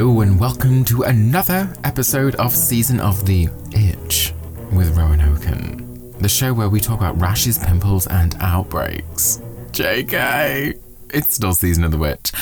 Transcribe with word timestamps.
Hello 0.00 0.22
and 0.22 0.40
welcome 0.40 0.82
to 0.86 1.02
another 1.02 1.70
episode 1.84 2.34
of 2.36 2.52
Season 2.52 3.00
of 3.00 3.26
the 3.26 3.48
Itch 3.72 4.32
with 4.72 4.96
Rowan 4.96 5.20
Oaken, 5.20 6.16
the 6.20 6.26
show 6.26 6.54
where 6.54 6.70
we 6.70 6.80
talk 6.80 7.00
about 7.00 7.20
rashes, 7.20 7.58
pimples, 7.58 8.06
and 8.06 8.34
outbreaks. 8.40 9.42
JK, 9.72 10.80
it's 11.12 11.34
still 11.34 11.52
Season 11.52 11.84
of 11.84 11.90
the 11.90 11.98
Witch. 11.98 12.32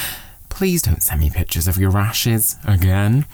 Please 0.50 0.82
don't 0.82 1.02
send 1.02 1.20
me 1.20 1.30
pictures 1.30 1.66
of 1.66 1.78
your 1.78 1.90
rashes 1.90 2.54
again. 2.64 3.26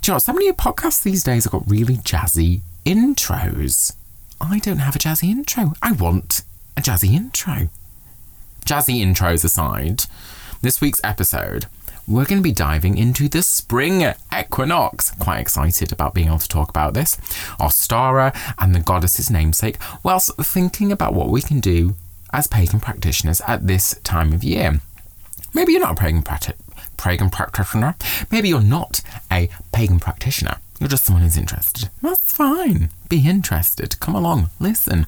Do 0.00 0.06
you 0.06 0.10
know 0.10 0.14
what? 0.14 0.22
So 0.22 0.32
many 0.32 0.52
podcasts 0.52 1.02
these 1.02 1.24
days 1.24 1.42
have 1.42 1.52
got 1.52 1.68
really 1.68 1.96
jazzy 1.96 2.60
intros. 2.86 3.96
I 4.40 4.60
don't 4.60 4.78
have 4.78 4.94
a 4.94 5.00
jazzy 5.00 5.30
intro. 5.30 5.72
I 5.82 5.90
want 5.90 6.42
a 6.76 6.80
jazzy 6.80 7.12
intro. 7.12 7.70
Jazzy 8.64 9.04
intros 9.04 9.44
aside, 9.44 10.04
this 10.62 10.80
week's 10.80 11.00
episode 11.02 11.66
we're 12.06 12.24
going 12.24 12.38
to 12.38 12.42
be 12.42 12.52
diving 12.52 12.98
into 12.98 13.28
the 13.28 13.42
spring 13.42 14.12
equinox. 14.36 15.10
Quite 15.12 15.40
excited 15.40 15.92
about 15.92 16.14
being 16.14 16.28
able 16.28 16.38
to 16.38 16.48
talk 16.48 16.68
about 16.68 16.94
this. 16.94 17.16
Ostara 17.58 18.36
and 18.58 18.74
the 18.74 18.80
goddess's 18.80 19.30
namesake, 19.30 19.78
whilst 20.02 20.34
thinking 20.36 20.92
about 20.92 21.14
what 21.14 21.28
we 21.28 21.40
can 21.40 21.60
do 21.60 21.94
as 22.32 22.46
pagan 22.46 22.80
practitioners 22.80 23.40
at 23.46 23.66
this 23.66 23.98
time 24.02 24.32
of 24.32 24.44
year. 24.44 24.80
Maybe 25.54 25.72
you're 25.72 25.80
not 25.80 25.98
a 25.98 26.00
pagan, 26.00 26.24
pagan 26.96 27.30
practitioner. 27.30 27.94
Maybe 28.30 28.48
you're 28.48 28.60
not 28.60 29.00
a 29.30 29.48
pagan 29.72 30.00
practitioner. 30.00 30.56
You're 30.80 30.88
just 30.88 31.04
someone 31.04 31.22
who's 31.22 31.36
interested. 31.36 31.88
That's 32.02 32.32
fine. 32.32 32.90
Be 33.08 33.28
interested. 33.28 34.00
Come 34.00 34.16
along, 34.16 34.50
listen. 34.58 35.06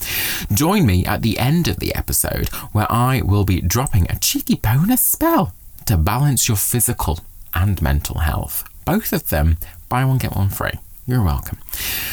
Join 0.52 0.86
me 0.86 1.04
at 1.04 1.22
the 1.22 1.38
end 1.38 1.66
of 1.66 1.80
the 1.80 1.94
episode 1.94 2.48
where 2.72 2.90
I 2.90 3.20
will 3.22 3.44
be 3.44 3.60
dropping 3.60 4.06
a 4.08 4.18
cheeky 4.18 4.54
bonus 4.54 5.02
spell 5.02 5.52
to 5.86 5.96
balance 5.96 6.48
your 6.48 6.56
physical 6.56 7.20
and 7.54 7.80
mental 7.80 8.20
health. 8.20 8.64
Both 8.84 9.12
of 9.12 9.30
them, 9.30 9.56
buy 9.88 10.04
one, 10.04 10.18
get 10.18 10.36
one 10.36 10.50
free. 10.50 10.72
You're 11.06 11.22
welcome. 11.22 11.58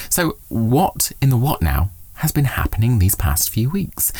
So, 0.09 0.37
what 0.49 1.11
in 1.21 1.29
the 1.29 1.37
what 1.37 1.61
now 1.61 1.89
has 2.15 2.31
been 2.31 2.45
happening 2.45 2.99
these 2.99 3.15
past 3.15 3.49
few 3.49 3.69
weeks? 3.69 4.13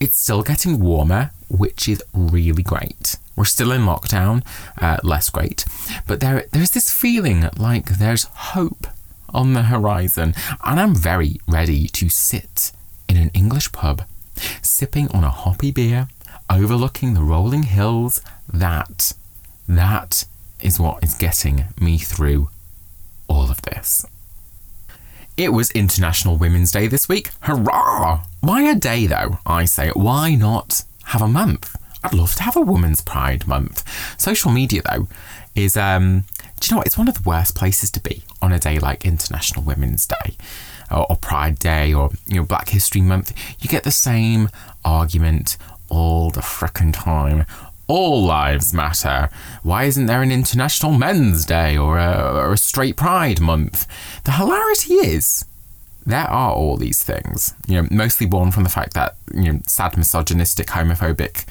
It's 0.00 0.16
still 0.16 0.42
getting 0.42 0.80
warmer, 0.80 1.30
which 1.48 1.88
is 1.88 2.02
really 2.12 2.62
great. 2.62 3.16
We're 3.36 3.44
still 3.44 3.72
in 3.72 3.82
lockdown, 3.82 4.44
uh, 4.80 4.98
less 5.02 5.30
great, 5.30 5.64
but 6.06 6.20
there 6.20 6.46
there's 6.52 6.70
this 6.70 6.90
feeling 6.90 7.48
like 7.58 7.98
there's 7.98 8.24
hope 8.24 8.86
on 9.30 9.54
the 9.54 9.64
horizon, 9.64 10.34
and 10.64 10.78
I'm 10.78 10.94
very 10.94 11.40
ready 11.48 11.88
to 11.88 12.08
sit 12.08 12.70
in 13.08 13.16
an 13.16 13.30
English 13.34 13.72
pub, 13.72 14.02
sipping 14.62 15.08
on 15.08 15.24
a 15.24 15.30
hoppy 15.30 15.72
beer, 15.72 16.08
overlooking 16.50 17.14
the 17.14 17.22
rolling 17.22 17.64
hills 17.64 18.20
that, 18.52 19.12
that 19.68 20.24
is 20.60 20.78
what 20.78 21.02
is 21.02 21.14
getting 21.14 21.64
me 21.80 21.98
through 21.98 22.48
all 23.28 23.50
of 23.50 23.62
this. 23.62 24.06
It 25.36 25.52
was 25.52 25.70
International 25.72 26.36
Women's 26.36 26.70
Day 26.70 26.86
this 26.86 27.08
week. 27.08 27.30
Hurrah! 27.40 28.24
Why 28.40 28.62
a 28.70 28.74
day 28.74 29.06
though? 29.06 29.38
I 29.44 29.64
say, 29.64 29.90
why 29.90 30.34
not 30.36 30.84
have 31.06 31.22
a 31.22 31.28
month? 31.28 31.74
I'd 32.04 32.14
love 32.14 32.34
to 32.34 32.42
have 32.42 32.56
a 32.56 32.60
Women's 32.60 33.00
Pride 33.00 33.46
Month. 33.46 33.82
Social 34.20 34.50
media 34.52 34.82
though 34.88 35.08
is 35.54 35.76
um 35.76 36.24
do 36.60 36.68
you 36.68 36.74
know 36.74 36.78
what? 36.78 36.86
It's 36.86 36.98
one 36.98 37.08
of 37.08 37.14
the 37.14 37.28
worst 37.28 37.54
places 37.54 37.90
to 37.90 38.00
be 38.00 38.22
on 38.40 38.52
a 38.52 38.58
day 38.58 38.78
like 38.78 39.04
International 39.04 39.62
Women's 39.62 40.06
Day 40.06 40.36
or, 40.90 41.06
or 41.10 41.16
Pride 41.16 41.58
Day 41.58 41.92
or 41.92 42.10
you 42.26 42.36
know 42.36 42.44
Black 42.44 42.68
History 42.68 43.00
Month. 43.00 43.32
You 43.60 43.68
get 43.68 43.84
the 43.84 43.90
same 43.90 44.50
argument 44.84 45.56
all 45.88 46.30
the 46.30 46.40
frickin' 46.40 46.92
time 46.92 47.46
all 47.86 48.22
lives 48.22 48.72
matter. 48.72 49.28
Why 49.62 49.84
isn't 49.84 50.06
there 50.06 50.22
an 50.22 50.32
International 50.32 50.92
Men's 50.92 51.44
Day 51.44 51.76
or 51.76 51.98
a, 51.98 52.32
or 52.34 52.52
a 52.52 52.56
Straight 52.56 52.96
Pride 52.96 53.40
Month? 53.40 53.86
The 54.24 54.32
hilarity 54.32 54.94
is, 54.94 55.44
there 56.06 56.26
are 56.26 56.52
all 56.52 56.76
these 56.76 57.02
things, 57.02 57.54
you 57.66 57.80
know, 57.80 57.88
mostly 57.90 58.26
born 58.26 58.50
from 58.52 58.64
the 58.64 58.70
fact 58.70 58.94
that, 58.94 59.16
you 59.34 59.52
know, 59.52 59.60
sad, 59.66 59.96
misogynistic, 59.96 60.68
homophobic, 60.68 61.44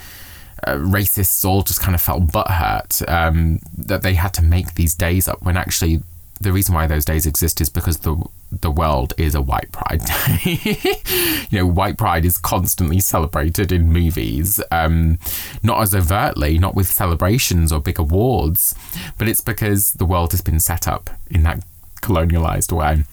uh, 0.66 0.76
racists 0.76 1.44
all 1.44 1.62
just 1.62 1.82
kind 1.82 1.96
of 1.96 2.02
felt 2.02 2.28
butthurt 2.28 3.08
um, 3.10 3.60
that 3.78 4.02
they 4.02 4.14
had 4.14 4.34
to 4.34 4.42
make 4.42 4.76
these 4.76 4.96
days 4.96 5.28
up 5.28 5.42
when 5.42 5.58
actually 5.58 6.02
the 6.40 6.54
reason 6.54 6.74
why 6.74 6.88
those 6.88 7.06
days 7.06 7.26
exist 7.26 7.60
is 7.62 7.70
because 7.70 8.00
the 8.00 8.16
the 8.62 8.72
world 8.72 9.14
is 9.18 9.36
a 9.36 9.42
white 9.42 9.72
pride 9.72 10.02
day. 10.06 10.60
you 11.50 11.60
know, 11.60 11.66
white 11.66 11.98
pride 11.98 12.26
is 12.26 12.38
constantly 12.38 13.00
celebrated 13.00 13.72
in 13.72 13.92
movies, 13.92 14.62
um, 14.72 15.18
not 15.62 15.82
as 15.82 15.96
overtly, 15.96 16.58
not 16.58 16.76
with 16.76 16.88
celebrations 16.88 17.72
or 17.72 17.80
big 17.80 18.00
awards, 18.00 18.76
but 19.18 19.28
it's 19.28 19.42
because 19.42 19.94
the 19.94 20.06
world 20.06 20.32
has 20.32 20.42
been 20.42 20.60
set 20.60 20.88
up 20.88 21.10
in 21.30 21.44
that 21.44 21.64
colonialized 22.02 22.72
way. 22.72 23.04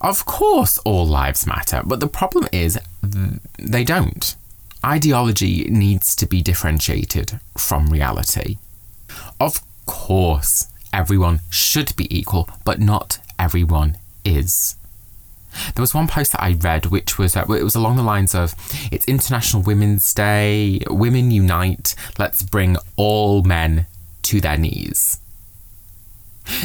Of 0.00 0.26
course, 0.26 0.78
all 0.78 1.06
lives 1.06 1.46
matter, 1.46 1.80
but 1.84 2.00
the 2.00 2.08
problem 2.08 2.48
is 2.52 2.78
they 3.58 3.84
don't. 3.84 4.34
Ideology 4.84 5.64
needs 5.70 6.14
to 6.16 6.26
be 6.26 6.42
differentiated 6.42 7.40
from 7.56 7.86
reality. 7.86 8.58
Of 9.40 9.62
course, 9.86 10.68
everyone 10.92 11.40
should 11.48 11.96
be 11.96 12.14
equal, 12.14 12.48
but 12.64 12.80
not 12.80 13.18
everyone 13.38 13.96
is. 14.24 14.76
There 15.74 15.82
was 15.82 15.94
one 15.94 16.08
post 16.08 16.32
that 16.32 16.42
I 16.42 16.54
read 16.54 16.86
which 16.86 17.18
was 17.18 17.36
uh, 17.36 17.44
it 17.48 17.62
was 17.62 17.74
along 17.74 17.96
the 17.96 18.02
lines 18.02 18.34
of 18.34 18.54
it's 18.90 19.04
International 19.06 19.62
Women's 19.62 20.12
Day, 20.12 20.80
women 20.90 21.30
unite, 21.30 21.94
let's 22.18 22.42
bring 22.42 22.76
all 22.96 23.42
men 23.42 23.86
to 24.22 24.40
their 24.40 24.58
knees. 24.58 25.20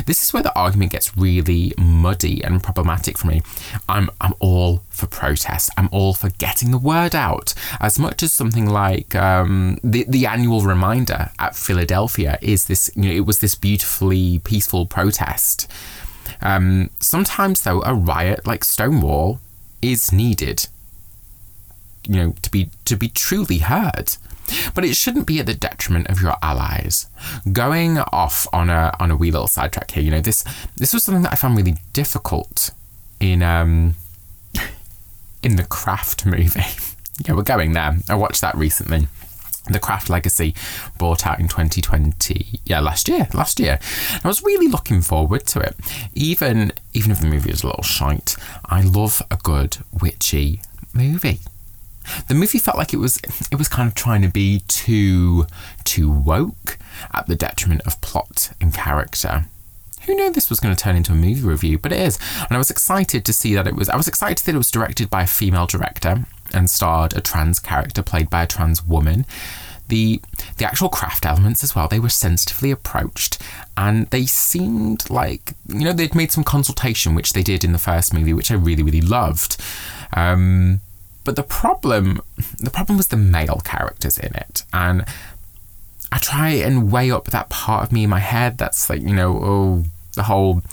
This 0.05 0.23
is 0.23 0.33
where 0.33 0.43
the 0.43 0.53
argument 0.57 0.91
gets 0.91 1.15
really 1.15 1.73
muddy 1.77 2.43
and 2.43 2.61
problematic 2.61 3.17
for 3.17 3.27
me. 3.27 3.41
I'm 3.87 4.09
I'm 4.19 4.33
all 4.39 4.83
for 4.89 5.07
protest. 5.07 5.69
I'm 5.77 5.87
all 5.91 6.13
for 6.13 6.29
getting 6.31 6.71
the 6.71 6.77
word 6.77 7.15
out. 7.15 7.53
As 7.79 7.97
much 7.97 8.21
as 8.21 8.33
something 8.33 8.65
like 8.69 9.15
um, 9.15 9.79
the 9.83 10.05
the 10.07 10.25
annual 10.25 10.61
reminder 10.61 11.31
at 11.39 11.55
Philadelphia 11.55 12.37
is 12.41 12.65
this. 12.65 12.91
You 12.95 13.03
know, 13.03 13.15
it 13.15 13.25
was 13.25 13.39
this 13.39 13.55
beautifully 13.55 14.39
peaceful 14.39 14.85
protest. 14.85 15.71
Um, 16.41 16.89
sometimes 16.99 17.61
though, 17.61 17.81
a 17.81 17.93
riot 17.93 18.45
like 18.45 18.63
Stonewall 18.63 19.39
is 19.81 20.11
needed. 20.11 20.67
You 22.07 22.15
know, 22.15 22.33
to 22.41 22.49
be 22.49 22.69
to 22.85 22.95
be 22.95 23.09
truly 23.09 23.59
heard. 23.59 24.15
But 24.73 24.83
it 24.83 24.95
shouldn't 24.95 25.27
be 25.27 25.39
at 25.39 25.45
the 25.45 25.53
detriment 25.53 26.07
of 26.07 26.21
your 26.21 26.35
allies. 26.41 27.07
Going 27.51 27.99
off 27.99 28.47
on 28.51 28.69
a 28.69 28.95
on 28.99 29.11
a 29.11 29.15
wee 29.15 29.31
little 29.31 29.47
sidetrack 29.47 29.91
here, 29.91 30.03
you 30.03 30.11
know, 30.11 30.21
this 30.21 30.43
this 30.77 30.93
was 30.93 31.03
something 31.03 31.23
that 31.23 31.33
I 31.33 31.35
found 31.35 31.55
really 31.55 31.77
difficult 31.93 32.71
in 33.19 33.43
um 33.43 33.95
in 35.43 35.55
the 35.55 35.65
Craft 35.65 36.25
movie. 36.25 36.61
yeah, 37.25 37.33
we're 37.33 37.43
going 37.43 37.73
there. 37.73 37.97
I 38.09 38.15
watched 38.15 38.41
that 38.41 38.55
recently. 38.55 39.07
The 39.73 39.79
Craft 39.79 40.09
Legacy 40.09 40.55
brought 40.97 41.25
out 41.25 41.39
in 41.39 41.47
2020. 41.47 42.59
Yeah, 42.65 42.79
last 42.79 43.07
year. 43.07 43.27
Last 43.33 43.59
year. 43.59 43.79
I 44.23 44.27
was 44.27 44.43
really 44.43 44.67
looking 44.67 45.01
forward 45.01 45.45
to 45.47 45.59
it. 45.59 45.75
Even 46.13 46.71
even 46.93 47.11
if 47.11 47.19
the 47.19 47.27
movie 47.27 47.51
is 47.51 47.63
a 47.63 47.67
little 47.67 47.83
shite, 47.83 48.35
I 48.65 48.81
love 48.81 49.21
a 49.29 49.37
good 49.37 49.77
witchy 50.01 50.61
movie. 50.93 51.39
The 52.27 52.33
movie 52.33 52.59
felt 52.59 52.77
like 52.77 52.93
it 52.93 52.97
was 52.97 53.19
it 53.51 53.55
was 53.55 53.67
kind 53.67 53.87
of 53.87 53.95
trying 53.95 54.21
to 54.23 54.29
be 54.29 54.61
too 54.67 55.45
too 55.83 56.09
woke 56.09 56.77
at 57.13 57.27
the 57.27 57.35
detriment 57.35 57.81
of 57.85 58.01
plot 58.01 58.51
and 58.59 58.73
character. 58.73 59.45
Who 60.05 60.15
knew 60.15 60.31
this 60.31 60.49
was 60.49 60.59
going 60.59 60.75
to 60.75 60.81
turn 60.81 60.95
into 60.95 61.11
a 61.11 61.15
movie 61.15 61.41
review, 61.41 61.77
but 61.77 61.91
it 61.91 61.99
is. 61.99 62.17
And 62.41 62.53
I 62.53 62.57
was 62.57 62.71
excited 62.71 63.25
to 63.25 63.33
see 63.33 63.53
that 63.53 63.67
it 63.67 63.75
was 63.75 63.89
I 63.89 63.95
was 63.97 64.07
excited 64.07 64.45
that 64.45 64.55
it 64.55 64.57
was 64.57 64.71
directed 64.71 65.09
by 65.09 65.23
a 65.23 65.27
female 65.27 65.67
director 65.67 66.25
and 66.53 66.69
starred 66.69 67.15
a 67.15 67.21
trans 67.21 67.59
character 67.59 68.01
played 68.01 68.29
by 68.29 68.43
a 68.43 68.47
trans 68.47 68.83
woman. 68.83 69.25
The 69.89 70.21
the 70.57 70.65
actual 70.65 70.89
craft 70.89 71.25
elements 71.25 71.63
as 71.63 71.75
well, 71.75 71.87
they 71.87 71.99
were 71.99 72.09
sensitively 72.09 72.71
approached 72.71 73.41
and 73.75 74.07
they 74.07 74.25
seemed 74.25 75.09
like 75.09 75.53
you 75.67 75.85
know, 75.85 75.93
they'd 75.93 76.15
made 76.15 76.31
some 76.31 76.43
consultation, 76.43 77.15
which 77.15 77.33
they 77.33 77.43
did 77.43 77.63
in 77.63 77.73
the 77.73 77.79
first 77.79 78.13
movie, 78.13 78.33
which 78.33 78.51
I 78.51 78.55
really, 78.55 78.83
really 78.83 79.01
loved. 79.01 79.57
Um, 80.13 80.81
but 81.23 81.35
the 81.35 81.43
problem, 81.43 82.21
the 82.57 82.71
problem 82.71 82.97
was 82.97 83.07
the 83.09 83.17
male 83.17 83.61
characters 83.63 84.17
in 84.17 84.33
it, 84.35 84.63
and 84.73 85.05
I 86.11 86.17
try 86.17 86.49
and 86.49 86.91
weigh 86.91 87.11
up 87.11 87.25
that 87.25 87.49
part 87.49 87.83
of 87.83 87.91
me 87.91 88.03
in 88.05 88.09
my 88.09 88.19
head 88.19 88.57
that's 88.57 88.89
like, 88.89 89.01
you 89.01 89.13
know, 89.13 89.39
oh, 89.43 89.83
the 90.15 90.23
whole 90.23 90.63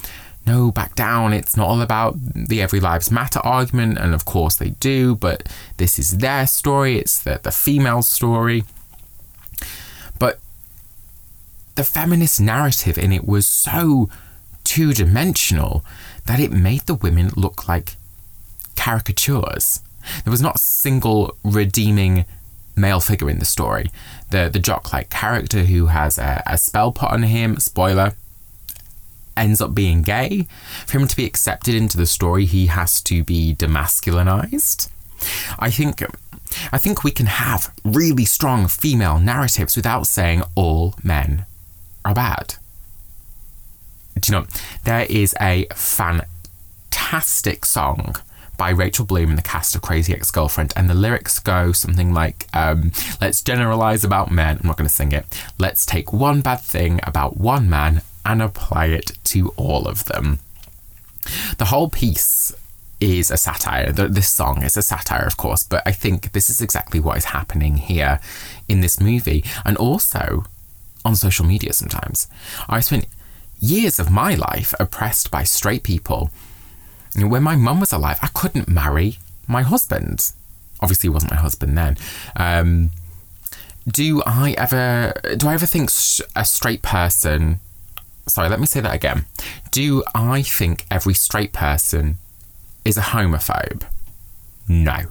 no, 0.47 0.71
back 0.71 0.95
down. 0.95 1.33
It's 1.33 1.57
not 1.57 1.67
all 1.67 1.81
about 1.81 2.15
the 2.33 2.61
Every 2.61 2.79
Lives 2.79 3.11
Matter 3.11 3.39
argument, 3.39 3.97
and 3.97 4.13
of 4.15 4.23
course 4.23 4.55
they 4.55 4.69
do, 4.69 5.13
but 5.13 5.47
this 5.75 5.99
is 5.99 6.19
their 6.19 6.47
story, 6.47 6.97
it's 6.97 7.21
the, 7.21 7.39
the 7.43 7.51
female 7.51 8.01
story. 8.01 8.63
But 10.17 10.39
the 11.77 11.83
feminist 11.83 12.41
narrative 12.41 12.97
in 12.97 13.13
it 13.13 13.25
was 13.25 13.47
so 13.47 14.09
two 14.63 14.93
dimensional 14.93 15.85
that 16.25 16.39
it 16.39 16.51
made 16.51 16.81
the 16.81 16.95
women 16.95 17.29
look 17.37 17.67
like 17.69 17.95
caricatures. 18.75 19.79
There 20.25 20.31
was 20.31 20.41
not 20.41 20.55
a 20.55 20.59
single 20.59 21.37
redeeming 21.43 22.25
male 22.75 22.99
figure 22.99 23.29
in 23.29 23.37
the 23.37 23.45
story. 23.45 23.91
The 24.31 24.49
the 24.51 24.59
jock 24.59 24.91
like 24.91 25.11
character 25.11 25.65
who 25.65 25.85
has 25.87 26.17
a, 26.17 26.41
a 26.47 26.57
spell 26.57 26.91
put 26.91 27.11
on 27.11 27.23
him, 27.23 27.59
spoiler, 27.59 28.15
ends 29.37 29.61
up 29.61 29.75
being 29.75 30.01
gay. 30.01 30.47
For 30.87 30.97
him 30.97 31.07
to 31.07 31.15
be 31.15 31.25
accepted 31.25 31.75
into 31.75 31.97
the 31.97 32.07
story, 32.07 32.45
he 32.45 32.65
has 32.67 33.01
to 33.03 33.23
be 33.23 33.53
demasculinized. 33.53 34.89
I 35.59 35.69
think 35.69 36.03
I 36.71 36.79
think 36.79 37.03
we 37.03 37.11
can 37.11 37.27
have 37.27 37.71
really 37.83 38.25
strong 38.25 38.67
female 38.67 39.19
narratives 39.19 39.75
without 39.75 40.07
saying 40.07 40.41
all 40.55 40.95
men 41.03 41.45
are 42.05 42.13
bad. 42.13 42.55
Do 44.19 44.31
you 44.31 44.39
know 44.39 44.47
there 44.83 45.05
is 45.09 45.35
a 45.39 45.67
fantastic 45.75 47.65
song 47.65 48.15
by 48.57 48.71
Rachel 48.71 49.05
Bloom 49.05 49.29
and 49.29 49.37
the 49.37 49.43
cast 49.43 49.75
of 49.75 49.83
Crazy 49.83 50.13
Ex 50.13 50.31
Girlfriend, 50.31 50.73
and 50.75 50.89
the 50.89 50.95
lyrics 50.95 51.39
go 51.39 51.71
something 51.71 52.11
like, 52.13 52.47
um, 52.53 52.91
"Let's 53.21 53.41
generalize 53.43 54.03
about 54.03 54.31
men." 54.31 54.57
I'm 54.59 54.67
not 54.67 54.77
going 54.77 54.87
to 54.87 54.93
sing 54.93 55.11
it. 55.11 55.25
Let's 55.59 55.85
take 55.85 56.11
one 56.11 56.41
bad 56.41 56.61
thing 56.61 56.99
about 57.03 57.37
one 57.37 57.69
man 57.69 58.01
and 58.25 58.41
apply 58.41 58.85
it 58.87 59.11
to 59.25 59.49
all 59.49 59.87
of 59.87 60.05
them. 60.05 60.39
The 61.57 61.65
whole 61.65 61.89
piece 61.89 62.51
is 62.99 63.29
a 63.29 63.37
satire. 63.37 63.91
This 63.91 64.29
song 64.29 64.63
is 64.63 64.75
a 64.75 64.81
satire, 64.81 65.25
of 65.25 65.37
course, 65.37 65.63
but 65.63 65.83
I 65.85 65.91
think 65.91 66.31
this 66.31 66.49
is 66.49 66.61
exactly 66.61 66.99
what 66.99 67.17
is 67.17 67.25
happening 67.25 67.77
here 67.77 68.19
in 68.67 68.81
this 68.81 68.99
movie 68.99 69.43
and 69.63 69.77
also 69.77 70.45
on 71.07 71.15
social 71.15 71.45
media 71.45 71.73
sometimes. 71.73 72.27
I 72.67 72.81
spent 72.81 73.07
years 73.59 73.97
of 73.99 74.11
my 74.11 74.35
life 74.35 74.73
oppressed 74.79 75.31
by 75.31 75.43
straight 75.43 75.83
people. 75.83 76.29
When 77.15 77.41
my 77.41 77.55
mum 77.55 77.79
was 77.79 77.91
alive, 77.91 78.19
I 78.21 78.27
couldn't 78.27 78.67
marry 78.67 79.17
my 79.47 79.63
husband. 79.63 80.31
Obviously, 80.81 81.07
he 81.07 81.13
wasn't 81.13 81.31
my 81.31 81.37
husband 81.37 81.77
then. 81.77 81.97
Um, 82.35 82.91
do 83.87 84.21
I 84.25 84.53
ever 84.57 85.13
do 85.37 85.47
I 85.47 85.53
ever 85.53 85.65
think 85.65 85.89
a 86.35 86.43
straight 86.43 86.81
person 86.81 87.59
sorry, 88.27 88.49
let 88.49 88.59
me 88.59 88.65
say 88.65 88.81
that 88.81 88.93
again. 88.93 89.25
Do 89.71 90.03
I 90.13 90.41
think 90.41 90.85
every 90.91 91.13
straight 91.13 91.53
person 91.53 92.17
is 92.83 92.97
a 92.97 93.01
homophobe? 93.01 93.83
No. 94.67 95.07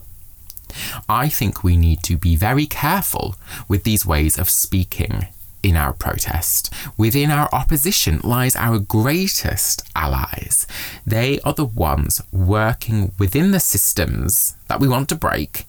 I 1.09 1.31
think 1.31 1.65
we 1.65 1.77
need 1.79 2.03
to 2.03 2.17
be 2.17 2.37
very 2.37 2.67
careful 2.67 3.37
with 3.69 3.85
these 3.85 4.05
ways 4.05 4.39
of 4.39 4.51
speaking 4.51 5.29
in 5.67 5.77
our 5.77 5.93
protest. 5.93 6.73
Within 6.97 7.33
our 7.33 7.49
opposition 7.53 8.21
lies 8.23 8.55
our 8.55 8.79
greatest 8.79 9.83
allies. 9.97 10.65
They 11.05 11.41
are 11.41 11.55
the 11.55 11.65
ones 11.65 12.23
working 12.31 13.11
within 13.19 13.51
the 13.51 13.59
systems 13.59 14.57
that 14.69 14.79
we 14.79 14.87
want 14.87 15.09
to 15.09 15.17
break 15.17 15.65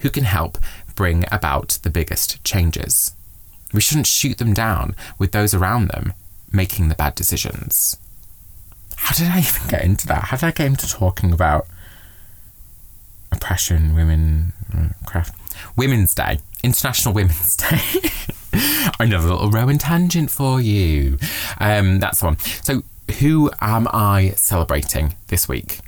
who 0.00 0.08
can 0.08 0.24
help 0.24 0.56
bring 0.94 1.26
about 1.30 1.78
the 1.82 1.90
biggest 1.90 2.42
changes. 2.44 3.12
We 3.74 3.82
shouldn't 3.82 4.06
shoot 4.06 4.38
them 4.38 4.54
down 4.54 4.96
with 5.18 5.32
those 5.32 5.52
around 5.52 5.88
them 5.88 6.14
making 6.50 6.88
the 6.88 6.94
bad 6.94 7.14
decisions. 7.14 7.98
How 8.96 9.14
did 9.14 9.28
I 9.28 9.40
even 9.40 9.68
get 9.68 9.82
into 9.84 10.06
that? 10.06 10.24
How 10.24 10.38
did 10.38 10.46
I 10.46 10.50
get 10.52 10.66
into 10.66 10.88
talking 10.88 11.30
about 11.30 11.66
oppression, 13.30 13.94
women, 13.94 14.54
uh, 14.74 14.88
craft? 15.04 15.34
Women's 15.76 16.14
Day, 16.14 16.38
International 16.62 17.12
Women's 17.12 17.56
Day. 17.56 17.80
Another 19.00 19.28
little 19.28 19.50
Rowan 19.50 19.78
tangent 19.78 20.30
for 20.30 20.60
you. 20.60 21.18
Um, 21.58 22.00
that's 22.00 22.22
one. 22.22 22.38
So, 22.62 22.82
who 23.20 23.50
am 23.60 23.88
I 23.92 24.32
celebrating 24.36 25.14
this 25.28 25.48
week 25.48 25.80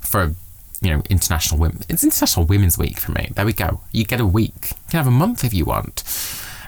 for 0.00 0.34
you 0.80 0.90
know 0.90 1.02
International 1.08 1.60
Women? 1.60 1.82
It's 1.88 2.04
International 2.04 2.46
Women's 2.46 2.78
Week 2.78 2.98
for 2.98 3.12
me. 3.12 3.30
There 3.34 3.46
we 3.46 3.52
go. 3.52 3.80
You 3.92 4.04
get 4.04 4.20
a 4.20 4.26
week. 4.26 4.70
You 4.70 4.90
can 4.90 4.98
have 4.98 5.06
a 5.06 5.10
month 5.10 5.44
if 5.44 5.54
you 5.54 5.64
want. 5.64 6.02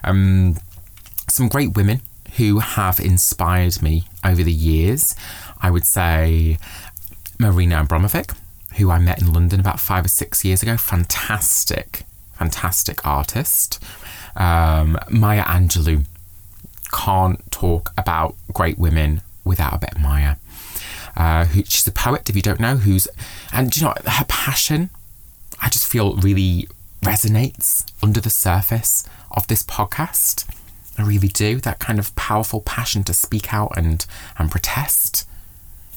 Um, 0.05 0.57
some 1.29 1.49
great 1.49 1.77
women 1.77 2.01
who 2.37 2.59
have 2.59 3.01
inspired 3.01 3.83
me 3.83 4.05
over 4.25 4.43
the 4.43 4.53
years. 4.53 5.15
I 5.61 5.71
would 5.71 5.87
say 5.87 6.59
Marina 7.39 7.85
Abramovic, 7.85 8.37
who 8.77 8.91
I 8.91 8.99
met 8.99 9.21
in 9.21 9.33
London 9.33 9.61
about 9.61 9.81
five 9.81 10.05
or 10.05 10.09
six 10.09 10.45
years 10.45 10.63
ago. 10.63 10.77
Fantastic, 10.77 12.05
fantastic 12.35 13.07
artist. 13.07 13.83
Um, 14.37 14.99
Maya 15.11 15.43
Angelou. 15.45 16.05
Can't 16.93 17.51
talk 17.51 17.93
about 17.99 18.37
great 18.53 18.79
women 18.79 19.23
without 19.45 19.75
a 19.75 19.79
bit 19.79 19.93
of 19.95 20.01
Maya. 20.01 20.37
Uh, 21.17 21.47
who, 21.47 21.65
she's 21.65 21.87
a 21.87 21.93
poet, 21.93 22.29
if 22.29 22.37
you 22.37 22.43
don't 22.43 22.61
know, 22.61 22.77
who's, 22.77 23.09
and 23.53 23.75
you 23.77 23.83
know, 23.83 23.95
her 24.05 24.25
passion, 24.29 24.91
I 25.63 25.69
just 25.71 25.87
feel 25.87 26.15
really 26.17 26.69
resonates 27.03 27.85
under 28.03 28.21
the 28.21 28.31
surface 28.31 29.09
of 29.31 29.47
this 29.47 29.63
podcast. 29.63 30.45
I 30.99 31.03
really 31.03 31.29
do. 31.29 31.57
That 31.61 31.79
kind 31.79 31.99
of 31.99 32.15
powerful 32.17 32.61
passion 32.61 33.05
to 33.05 33.15
speak 33.15 33.53
out 33.53 33.73
and, 33.77 34.05
and 34.39 34.51
protest. 34.51 35.27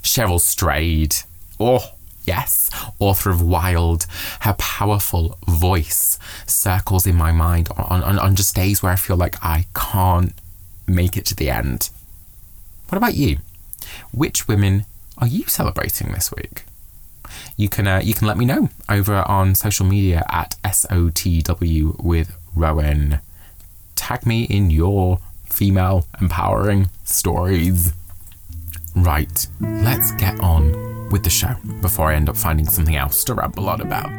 Cheryl 0.02 0.40
Strayed. 0.40 1.18
Oh, 1.60 1.92
yes. 2.30 2.70
Author 3.00 3.32
of 3.32 3.42
Wild. 3.42 4.06
Her 4.42 4.54
powerful 4.54 5.38
voice 5.48 6.20
circles 6.46 7.08
in 7.08 7.16
my 7.16 7.32
mind 7.32 7.70
on, 7.76 8.04
on, 8.04 8.20
on 8.20 8.36
just 8.36 8.56
days 8.56 8.84
where 8.84 8.92
I 8.92 8.96
feel 8.96 9.18
like 9.18 9.44
I 9.44 9.66
can't 9.76 10.34
make 10.86 11.18
it 11.18 11.26
to 11.28 11.36
the 11.36 11.50
end. 11.50 11.90
What 12.90 12.98
about 12.98 13.16
you? 13.16 13.38
Which 14.12 14.48
women 14.48 14.86
are 15.18 15.28
you 15.28 15.44
celebrating 15.46 16.12
this 16.12 16.32
week? 16.32 16.64
You 17.58 17.70
can 17.70 17.88
uh, 17.88 18.02
you 18.04 18.14
can 18.14 18.28
let 18.28 18.38
me 18.38 18.46
know 18.46 18.70
over 18.88 19.18
on 19.28 19.56
social 19.56 19.86
media 19.86 20.24
at 20.30 20.56
SOTW 20.64 22.04
with 22.04 22.36
Rowan 22.56 23.20
tag 23.96 24.26
me 24.26 24.44
in 24.44 24.70
your 24.70 25.20
female 25.46 26.06
empowering 26.22 26.90
stories. 27.04 27.94
Right, 28.96 29.48
let's 29.60 30.12
get 30.14 30.40
on 30.40 30.99
with 31.12 31.24
the 31.24 31.30
show 31.30 31.56
before 31.82 32.12
I 32.12 32.16
end 32.16 32.30
up 32.30 32.38
finding 32.38 32.68
something 32.68 32.96
else 32.96 33.24
to 33.26 33.34
ramble 33.34 33.70
on 33.70 33.82
about. 33.82 34.10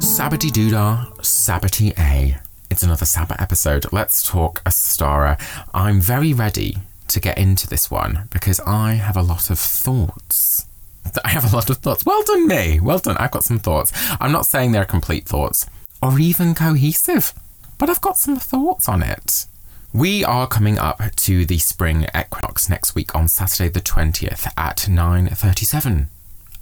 Sabbity 0.00 0.50
Doodah, 0.50 1.98
A. 1.98 2.38
It's 2.70 2.82
another 2.82 3.06
Sabbat 3.06 3.40
episode. 3.40 3.86
Let's 3.92 4.22
talk 4.22 4.62
Ostara. 4.64 5.40
I'm 5.72 6.00
very 6.00 6.32
ready 6.32 6.76
to 7.08 7.20
get 7.20 7.38
into 7.38 7.66
this 7.66 7.90
one 7.90 8.28
because 8.30 8.60
I 8.60 8.92
have 8.94 9.16
a 9.16 9.22
lot 9.22 9.48
of 9.50 9.58
thoughts 9.58 10.68
I 11.24 11.28
have 11.28 11.50
a 11.50 11.56
lot 11.56 11.70
of 11.70 11.78
thoughts. 11.78 12.04
Well 12.04 12.22
done, 12.24 12.46
me. 12.46 12.80
Well 12.80 12.98
done. 12.98 13.16
I've 13.18 13.30
got 13.30 13.44
some 13.44 13.58
thoughts. 13.58 13.92
I'm 14.20 14.32
not 14.32 14.46
saying 14.46 14.72
they're 14.72 14.84
complete 14.84 15.26
thoughts 15.26 15.66
or 16.02 16.18
even 16.18 16.54
cohesive, 16.54 17.32
but 17.78 17.88
I've 17.88 18.00
got 18.00 18.18
some 18.18 18.36
thoughts 18.36 18.88
on 18.88 19.02
it. 19.02 19.46
We 19.92 20.24
are 20.24 20.46
coming 20.46 20.78
up 20.78 21.00
to 21.16 21.46
the 21.46 21.58
spring 21.58 22.06
equinox 22.14 22.68
next 22.68 22.94
week 22.94 23.14
on 23.14 23.26
Saturday 23.26 23.70
the 23.70 23.80
20th 23.80 24.52
at 24.56 24.86
9:37 24.88 26.08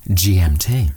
GMT. 0.08 0.92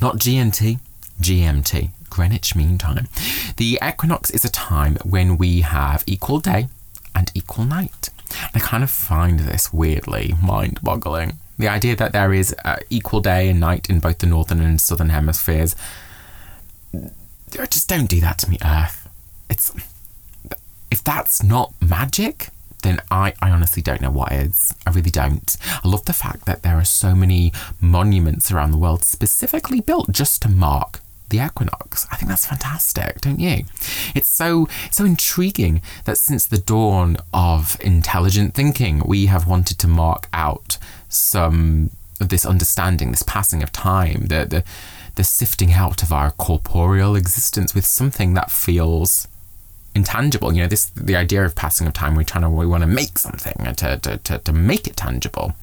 Not 0.00 0.18
GNT, 0.18 0.78
GMT, 1.20 1.90
Greenwich 2.10 2.54
Mean 2.54 2.78
Time. 2.78 3.08
The 3.56 3.78
equinox 3.82 4.30
is 4.30 4.44
a 4.44 4.50
time 4.50 4.96
when 5.04 5.38
we 5.38 5.62
have 5.62 6.04
equal 6.06 6.40
day 6.40 6.68
and 7.14 7.30
equal 7.34 7.64
night. 7.64 8.10
I 8.54 8.58
kind 8.58 8.82
of 8.82 8.90
find 8.90 9.40
this 9.40 9.72
weirdly 9.72 10.34
mind 10.42 10.80
boggling. 10.82 11.38
The 11.58 11.68
idea 11.68 11.96
that 11.96 12.12
there 12.12 12.32
is 12.32 12.54
uh, 12.64 12.76
equal 12.88 13.20
day 13.20 13.50
and 13.50 13.60
night 13.60 13.90
in 13.90 14.00
both 14.00 14.18
the 14.18 14.26
northern 14.26 14.60
and 14.60 14.80
southern 14.80 15.10
hemispheres. 15.10 15.76
Just 17.50 17.88
don't 17.88 18.08
do 18.08 18.20
that 18.20 18.38
to 18.38 18.50
me, 18.50 18.58
Earth. 18.64 19.08
It's 19.48 19.72
if 20.90 21.04
that's 21.04 21.42
not 21.42 21.72
magic, 21.80 22.48
then 22.82 23.00
I, 23.10 23.34
I 23.40 23.50
honestly 23.50 23.82
don't 23.82 24.00
know 24.00 24.10
what 24.10 24.32
is. 24.32 24.74
I 24.86 24.90
really 24.90 25.10
don't. 25.10 25.56
I 25.84 25.88
love 25.88 26.04
the 26.04 26.12
fact 26.12 26.46
that 26.46 26.62
there 26.62 26.76
are 26.76 26.84
so 26.84 27.14
many 27.14 27.52
monuments 27.80 28.50
around 28.50 28.72
the 28.72 28.78
world 28.78 29.04
specifically 29.04 29.80
built 29.80 30.10
just 30.10 30.42
to 30.42 30.48
mark 30.48 31.00
the 31.28 31.44
equinox. 31.44 32.06
I 32.10 32.16
think 32.16 32.28
that's 32.28 32.46
fantastic, 32.46 33.20
don't 33.20 33.38
you? 33.38 33.64
It's 34.14 34.28
so 34.28 34.68
so 34.90 35.04
intriguing 35.04 35.80
that 36.04 36.18
since 36.18 36.46
the 36.46 36.58
dawn 36.58 37.16
of 37.32 37.76
intelligent 37.80 38.54
thinking, 38.54 39.02
we 39.06 39.26
have 39.26 39.46
wanted 39.46 39.78
to 39.78 39.86
mark 39.86 40.28
out 40.32 40.76
some 41.08 41.90
of 42.20 42.28
this 42.28 42.44
understanding, 42.44 43.10
this 43.10 43.22
passing 43.22 43.62
of 43.62 43.72
time, 43.72 44.26
the, 44.26 44.44
the, 44.44 44.64
the 45.14 45.24
sifting 45.24 45.72
out 45.72 46.02
of 46.02 46.12
our 46.12 46.30
corporeal 46.30 47.16
existence 47.16 47.74
with 47.74 47.86
something 47.86 48.34
that 48.34 48.50
feels 48.50 49.28
intangible. 49.94 50.52
You 50.52 50.62
know, 50.62 50.68
this 50.68 50.86
the 50.90 51.16
idea 51.16 51.44
of 51.44 51.54
passing 51.54 51.86
of 51.86 51.92
time. 51.92 52.14
We're 52.14 52.24
trying 52.24 52.42
to 52.42 52.50
we 52.50 52.66
want 52.66 52.82
to 52.82 52.86
make 52.86 53.18
something 53.18 53.74
to, 53.74 53.96
to, 53.98 54.16
to, 54.18 54.38
to 54.38 54.52
make 54.52 54.86
it 54.86 54.96
tangible, 54.96 55.54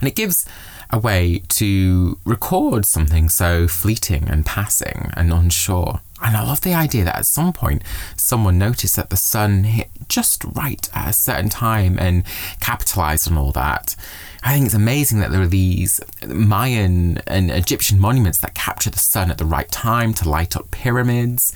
and 0.00 0.08
it 0.08 0.14
gives 0.14 0.46
a 0.90 0.98
way 0.98 1.42
to 1.48 2.18
record 2.24 2.84
something 2.86 3.28
so 3.28 3.66
fleeting 3.66 4.28
and 4.28 4.44
passing 4.46 5.10
and 5.16 5.32
unsure. 5.32 6.00
And 6.22 6.36
I 6.36 6.42
love 6.44 6.60
the 6.60 6.74
idea 6.74 7.04
that 7.04 7.16
at 7.16 7.26
some 7.26 7.52
point 7.52 7.82
someone 8.16 8.58
noticed 8.58 8.96
that 8.96 9.10
the 9.10 9.16
sun 9.16 9.64
hit 9.64 9.88
just 10.08 10.44
right 10.44 10.88
at 10.94 11.10
a 11.10 11.12
certain 11.12 11.48
time 11.48 11.98
and 11.98 12.22
capitalized 12.60 13.30
on 13.30 13.36
all 13.36 13.52
that. 13.52 13.96
I 14.44 14.52
think 14.52 14.66
it's 14.66 14.74
amazing 14.74 15.20
that 15.20 15.30
there 15.30 15.40
are 15.40 15.46
these 15.46 16.00
Mayan 16.26 17.18
and 17.26 17.50
Egyptian 17.50 17.98
monuments 17.98 18.40
that 18.40 18.54
capture 18.54 18.90
the 18.90 18.98
sun 18.98 19.30
at 19.30 19.38
the 19.38 19.46
right 19.46 19.70
time 19.70 20.12
to 20.14 20.28
light 20.28 20.54
up 20.54 20.70
pyramids. 20.70 21.54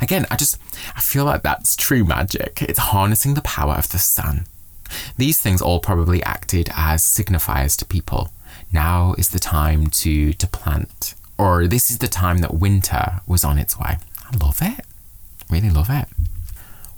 Again, 0.00 0.24
I 0.30 0.36
just 0.36 0.58
I 0.96 1.00
feel 1.00 1.26
like 1.26 1.42
that's 1.42 1.76
true 1.76 2.04
magic. 2.04 2.62
It's 2.62 2.78
harnessing 2.78 3.34
the 3.34 3.42
power 3.42 3.74
of 3.74 3.90
the 3.90 3.98
sun. 3.98 4.46
These 5.18 5.40
things 5.40 5.60
all 5.60 5.78
probably 5.78 6.22
acted 6.22 6.70
as 6.74 7.02
signifiers 7.02 7.76
to 7.78 7.84
people. 7.84 8.30
Now 8.72 9.14
is 9.18 9.28
the 9.28 9.38
time 9.38 9.88
to 9.88 10.32
to 10.32 10.46
plant 10.46 11.14
or 11.36 11.66
this 11.66 11.90
is 11.90 11.98
the 11.98 12.08
time 12.08 12.38
that 12.38 12.54
winter 12.54 13.20
was 13.26 13.44
on 13.44 13.58
its 13.58 13.78
way. 13.78 13.98
I 14.24 14.36
love 14.42 14.60
it. 14.62 14.86
Really 15.50 15.70
love 15.70 15.90
it. 15.90 16.06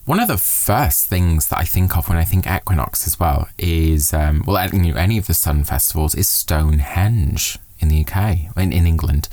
One 0.07 0.21
of 0.21 0.29
the 0.29 0.37
first 0.37 1.07
things 1.07 1.49
that 1.49 1.59
I 1.59 1.65
think 1.65 1.97
of 1.97 2.11
when 2.11 2.19
I 2.19 2.25
think 2.25 2.47
equinox 2.47 3.07
as 3.07 3.19
well 3.19 3.49
is, 3.57 4.13
um, 4.13 4.43
well, 4.47 4.59
any 4.59 5.17
of 5.17 5.27
the 5.27 5.33
sun 5.33 5.65
festivals 5.65 6.15
is 6.15 6.29
Stonehenge 6.29 7.59
in 7.81 7.89
the 7.89 8.05
UK, 8.05 8.55
in, 8.55 8.71
in 8.71 8.87
England. 8.87 9.29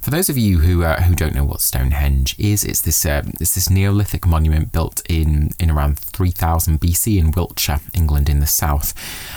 For 0.00 0.08
those 0.10 0.30
of 0.30 0.38
you 0.38 0.60
who 0.60 0.84
uh, 0.84 1.02
who 1.02 1.14
don't 1.14 1.34
know 1.34 1.44
what 1.44 1.60
Stonehenge 1.60 2.34
is, 2.38 2.64
it's 2.64 2.80
this 2.80 3.04
uh, 3.04 3.24
it's 3.40 3.54
this 3.54 3.68
Neolithic 3.68 4.26
monument 4.26 4.72
built 4.72 5.02
in 5.06 5.50
in 5.58 5.70
around 5.70 5.98
3000 5.98 6.80
BC 6.80 7.18
in 7.18 7.30
Wiltshire, 7.32 7.80
England, 7.92 8.30
in 8.30 8.40
the 8.40 8.46
south, 8.46 8.94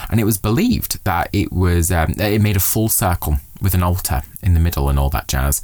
and 0.10 0.18
it 0.22 0.26
was 0.26 0.38
believed 0.38 1.04
that 1.04 1.28
it 1.34 1.52
was 1.52 1.92
um, 1.92 2.14
it 2.18 2.42
made 2.42 2.56
a 2.56 2.62
full 2.62 2.88
circle 2.88 3.40
with 3.62 3.74
an 3.74 3.84
altar 3.84 4.22
in 4.42 4.54
the 4.54 4.62
middle 4.62 4.88
and 4.88 4.98
all 4.98 5.10
that 5.10 5.28
jazz. 5.28 5.62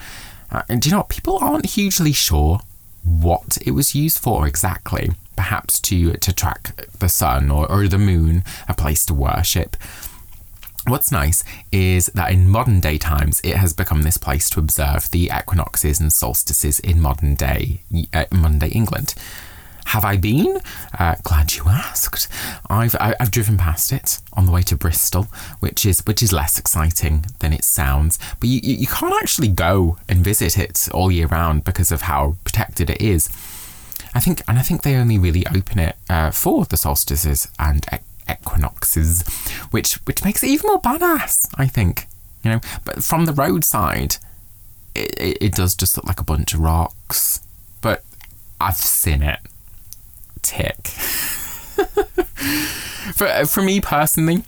Uh, 0.51 0.63
and 0.67 0.81
do 0.81 0.89
you 0.89 0.91
know 0.91 0.99
what? 0.99 1.09
People 1.09 1.37
aren't 1.37 1.67
hugely 1.67 2.11
sure 2.11 2.59
what 3.05 3.57
it 3.65 3.71
was 3.71 3.95
used 3.95 4.19
for 4.19 4.47
exactly. 4.47 5.11
Perhaps 5.35 5.79
to 5.81 6.13
to 6.13 6.33
track 6.33 6.87
the 6.99 7.09
sun 7.09 7.51
or, 7.51 7.69
or 7.71 7.87
the 7.87 7.97
moon, 7.97 8.43
a 8.67 8.73
place 8.73 9.05
to 9.05 9.13
worship. 9.13 9.77
What's 10.87 11.11
nice 11.11 11.43
is 11.71 12.07
that 12.13 12.31
in 12.31 12.47
modern 12.47 12.79
day 12.79 12.99
times, 12.99 13.41
it 13.43 13.55
has 13.55 13.73
become 13.73 14.03
this 14.03 14.17
place 14.17 14.49
to 14.51 14.59
observe 14.59 15.09
the 15.09 15.31
equinoxes 15.35 15.99
and 15.99 16.13
solstices 16.13 16.79
in 16.79 17.01
modern 17.01 17.33
day, 17.33 17.81
uh, 18.13 18.25
modern 18.31 18.59
day 18.59 18.67
England. 18.69 19.15
Have 19.85 20.03
I 20.03 20.17
been? 20.17 20.59
Uh, 20.97 21.15
glad 21.23 21.55
you 21.55 21.63
asked. 21.67 22.27
I've 22.69 22.95
I, 22.95 23.07
have 23.07 23.15
i 23.19 23.23
have 23.23 23.31
driven 23.31 23.57
past 23.57 23.91
it 23.91 24.19
on 24.33 24.45
the 24.45 24.51
way 24.51 24.61
to 24.63 24.75
Bristol, 24.75 25.27
which 25.59 25.85
is 25.85 26.01
which 26.05 26.21
is 26.21 26.33
less 26.33 26.59
exciting 26.59 27.25
than 27.39 27.53
it 27.53 27.63
sounds. 27.63 28.19
But 28.39 28.49
you 28.49 28.59
you 28.63 28.87
can't 28.87 29.15
actually 29.21 29.49
go 29.49 29.97
and 30.09 30.23
visit 30.23 30.57
it 30.57 30.89
all 30.91 31.11
year 31.11 31.27
round 31.27 31.63
because 31.63 31.91
of 31.91 32.03
how 32.03 32.35
protected 32.43 32.89
it 32.89 33.01
is. 33.01 33.29
I 34.13 34.21
think, 34.21 34.41
and 34.47 34.57
I 34.57 34.61
think 34.61 34.81
they 34.81 34.95
only 34.95 35.17
really 35.17 35.45
open 35.47 35.77
it 35.77 35.97
uh, 36.09 36.31
for 36.31 36.65
the 36.65 36.77
solstices 36.77 37.49
and 37.59 37.85
equinoxes, 38.29 39.23
which 39.71 39.95
which 40.05 40.23
makes 40.23 40.43
it 40.43 40.47
even 40.47 40.67
more 40.67 40.81
badass. 40.81 41.49
I 41.55 41.67
think 41.67 42.07
you 42.43 42.51
know, 42.51 42.61
but 42.85 43.03
from 43.03 43.25
the 43.25 43.33
roadside, 43.33 44.17
it, 44.93 45.19
it, 45.19 45.37
it 45.41 45.53
does 45.53 45.75
just 45.75 45.97
look 45.97 46.05
like 46.05 46.19
a 46.19 46.23
bunch 46.23 46.53
of 46.53 46.59
rocks. 46.59 47.41
But 47.81 48.03
I've 48.59 48.77
seen 48.77 49.21
it. 49.21 49.39
Tick. 50.45 50.87
for 53.15 53.45
for 53.45 53.61
me 53.61 53.81
personally, 53.81 54.43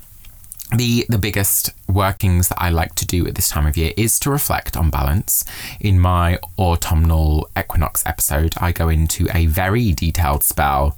the 0.76 1.06
the 1.10 1.18
biggest 1.18 1.72
workings 1.88 2.50
that 2.50 2.62
I 2.62 2.70
like 2.70 2.96
to 2.96 3.06
do 3.06 3.26
at 3.28 3.36
this 3.36 3.50
time 3.50 3.66
of 3.66 3.76
year 3.78 3.94
is 3.98 4.20
to 4.20 4.30
reflect 4.30 4.78
on 4.78 4.90
balance. 4.90 5.44
In 5.80 6.00
my 6.00 6.40
autumnal 6.58 7.50
equinox 7.58 8.04
episode, 8.06 8.54
I 8.58 8.72
go 8.72 8.90
into 8.90 9.28
a 9.34 9.48
very 9.48 9.92
detailed 9.92 10.44
spell 10.44 10.96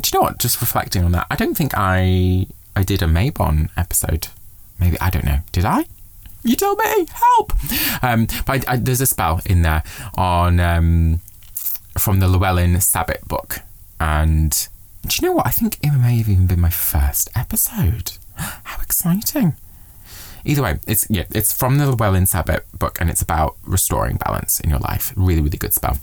do 0.00 0.10
you 0.12 0.18
know 0.18 0.24
what? 0.24 0.38
Just 0.38 0.60
reflecting 0.60 1.04
on 1.04 1.12
that, 1.12 1.26
I 1.30 1.36
don't 1.36 1.56
think 1.56 1.72
I 1.74 2.46
I 2.74 2.82
did 2.82 3.02
a 3.02 3.06
Mabon 3.06 3.70
episode. 3.76 4.28
Maybe 4.78 4.98
I 5.00 5.10
don't 5.10 5.24
know. 5.24 5.38
Did 5.52 5.64
I? 5.64 5.86
You 6.42 6.54
tell 6.54 6.76
me. 6.76 7.06
Help. 7.10 7.52
Um, 8.02 8.26
but 8.46 8.68
I, 8.68 8.74
I, 8.74 8.76
there's 8.76 9.00
a 9.00 9.06
spell 9.06 9.40
in 9.46 9.62
there 9.62 9.82
on 10.14 10.60
um, 10.60 11.20
from 11.98 12.20
the 12.20 12.28
Llewellyn 12.28 12.80
Sabbat 12.80 13.26
book, 13.26 13.60
and 14.00 14.68
do 15.06 15.16
you 15.20 15.28
know 15.28 15.34
what? 15.34 15.46
I 15.46 15.50
think 15.50 15.78
it 15.82 15.90
may 15.90 16.18
have 16.18 16.28
even 16.28 16.46
been 16.46 16.60
my 16.60 16.70
first 16.70 17.28
episode. 17.34 18.12
How 18.36 18.82
exciting! 18.82 19.54
Either 20.44 20.62
way, 20.62 20.78
it's 20.86 21.06
yeah, 21.10 21.24
it's 21.34 21.52
from 21.52 21.78
the 21.78 21.90
Llewellyn 21.90 22.26
Sabbat 22.26 22.64
book, 22.78 23.00
and 23.00 23.10
it's 23.10 23.22
about 23.22 23.56
restoring 23.64 24.16
balance 24.16 24.60
in 24.60 24.70
your 24.70 24.78
life. 24.78 25.12
Really, 25.16 25.40
really 25.40 25.58
good 25.58 25.72
spell. 25.72 25.98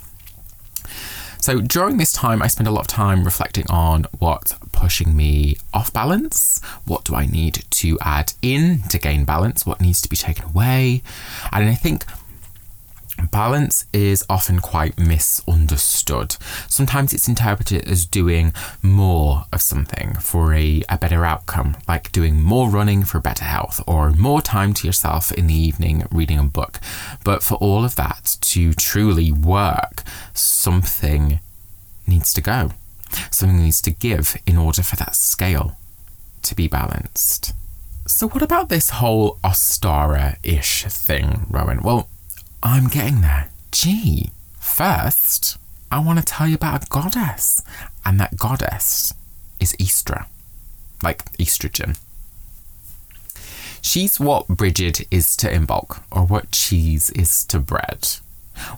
So 1.43 1.59
during 1.59 1.97
this 1.97 2.13
time, 2.13 2.41
I 2.41 2.47
spend 2.47 2.67
a 2.67 2.71
lot 2.71 2.81
of 2.81 2.87
time 2.87 3.25
reflecting 3.25 3.65
on 3.69 4.05
what's 4.19 4.53
pushing 4.71 5.13
me 5.13 5.57
off 5.73 5.91
balance. 5.91 6.61
What 6.85 7.03
do 7.03 7.15
I 7.15 7.25
need 7.25 7.65
to 7.69 7.99
add 7.99 8.31
in 8.41 8.83
to 8.83 8.97
gain 8.97 9.25
balance? 9.25 9.65
What 9.65 9.81
needs 9.81 10.01
to 10.03 10.09
be 10.09 10.15
taken 10.15 10.45
away? 10.45 11.03
And 11.51 11.67
I 11.67 11.75
think 11.75 12.05
Balance 13.31 13.85
is 13.93 14.23
often 14.29 14.59
quite 14.59 14.97
misunderstood. 14.97 16.35
Sometimes 16.67 17.13
it's 17.13 17.27
interpreted 17.27 17.87
as 17.87 18.05
doing 18.05 18.53
more 18.81 19.45
of 19.51 19.61
something 19.61 20.15
for 20.15 20.53
a, 20.53 20.83
a 20.89 20.97
better 20.97 21.25
outcome, 21.25 21.77
like 21.87 22.11
doing 22.11 22.41
more 22.41 22.69
running 22.69 23.03
for 23.03 23.19
better 23.19 23.45
health 23.45 23.81
or 23.87 24.11
more 24.11 24.41
time 24.41 24.73
to 24.75 24.87
yourself 24.87 25.31
in 25.31 25.47
the 25.47 25.53
evening 25.53 26.05
reading 26.11 26.39
a 26.39 26.43
book. 26.43 26.79
But 27.23 27.43
for 27.43 27.55
all 27.55 27.83
of 27.83 27.95
that 27.95 28.37
to 28.41 28.73
truly 28.73 29.31
work, 29.31 30.03
something 30.33 31.39
needs 32.07 32.33
to 32.33 32.41
go. 32.41 32.71
Something 33.31 33.63
needs 33.63 33.81
to 33.81 33.91
give 33.91 34.37
in 34.45 34.57
order 34.57 34.83
for 34.83 34.95
that 34.97 35.15
scale 35.15 35.77
to 36.41 36.55
be 36.55 36.67
balanced. 36.67 37.53
So, 38.05 38.27
what 38.27 38.43
about 38.43 38.67
this 38.69 38.89
whole 38.89 39.39
Ostara 39.43 40.35
ish 40.43 40.83
thing, 40.83 41.47
Rowan? 41.49 41.81
Well, 41.81 42.09
I'm 42.65 42.87
getting 42.87 43.19
there. 43.19 43.49
Gee, 43.73 44.31
first, 44.57 45.57
I 45.91 45.99
want 45.99 46.19
to 46.19 46.25
tell 46.25 46.47
you 46.47 46.55
about 46.55 46.85
a 46.85 46.87
goddess, 46.87 47.61
and 48.05 48.17
that 48.21 48.37
goddess 48.37 49.13
is 49.59 49.75
Istra, 49.77 50.27
like 51.03 51.25
estrogen. 51.33 51.99
She's 53.81 54.17
what 54.17 54.47
Bridget 54.47 55.05
is 55.11 55.35
to 55.37 55.51
Imbolc, 55.51 56.01
or 56.09 56.25
what 56.25 56.51
cheese 56.51 57.09
is 57.09 57.43
to 57.45 57.59
bread. 57.59 58.07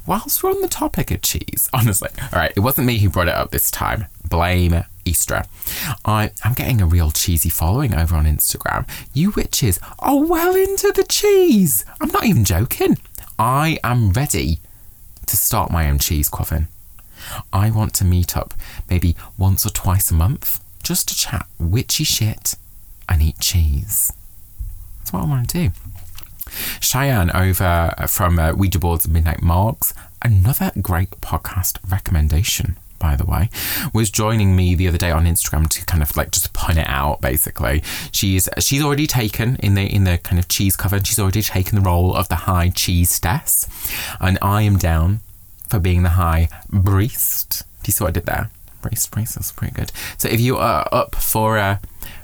Whilst 0.08 0.42
we're 0.42 0.50
on 0.50 0.62
the 0.62 0.68
topic 0.68 1.12
of 1.12 1.22
cheese, 1.22 1.70
honestly, 1.74 2.10
all 2.20 2.40
right, 2.40 2.54
it 2.56 2.62
wasn't 2.62 2.88
me 2.88 2.98
who 2.98 3.10
brought 3.12 3.28
it 3.28 3.36
up 3.36 3.52
this 3.52 3.70
time. 3.70 4.06
Blame 4.28 4.84
Istra. 5.06 5.46
I, 6.04 6.32
I'm 6.44 6.54
getting 6.54 6.82
a 6.82 6.88
real 6.88 7.12
cheesy 7.12 7.50
following 7.50 7.94
over 7.94 8.16
on 8.16 8.26
Instagram. 8.26 8.90
You 9.14 9.30
witches 9.30 9.80
are 10.00 10.24
well 10.24 10.56
into 10.56 10.92
the 10.92 11.04
cheese. 11.04 11.86
I'm 12.02 12.10
not 12.10 12.26
even 12.26 12.46
joking. 12.46 12.98
I 13.38 13.78
am 13.84 14.12
ready 14.12 14.60
to 15.26 15.36
start 15.36 15.72
my 15.72 15.90
own 15.90 16.00
cheese 16.00 16.30
coven. 16.30 16.70
I 17.52 17.70
want 17.70 17.94
to 17.96 18.06
meet 18.06 18.38
up 18.38 18.54
maybe 18.90 19.16
once 19.38 19.66
or 19.66 19.70
twice 19.70 20.10
a 20.12 20.14
month 20.14 20.64
just 20.84 21.10
to 21.10 21.16
chat 21.16 21.46
witchy 21.60 22.04
shit 22.06 22.56
and 23.10 23.22
eat 23.22 23.40
cheese. 23.40 24.14
That's 25.00 25.12
what 25.12 25.24
I 25.24 25.26
want 25.26 25.50
to 25.50 25.68
do. 25.68 25.74
Cheyenne 26.80 27.32
over 27.32 27.94
from 28.08 28.40
uh, 28.40 28.54
Ouija 28.54 28.80
Boards 28.80 29.08
Midnight 29.08 29.42
Marks, 29.42 29.94
another 30.22 30.72
great 30.82 31.10
podcast 31.22 31.80
recommendation 31.92 32.78
by 33.06 33.16
the 33.16 33.26
way, 33.26 33.50
was 33.94 34.10
joining 34.10 34.56
me 34.56 34.74
the 34.74 34.88
other 34.88 34.98
day 34.98 35.12
on 35.12 35.26
Instagram 35.26 35.70
to 35.70 35.86
kind 35.86 36.02
of 36.02 36.18
like 36.18 36.32
just 36.32 36.54
point 36.54 36.80
it 36.80 36.88
out. 36.88 37.22
Basically, 37.22 37.84
she's 38.12 38.50
she's 38.58 38.82
already 38.82 39.06
taken 39.06 39.58
in 39.58 39.76
the 39.76 39.86
in 39.86 40.06
the 40.06 40.18
kind 40.18 40.40
of 40.40 40.48
cheese 40.48 40.76
coven. 40.76 41.04
She's 41.04 41.20
already 41.20 41.44
taken 41.44 41.76
the 41.76 41.86
role 41.88 42.16
of 42.16 42.30
the 42.30 42.40
high 42.50 42.70
cheestess, 42.70 43.68
and 44.20 44.40
I 44.42 44.64
am 44.64 44.78
down 44.78 45.20
for 45.70 45.80
being 45.80 46.02
the 46.02 46.18
high 46.24 46.50
priest. 46.84 47.64
Do 47.84 47.90
you 47.90 47.94
see 47.94 48.04
what 48.04 48.10
I 48.10 48.20
did 48.20 48.26
there? 48.26 48.50
Priest, 48.82 49.12
priest. 49.12 49.36
That's 49.36 49.52
pretty 49.52 49.76
good. 49.76 49.92
So 50.18 50.28
if 50.28 50.42
you 50.42 50.58
are 50.58 50.88
up 50.92 51.14
for 51.16 51.60
uh, 51.60 51.78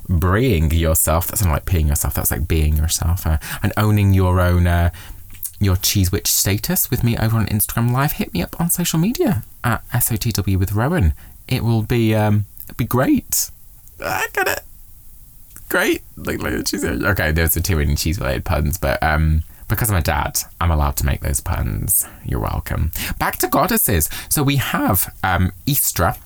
braying 0.09 0.71
yourself, 0.71 1.27
that's 1.27 1.43
not 1.43 1.51
like 1.51 1.65
peeing 1.65 1.88
yourself. 1.89 2.15
That's 2.15 2.31
like 2.31 2.47
being 2.47 2.75
yourself 2.75 3.27
uh, 3.27 3.38
and 3.61 3.71
owning 3.77 4.13
your 4.13 4.41
own. 4.41 4.65
Uh, 4.65 4.89
your 5.65 5.75
Cheese 5.75 6.12
Witch 6.12 6.27
status 6.27 6.89
with 6.89 7.03
me 7.03 7.18
over 7.18 7.38
on 7.38 7.46
Instagram 7.48 7.91
Live, 7.91 8.13
hit 8.13 8.34
me 8.34 8.41
up 8.41 8.60
on 8.60 8.70
social 8.70 9.00
media 9.00 9.44
at 9.63 9.88
SOTW 9.89 10.58
with 10.58 10.74
Rowan. 10.74 11.13
It 11.48 11.63
will 11.63 11.84
be 11.84 12.15
um 12.15 12.46
be 12.77 12.86
great. 12.86 13.51
I 14.03 14.27
got 14.34 14.48
it. 14.48 14.62
Great. 15.70 16.01
Like, 16.18 16.41
like 16.41 16.65
cheese. 16.65 16.84
Okay, 16.84 17.32
there's 17.32 17.53
the 17.53 17.62
two 17.62 17.80
in 17.80 17.96
cheese 17.96 18.20
related 18.20 18.46
puns, 18.46 18.77
but 18.77 19.01
um 19.03 19.44
because 19.68 19.89
I'm 19.89 19.98
a 19.98 20.01
dad, 20.01 20.38
I'm 20.60 20.72
allowed 20.72 20.98
to 20.98 21.06
make 21.06 21.22
those 21.22 21.39
puns. 21.39 22.06
You're 22.25 22.41
welcome. 22.41 22.91
Back 23.20 23.38
to 23.38 23.48
goddesses. 23.48 24.10
So 24.30 24.44
we 24.44 24.58
have 24.58 25.13
um 25.24 25.51
Istra, 25.65 26.18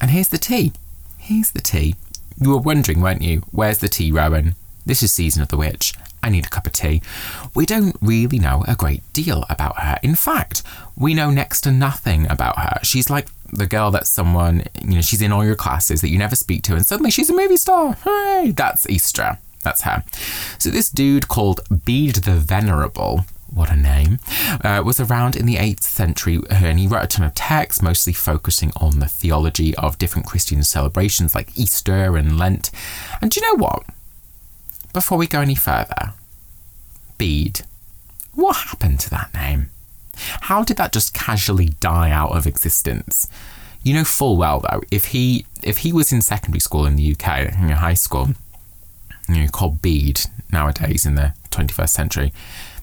and 0.00 0.10
here's 0.10 0.28
the 0.28 0.38
tea. 0.38 0.72
Here's 1.18 1.50
the 1.50 1.60
tea. 1.60 1.96
You 2.40 2.50
were 2.50 2.58
wondering, 2.58 3.00
weren't 3.00 3.22
you? 3.22 3.42
Where's 3.52 3.78
the 3.78 3.88
tea, 3.88 4.10
Rowan? 4.10 4.54
This 4.84 5.02
is 5.02 5.12
Season 5.12 5.42
of 5.42 5.48
the 5.48 5.56
Witch, 5.56 5.94
I 6.22 6.30
need 6.30 6.46
a 6.46 6.50
cup 6.50 6.66
of 6.66 6.72
tea. 6.72 7.02
We 7.54 7.66
don't 7.66 7.96
really 8.00 8.38
know 8.38 8.64
a 8.68 8.74
great 8.74 9.02
deal 9.12 9.44
about 9.48 9.80
her. 9.80 9.98
In 10.02 10.14
fact, 10.14 10.62
we 10.96 11.14
know 11.14 11.30
next 11.30 11.62
to 11.62 11.72
nothing 11.72 12.30
about 12.30 12.58
her. 12.58 12.78
She's 12.82 13.10
like 13.10 13.28
the 13.52 13.66
girl 13.66 13.90
that 13.90 14.06
someone, 14.06 14.64
you 14.80 14.94
know, 14.94 15.00
she's 15.00 15.22
in 15.22 15.32
all 15.32 15.44
your 15.44 15.56
classes 15.56 16.00
that 16.00 16.08
you 16.08 16.18
never 16.18 16.36
speak 16.36 16.62
to, 16.64 16.74
and 16.74 16.86
suddenly 16.86 17.10
she's 17.10 17.30
a 17.30 17.34
movie 17.34 17.56
star. 17.56 17.96
Hooray! 18.02 18.52
That's 18.52 18.86
Istra. 18.86 19.38
That's 19.62 19.82
her. 19.82 20.02
So 20.58 20.70
this 20.70 20.88
dude 20.88 21.28
called 21.28 21.60
Bede 21.84 22.16
the 22.16 22.34
Venerable 22.34 23.24
what 23.54 23.70
a 23.70 23.76
name, 23.76 24.18
uh, 24.64 24.82
was 24.84 24.98
around 24.98 25.36
in 25.36 25.46
the 25.46 25.56
8th 25.56 25.82
century 25.82 26.40
and 26.48 26.78
he 26.78 26.86
wrote 26.86 27.04
a 27.04 27.06
ton 27.06 27.26
of 27.26 27.34
texts, 27.34 27.82
mostly 27.82 28.12
focusing 28.12 28.72
on 28.76 28.98
the 28.98 29.08
theology 29.08 29.74
of 29.76 29.98
different 29.98 30.26
Christian 30.26 30.62
celebrations 30.62 31.34
like 31.34 31.56
Easter 31.56 32.16
and 32.16 32.38
Lent. 32.38 32.70
And 33.20 33.30
do 33.30 33.40
you 33.40 33.46
know 33.46 33.62
what? 33.62 33.84
Before 34.92 35.18
we 35.18 35.26
go 35.26 35.40
any 35.40 35.54
further, 35.54 36.12
Bede, 37.18 37.62
what 38.34 38.56
happened 38.56 39.00
to 39.00 39.10
that 39.10 39.32
name? 39.32 39.70
How 40.42 40.62
did 40.64 40.76
that 40.76 40.92
just 40.92 41.14
casually 41.14 41.70
die 41.80 42.10
out 42.10 42.36
of 42.36 42.46
existence? 42.46 43.28
You 43.82 43.94
know 43.94 44.04
full 44.04 44.36
well 44.36 44.60
though, 44.60 44.82
if 44.90 45.06
he 45.06 45.46
if 45.62 45.78
he 45.78 45.92
was 45.92 46.12
in 46.12 46.20
secondary 46.20 46.60
school 46.60 46.86
in 46.86 46.96
the 46.96 47.12
UK, 47.12 47.52
in 47.52 47.68
your 47.68 47.78
high 47.78 47.94
school, 47.94 48.28
you 49.28 49.42
know, 49.42 49.48
called 49.48 49.82
Bede 49.82 50.20
nowadays 50.50 51.06
in 51.06 51.14
the 51.14 51.34
21st 51.50 51.88
century, 51.88 52.32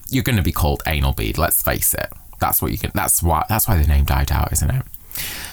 you're 0.10 0.24
going 0.24 0.38
to 0.38 0.42
be 0.42 0.52
called 0.52 0.82
anal 0.88 1.14
bead. 1.14 1.38
Let's 1.38 1.62
face 1.62 1.94
it. 1.94 2.08
That's 2.40 2.62
what 2.62 2.72
you 2.72 2.78
can. 2.78 2.92
That's 2.94 3.22
why. 3.22 3.46
That's 3.50 3.68
why 3.68 3.78
the 3.78 3.88
name 3.88 4.06
died 4.06 4.32
out, 4.32 4.52
isn't 4.54 4.70
it? 4.70 4.84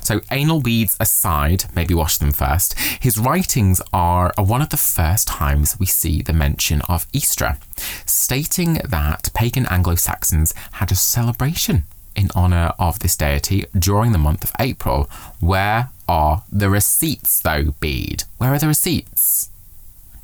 So, 0.06 0.20
anal 0.30 0.60
beads 0.60 0.96
aside, 1.00 1.64
maybe 1.74 1.92
wash 1.92 2.18
them 2.18 2.30
first. 2.30 2.78
His 2.78 3.18
writings 3.18 3.82
are, 3.92 4.32
one 4.38 4.62
of 4.62 4.68
the 4.68 4.76
first 4.76 5.26
times 5.26 5.80
we 5.80 5.86
see 5.86 6.22
the 6.22 6.32
mention 6.32 6.80
of 6.82 7.08
Easter, 7.12 7.56
stating 8.04 8.74
that 8.88 9.30
pagan 9.34 9.66
Anglo 9.66 9.96
Saxons 9.96 10.54
had 10.74 10.92
a 10.92 10.94
celebration 10.94 11.86
in 12.14 12.28
honour 12.36 12.72
of 12.78 13.00
this 13.00 13.16
deity 13.16 13.64
during 13.76 14.12
the 14.12 14.18
month 14.18 14.44
of 14.44 14.52
April. 14.60 15.10
Where 15.40 15.90
are 16.08 16.44
the 16.52 16.70
receipts, 16.70 17.40
though, 17.40 17.74
Bede? 17.80 18.22
Where 18.38 18.54
are 18.54 18.60
the 18.60 18.68
receipts? 18.68 19.50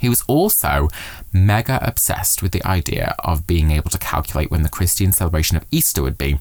He 0.02 0.08
was 0.08 0.24
also 0.26 0.88
mega 1.32 1.78
obsessed 1.80 2.42
with 2.42 2.50
the 2.50 2.66
idea 2.66 3.14
of 3.20 3.46
being 3.46 3.70
able 3.70 3.88
to 3.90 3.98
calculate 3.98 4.50
when 4.50 4.64
the 4.64 4.68
Christian 4.68 5.12
celebration 5.12 5.56
of 5.56 5.64
Easter 5.70 6.02
would 6.02 6.18
be, 6.18 6.40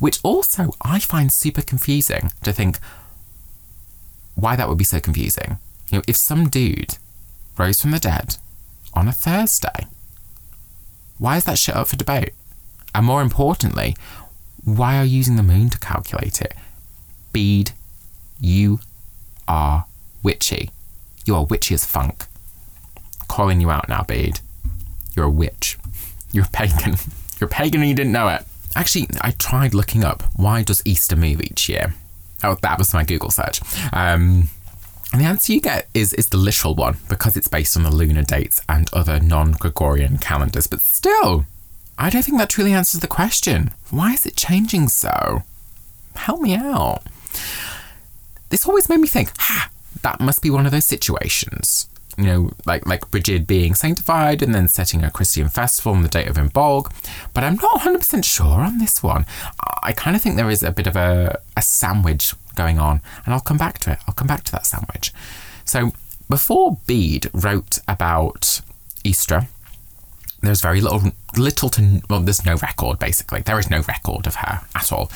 which 0.00 0.18
also 0.24 0.72
I 0.82 0.98
find 0.98 1.32
super 1.32 1.62
confusing 1.62 2.32
to 2.42 2.52
think 2.52 2.80
why 4.34 4.56
that 4.56 4.68
would 4.68 4.76
be 4.76 4.82
so 4.82 4.98
confusing. 4.98 5.58
You 5.92 5.98
know, 5.98 6.02
if 6.08 6.16
some 6.16 6.48
dude 6.48 6.98
rose 7.56 7.80
from 7.80 7.92
the 7.92 8.00
dead 8.00 8.38
on 8.92 9.06
a 9.06 9.12
Thursday, 9.12 9.86
why 11.18 11.36
is 11.36 11.44
that 11.44 11.60
shit 11.60 11.76
up 11.76 11.86
for 11.86 11.94
debate? 11.94 12.34
And 12.92 13.06
more 13.06 13.22
importantly, 13.22 13.94
why 14.64 14.98
are 14.98 15.04
you 15.04 15.18
using 15.18 15.36
the 15.36 15.44
moon 15.44 15.70
to 15.70 15.78
calculate 15.78 16.42
it? 16.42 16.54
Bede, 17.32 17.70
you 18.40 18.80
are 19.46 19.84
witchy. 20.24 20.70
You 21.24 21.36
are 21.36 21.44
witchy 21.44 21.74
as 21.74 21.86
funk 21.86 22.26
calling 23.28 23.60
you 23.60 23.70
out 23.70 23.88
now, 23.88 24.02
Bede. 24.02 24.40
You're 25.14 25.26
a 25.26 25.30
witch. 25.30 25.78
You're 26.32 26.44
a 26.44 26.48
pagan. 26.48 26.96
You're 27.40 27.48
a 27.48 27.50
pagan 27.50 27.80
and 27.80 27.90
you 27.90 27.94
didn't 27.94 28.12
know 28.12 28.28
it. 28.28 28.44
Actually, 28.74 29.08
I 29.20 29.30
tried 29.32 29.74
looking 29.74 30.04
up 30.04 30.22
why 30.36 30.62
does 30.62 30.82
Easter 30.84 31.16
move 31.16 31.42
each 31.42 31.68
year? 31.68 31.94
Oh, 32.42 32.56
that 32.62 32.78
was 32.78 32.94
my 32.94 33.04
Google 33.04 33.30
search. 33.30 33.60
Um, 33.92 34.48
and 35.12 35.20
the 35.20 35.24
answer 35.26 35.52
you 35.52 35.60
get 35.60 35.88
is 35.94 36.12
is 36.14 36.28
the 36.28 36.36
literal 36.36 36.74
one 36.74 36.98
because 37.08 37.36
it's 37.36 37.48
based 37.48 37.76
on 37.76 37.82
the 37.82 37.90
lunar 37.90 38.22
dates 38.22 38.60
and 38.68 38.88
other 38.92 39.20
non-Gregorian 39.20 40.18
calendars. 40.18 40.66
But 40.66 40.80
still, 40.80 41.46
I 41.98 42.10
don't 42.10 42.22
think 42.22 42.38
that 42.38 42.50
truly 42.50 42.72
answers 42.72 43.00
the 43.00 43.06
question. 43.06 43.72
Why 43.90 44.12
is 44.12 44.26
it 44.26 44.36
changing 44.36 44.88
so? 44.88 45.42
Help 46.14 46.40
me 46.40 46.54
out. 46.54 47.02
This 48.50 48.66
always 48.66 48.88
made 48.88 49.00
me 49.00 49.08
think, 49.08 49.32
ha, 49.38 49.70
that 50.02 50.20
must 50.20 50.42
be 50.42 50.50
one 50.50 50.66
of 50.66 50.72
those 50.72 50.84
situations 50.84 51.88
you 52.16 52.24
know, 52.24 52.50
like 52.64 52.86
like 52.86 53.10
Brigid 53.10 53.46
being 53.46 53.74
sanctified 53.74 54.42
and 54.42 54.54
then 54.54 54.68
setting 54.68 55.04
a 55.04 55.10
Christian 55.10 55.48
festival 55.48 55.92
on 55.92 56.02
the 56.02 56.08
date 56.08 56.28
of 56.28 56.36
Imbolc. 56.36 56.90
But 57.34 57.44
I'm 57.44 57.56
not 57.56 57.80
100% 57.80 58.24
sure 58.24 58.60
on 58.60 58.78
this 58.78 59.02
one. 59.02 59.26
I 59.82 59.92
kind 59.92 60.16
of 60.16 60.22
think 60.22 60.36
there 60.36 60.50
is 60.50 60.62
a 60.62 60.72
bit 60.72 60.86
of 60.86 60.96
a, 60.96 61.40
a 61.56 61.62
sandwich 61.62 62.34
going 62.54 62.78
on, 62.78 63.02
and 63.24 63.34
I'll 63.34 63.40
come 63.40 63.58
back 63.58 63.78
to 63.80 63.92
it. 63.92 63.98
I'll 64.08 64.14
come 64.14 64.26
back 64.26 64.44
to 64.44 64.52
that 64.52 64.66
sandwich. 64.66 65.12
So 65.64 65.92
before 66.28 66.78
Bede 66.86 67.28
wrote 67.32 67.78
about 67.86 68.62
Easter, 69.04 69.48
there's 70.42 70.60
very 70.60 70.80
little, 70.80 71.12
little 71.36 71.68
to 71.70 72.02
well, 72.08 72.20
there's 72.20 72.44
no 72.44 72.56
record 72.56 72.98
basically. 72.98 73.42
There 73.42 73.58
is 73.58 73.70
no 73.70 73.82
record 73.82 74.26
of 74.26 74.36
her 74.36 74.62
at 74.74 74.92
all. 74.92 75.10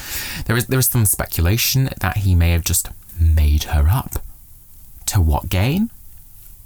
There 0.46 0.56
is 0.56 0.66
there 0.66 0.78
is 0.78 0.86
some 0.86 1.06
speculation 1.06 1.90
that 2.00 2.18
he 2.18 2.34
may 2.34 2.50
have 2.50 2.64
just 2.64 2.88
made 3.18 3.64
her 3.64 3.88
up. 3.88 4.22
To 5.06 5.20
what 5.20 5.48
gain? 5.48 5.90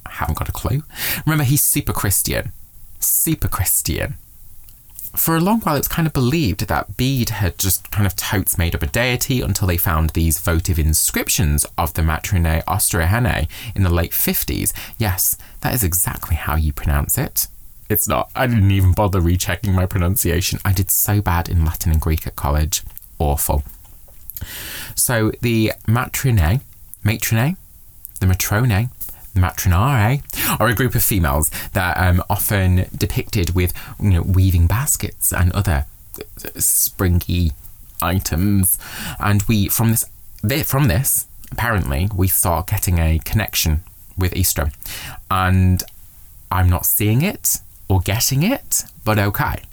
Haven't 0.07 0.37
got 0.37 0.49
a 0.49 0.53
clue. 0.53 0.83
Remember, 1.25 1.43
he's 1.43 1.61
super 1.61 1.93
Christian. 1.93 2.51
Super 2.99 3.47
Christian. 3.47 4.15
For 5.15 5.37
a 5.37 5.39
long 5.39 5.61
while, 5.61 5.75
it 5.75 5.79
was 5.79 5.87
kind 5.87 6.07
of 6.07 6.13
believed 6.13 6.67
that 6.67 6.97
Bede 6.97 7.29
had 7.29 7.57
just 7.57 7.89
kind 7.89 8.05
of 8.05 8.15
totes 8.17 8.57
made 8.57 8.75
up 8.75 8.83
a 8.83 8.87
deity 8.87 9.39
until 9.39 9.67
they 9.67 9.77
found 9.77 10.09
these 10.09 10.39
votive 10.39 10.77
inscriptions 10.77 11.65
of 11.77 11.93
the 11.93 12.01
Matrinae 12.01 12.65
Austrianae 12.65 13.47
in 13.73 13.83
the 13.83 13.93
late 13.93 14.11
50s. 14.11 14.73
Yes, 14.97 15.37
that 15.61 15.73
is 15.73 15.83
exactly 15.83 16.35
how 16.35 16.55
you 16.55 16.73
pronounce 16.73 17.17
it. 17.17 17.47
It's 17.89 18.07
not. 18.07 18.29
I 18.35 18.47
didn't 18.47 18.71
even 18.71 18.91
bother 18.91 19.21
rechecking 19.21 19.73
my 19.73 19.85
pronunciation. 19.85 20.59
I 20.65 20.73
did 20.73 20.91
so 20.91 21.21
bad 21.21 21.47
in 21.47 21.63
Latin 21.63 21.91
and 21.91 22.01
Greek 22.01 22.27
at 22.27 22.35
college. 22.35 22.81
Awful. 23.17 23.63
So 24.95 25.31
the 25.41 25.71
Matrinae, 25.87 26.61
Matrinae, 27.03 27.55
the 28.19 28.25
Matrone, 28.25 28.89
matronare 29.35 30.21
are 30.59 30.67
a 30.67 30.75
group 30.75 30.95
of 30.95 31.03
females 31.03 31.51
that 31.73 31.97
um, 31.97 32.23
often 32.29 32.87
depicted 32.95 33.53
with 33.53 33.73
you 34.01 34.09
know 34.11 34.21
weaving 34.21 34.67
baskets 34.67 35.31
and 35.31 35.51
other 35.51 35.85
springy 36.57 37.51
items. 38.01 38.77
And 39.19 39.43
we 39.43 39.67
from 39.69 39.95
this 40.43 40.69
from 40.69 40.87
this 40.87 41.27
apparently 41.51 42.09
we 42.15 42.27
start 42.27 42.67
getting 42.67 42.99
a 42.99 43.19
connection 43.19 43.83
with 44.17 44.35
Easter. 44.35 44.71
And 45.29 45.83
I'm 46.51 46.69
not 46.69 46.85
seeing 46.85 47.21
it 47.21 47.59
or 47.87 47.99
getting 47.99 48.43
it 48.43 48.83
but 49.03 49.19
okay. 49.19 49.63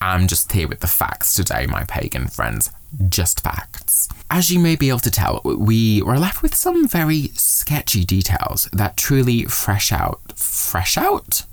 I'm 0.00 0.26
just 0.26 0.52
here 0.52 0.68
with 0.68 0.80
the 0.80 0.86
facts 0.86 1.34
today 1.34 1.66
my 1.66 1.84
pagan 1.84 2.26
friends 2.28 2.70
just 3.08 3.40
facts. 3.40 4.08
As 4.30 4.50
you 4.50 4.58
may 4.58 4.76
be 4.76 4.88
able 4.88 5.00
to 5.00 5.10
tell, 5.10 5.40
we 5.44 6.02
were 6.02 6.18
left 6.18 6.42
with 6.42 6.54
some 6.54 6.88
very 6.88 7.28
sketchy 7.34 8.04
details 8.04 8.68
that 8.72 8.96
truly 8.96 9.44
fresh 9.44 9.92
out, 9.92 10.20
fresh 10.34 10.96
out? 10.96 11.44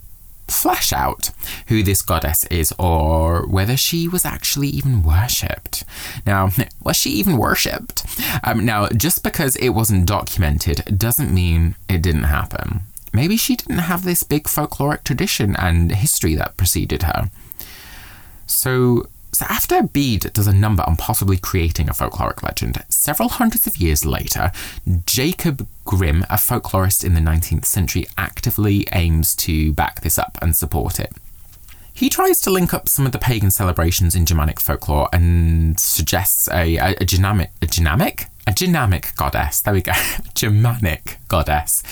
Flesh 0.47 0.91
out 0.91 1.31
who 1.67 1.81
this 1.81 2.01
goddess 2.01 2.43
is 2.45 2.73
or 2.77 3.47
whether 3.47 3.77
she 3.77 4.07
was 4.07 4.25
actually 4.25 4.67
even 4.67 5.01
worshipped. 5.01 5.85
Now, 6.25 6.49
was 6.83 6.97
she 6.97 7.11
even 7.11 7.37
worshipped? 7.37 8.05
Um, 8.43 8.65
now, 8.65 8.87
just 8.89 9.23
because 9.23 9.55
it 9.57 9.69
wasn't 9.69 10.05
documented 10.07 10.97
doesn't 10.97 11.33
mean 11.33 11.75
it 11.87 12.01
didn't 12.01 12.23
happen. 12.23 12.81
Maybe 13.13 13.37
she 13.37 13.55
didn't 13.55 13.79
have 13.79 14.03
this 14.03 14.23
big 14.23 14.45
folkloric 14.45 15.03
tradition 15.03 15.55
and 15.57 15.91
history 15.91 16.35
that 16.35 16.57
preceded 16.57 17.03
her. 17.03 17.29
So, 18.45 19.07
so 19.33 19.45
after 19.49 19.81
Bede 19.81 20.33
does 20.33 20.47
a 20.47 20.53
number 20.53 20.83
on 20.85 20.97
possibly 20.97 21.37
creating 21.37 21.89
a 21.89 21.93
folkloric 21.93 22.43
legend, 22.43 22.83
several 22.89 23.29
hundreds 23.29 23.65
of 23.65 23.77
years 23.77 24.05
later, 24.05 24.51
Jacob 25.05 25.67
Grimm, 25.85 26.23
a 26.23 26.35
folklorist 26.35 27.03
in 27.03 27.13
the 27.13 27.21
19th 27.21 27.65
century, 27.65 28.07
actively 28.17 28.85
aims 28.91 29.35
to 29.35 29.71
back 29.73 30.01
this 30.01 30.19
up 30.19 30.37
and 30.41 30.55
support 30.55 30.99
it. 30.99 31.13
He 31.93 32.09
tries 32.09 32.41
to 32.41 32.49
link 32.49 32.73
up 32.73 32.89
some 32.89 33.05
of 33.05 33.11
the 33.11 33.19
pagan 33.19 33.51
celebrations 33.51 34.15
in 34.15 34.25
Germanic 34.25 34.59
folklore 34.59 35.07
and 35.13 35.79
suggests 35.79 36.49
a, 36.49 36.77
a, 36.77 36.95
a, 36.99 37.05
dynamic, 37.05 37.51
a 37.61 37.67
dynamic, 37.67 38.25
a 38.47 38.53
dynamic 38.53 39.13
goddess. 39.15 39.61
There 39.61 39.73
we 39.73 39.81
go, 39.81 39.91
Germanic 40.35 41.17
goddess 41.27 41.83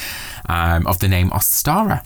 um, 0.48 0.88
of 0.88 1.00
the 1.00 1.08
name 1.08 1.30
Ostara. 1.30 2.04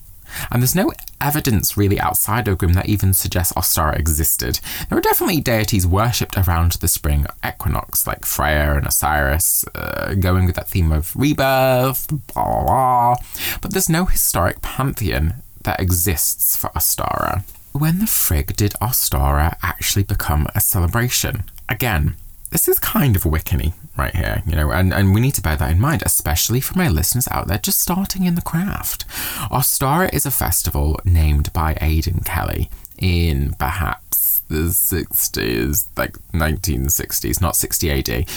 And 0.52 0.62
there's 0.62 0.76
no 0.76 0.92
evidence 1.22 1.78
really 1.78 2.00
outside 2.00 2.48
of 2.48 2.58
Grimm 2.58 2.74
that 2.74 2.90
even 2.90 3.14
suggests 3.14 3.54
Ostara 3.54 3.98
existed. 3.98 4.60
There 4.90 4.98
are 4.98 5.02
definitely 5.02 5.42
deities 5.42 5.88
worshipped 5.88 6.38
around 6.38 6.74
the 6.74 6.88
spring 6.88 7.26
equinox, 7.46 8.06
like 8.06 8.26
Freya 8.26 8.76
and 8.76 8.88
Osiris, 8.88 9.66
uh, 9.76 10.16
going 10.16 10.46
with 10.46 10.56
that 10.56 10.68
theme 10.68 10.92
of 10.92 11.16
rebirth, 11.16 12.08
blah, 12.34 12.44
blah, 12.46 12.64
blah. 12.64 13.16
But 13.62 13.72
there's 13.72 13.90
no 13.90 14.06
historic 14.06 14.62
pantheon 14.62 15.36
that 15.64 15.80
exists 15.80 16.56
for 16.56 16.70
Ostara. 16.70 17.44
When 17.72 18.00
the 18.00 18.06
frig 18.06 18.56
did 18.56 18.74
Ostara 18.82 19.58
actually 19.64 20.04
become 20.04 20.48
a 20.54 20.62
celebration? 20.62 21.44
Again, 21.68 22.16
this 22.52 22.68
is 22.68 22.78
kind 22.78 23.16
of 23.16 23.24
Wiccany 23.24 23.74
right 23.96 24.16
here, 24.16 24.42
you 24.48 24.56
know, 24.56 24.72
and, 24.72 24.94
and 24.94 25.14
we 25.14 25.22
need 25.22 25.36
to 25.36 25.42
bear 25.42 25.56
that 25.56 25.72
in 25.72 25.80
mind, 25.80 26.02
especially 26.06 26.60
for 26.60 26.78
my 26.78 26.88
listeners 26.88 27.28
out 27.30 27.48
there 27.48 27.58
just 27.58 27.80
starting 27.80 28.26
in 28.26 28.36
the 28.36 28.42
craft. 28.42 29.08
Ostara 29.52 30.12
is 30.14 30.26
a 30.26 30.32
festival 30.32 31.00
named 31.06 31.54
by 31.54 31.78
Aidan 31.80 32.22
Kelly 32.22 32.70
in 32.98 33.54
perhaps 33.54 34.40
the 34.48 34.70
60s, 34.70 35.88
like 35.96 36.14
1960s, 36.34 37.42
not 37.42 37.56
60 37.56 37.92
AD. 37.92 38.28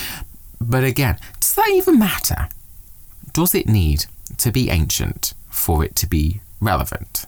But 0.61 0.85
again, 0.85 1.19
does 1.41 1.55
that 1.55 1.71
even 1.73 1.99
matter? 1.99 2.49
Does 3.33 3.55
it 3.55 3.67
need 3.67 4.07
to 4.39 4.53
be 4.53 4.71
ancient 4.71 5.35
for 5.51 5.85
it 5.85 5.97
to 5.97 6.07
be 6.07 6.41
relevant? 6.61 7.27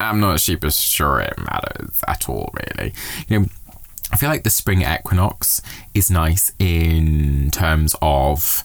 I'm 0.00 0.20
not 0.20 0.40
super 0.40 0.70
sure 0.70 1.20
it 1.20 1.38
matters 1.38 2.00
at 2.06 2.28
all, 2.28 2.52
really. 2.52 2.92
You 3.26 3.40
know, 3.40 3.46
I 4.10 4.16
feel 4.16 4.28
like 4.30 4.42
the 4.42 4.50
spring 4.50 4.82
equinox 4.82 5.60
is 5.94 6.10
nice 6.10 6.52
in 6.58 7.50
terms 7.50 7.94
of 8.00 8.64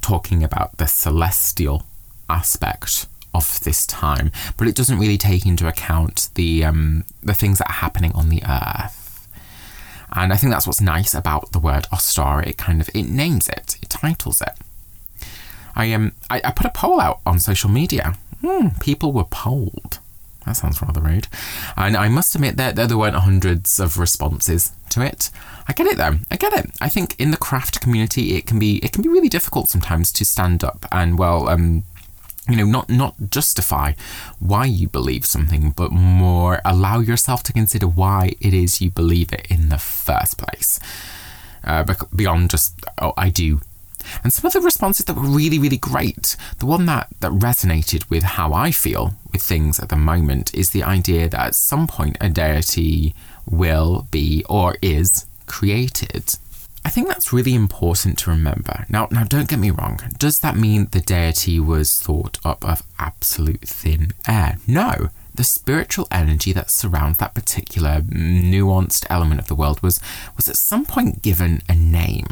talking 0.00 0.42
about 0.42 0.78
the 0.78 0.86
celestial 0.86 1.84
aspect 2.28 3.06
of 3.34 3.60
this 3.64 3.84
time, 3.86 4.30
but 4.56 4.68
it 4.68 4.74
doesn't 4.74 4.98
really 4.98 5.18
take 5.18 5.44
into 5.44 5.66
account 5.68 6.28
the 6.34 6.64
um, 6.64 7.04
the 7.22 7.34
things 7.34 7.58
that 7.58 7.68
are 7.68 7.74
happening 7.74 8.12
on 8.12 8.28
the 8.28 8.42
earth. 8.48 9.28
And 10.12 10.32
I 10.32 10.36
think 10.36 10.52
that's 10.52 10.66
what's 10.66 10.80
nice 10.80 11.12
about 11.12 11.52
the 11.52 11.58
word 11.58 11.84
Ostara. 11.92 12.46
It 12.46 12.56
kind 12.56 12.80
of 12.80 12.88
it 12.94 13.02
names 13.08 13.48
it, 13.48 13.76
it 13.82 13.90
titles 13.90 14.40
it. 14.40 14.54
I 15.76 15.92
um 15.92 16.12
I, 16.30 16.40
I 16.44 16.50
put 16.52 16.66
a 16.66 16.70
poll 16.70 17.00
out 17.00 17.20
on 17.26 17.38
social 17.38 17.68
media. 17.68 18.14
Hmm, 18.40 18.68
people 18.80 19.12
were 19.12 19.24
polled. 19.24 19.98
That 20.46 20.56
sounds 20.56 20.82
rather 20.82 21.00
rude. 21.00 21.28
And 21.76 21.96
I 21.96 22.08
must 22.08 22.34
admit 22.34 22.56
that 22.56 22.76
there, 22.76 22.86
there 22.86 22.98
weren't 22.98 23.16
hundreds 23.16 23.80
of 23.80 23.98
responses 23.98 24.72
to 24.90 25.02
it. 25.02 25.30
I 25.66 25.72
get 25.72 25.86
it 25.86 25.96
though. 25.96 26.18
I 26.30 26.36
get 26.36 26.52
it. 26.52 26.70
I 26.80 26.88
think 26.88 27.18
in 27.18 27.30
the 27.30 27.36
craft 27.36 27.80
community, 27.80 28.34
it 28.34 28.46
can 28.46 28.58
be 28.58 28.76
it 28.78 28.92
can 28.92 29.02
be 29.02 29.08
really 29.08 29.28
difficult 29.28 29.68
sometimes 29.68 30.12
to 30.12 30.24
stand 30.24 30.62
up 30.62 30.86
and 30.92 31.18
well, 31.18 31.48
um, 31.48 31.84
you 32.48 32.56
know, 32.56 32.66
not 32.66 32.90
not 32.90 33.14
justify 33.30 33.94
why 34.38 34.66
you 34.66 34.88
believe 34.88 35.24
something, 35.24 35.70
but 35.70 35.90
more 35.90 36.60
allow 36.64 36.98
yourself 37.00 37.42
to 37.44 37.52
consider 37.52 37.86
why 37.86 38.32
it 38.40 38.52
is 38.52 38.80
you 38.80 38.90
believe 38.90 39.32
it 39.32 39.46
in 39.48 39.70
the 39.70 39.78
first 39.78 40.36
place. 40.36 40.78
Uh, 41.62 41.82
beyond 42.14 42.50
just 42.50 42.84
oh, 42.98 43.14
I 43.16 43.30
do 43.30 43.62
and 44.22 44.32
some 44.32 44.46
of 44.46 44.52
the 44.52 44.60
responses 44.60 45.06
that 45.06 45.16
were 45.16 45.22
really, 45.22 45.58
really 45.58 45.76
great, 45.76 46.36
the 46.58 46.66
one 46.66 46.86
that, 46.86 47.08
that 47.20 47.32
resonated 47.32 48.08
with 48.10 48.22
how 48.22 48.52
I 48.52 48.70
feel 48.70 49.14
with 49.32 49.42
things 49.42 49.78
at 49.80 49.88
the 49.88 49.96
moment 49.96 50.54
is 50.54 50.70
the 50.70 50.82
idea 50.82 51.28
that 51.28 51.46
at 51.46 51.54
some 51.54 51.86
point 51.86 52.16
a 52.20 52.28
deity 52.28 53.14
will 53.50 54.06
be 54.10 54.44
or 54.48 54.76
is 54.80 55.26
created. 55.46 56.36
I 56.84 56.90
think 56.90 57.08
that's 57.08 57.32
really 57.32 57.54
important 57.54 58.18
to 58.18 58.30
remember. 58.30 58.84
Now, 58.90 59.08
now 59.10 59.24
don't 59.24 59.48
get 59.48 59.58
me 59.58 59.70
wrong. 59.70 60.00
Does 60.18 60.40
that 60.40 60.56
mean 60.56 60.88
the 60.90 61.00
deity 61.00 61.58
was 61.58 61.98
thought 61.98 62.38
up 62.44 62.64
of 62.64 62.82
absolute 62.98 63.62
thin 63.62 64.12
air? 64.28 64.58
No. 64.66 65.08
The 65.34 65.44
spiritual 65.44 66.06
energy 66.10 66.52
that 66.52 66.70
surrounds 66.70 67.18
that 67.18 67.34
particular 67.34 68.02
nuanced 68.02 69.06
element 69.10 69.40
of 69.40 69.48
the 69.48 69.54
world 69.54 69.82
was 69.82 69.98
was 70.36 70.48
at 70.48 70.56
some 70.56 70.84
point 70.84 71.22
given 71.22 71.62
a 71.68 71.74
name. 71.74 72.26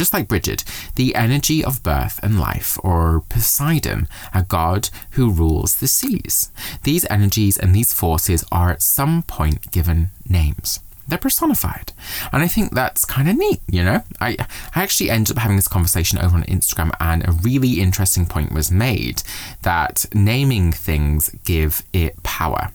Just 0.00 0.14
like 0.14 0.28
Bridget, 0.28 0.64
the 0.94 1.14
energy 1.14 1.62
of 1.62 1.82
birth 1.82 2.18
and 2.22 2.40
life, 2.40 2.78
or 2.82 3.22
Poseidon, 3.28 4.08
a 4.32 4.42
god 4.42 4.88
who 5.10 5.30
rules 5.30 5.76
the 5.76 5.86
seas. 5.86 6.50
These 6.84 7.04
energies 7.10 7.58
and 7.58 7.74
these 7.74 7.92
forces 7.92 8.42
are 8.50 8.70
at 8.70 8.80
some 8.80 9.22
point 9.24 9.70
given 9.70 10.08
names. 10.26 10.80
They're 11.06 11.18
personified. 11.18 11.92
And 12.32 12.42
I 12.42 12.48
think 12.48 12.72
that's 12.72 13.04
kind 13.04 13.28
of 13.28 13.36
neat, 13.36 13.60
you 13.68 13.84
know? 13.84 14.02
I, 14.22 14.38
I 14.74 14.82
actually 14.82 15.10
ended 15.10 15.36
up 15.36 15.42
having 15.42 15.56
this 15.56 15.68
conversation 15.68 16.18
over 16.18 16.34
on 16.34 16.44
Instagram, 16.44 16.92
and 16.98 17.28
a 17.28 17.32
really 17.32 17.78
interesting 17.78 18.24
point 18.24 18.52
was 18.52 18.70
made 18.70 19.22
that 19.60 20.06
naming 20.14 20.72
things 20.72 21.28
give 21.44 21.82
it 21.92 22.22
power. 22.22 22.72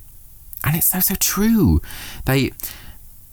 And 0.64 0.76
it's 0.76 0.90
so, 0.92 1.00
so 1.00 1.16
true. 1.16 1.82
They 2.26 2.52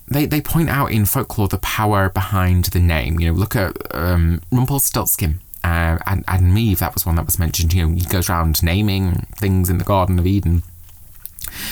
they, 0.07 0.25
they 0.25 0.41
point 0.41 0.69
out 0.69 0.91
in 0.91 1.05
folklore 1.05 1.47
the 1.47 1.57
power 1.57 2.09
behind 2.09 2.65
the 2.65 2.79
name. 2.79 3.19
You 3.19 3.31
know, 3.31 3.37
look 3.37 3.55
at 3.55 3.75
um, 3.95 4.41
Rumpelstiltskin 4.51 5.39
uh, 5.63 5.97
and 6.05 6.23
Adam 6.27 6.57
Eve. 6.57 6.79
That 6.79 6.93
was 6.93 7.05
one 7.05 7.15
that 7.15 7.25
was 7.25 7.39
mentioned. 7.39 7.73
You 7.73 7.87
know, 7.87 7.95
he 7.95 8.05
goes 8.05 8.29
around 8.29 8.61
naming 8.63 9.25
things 9.37 9.69
in 9.69 9.77
the 9.77 9.83
Garden 9.83 10.19
of 10.19 10.27
Eden. 10.27 10.63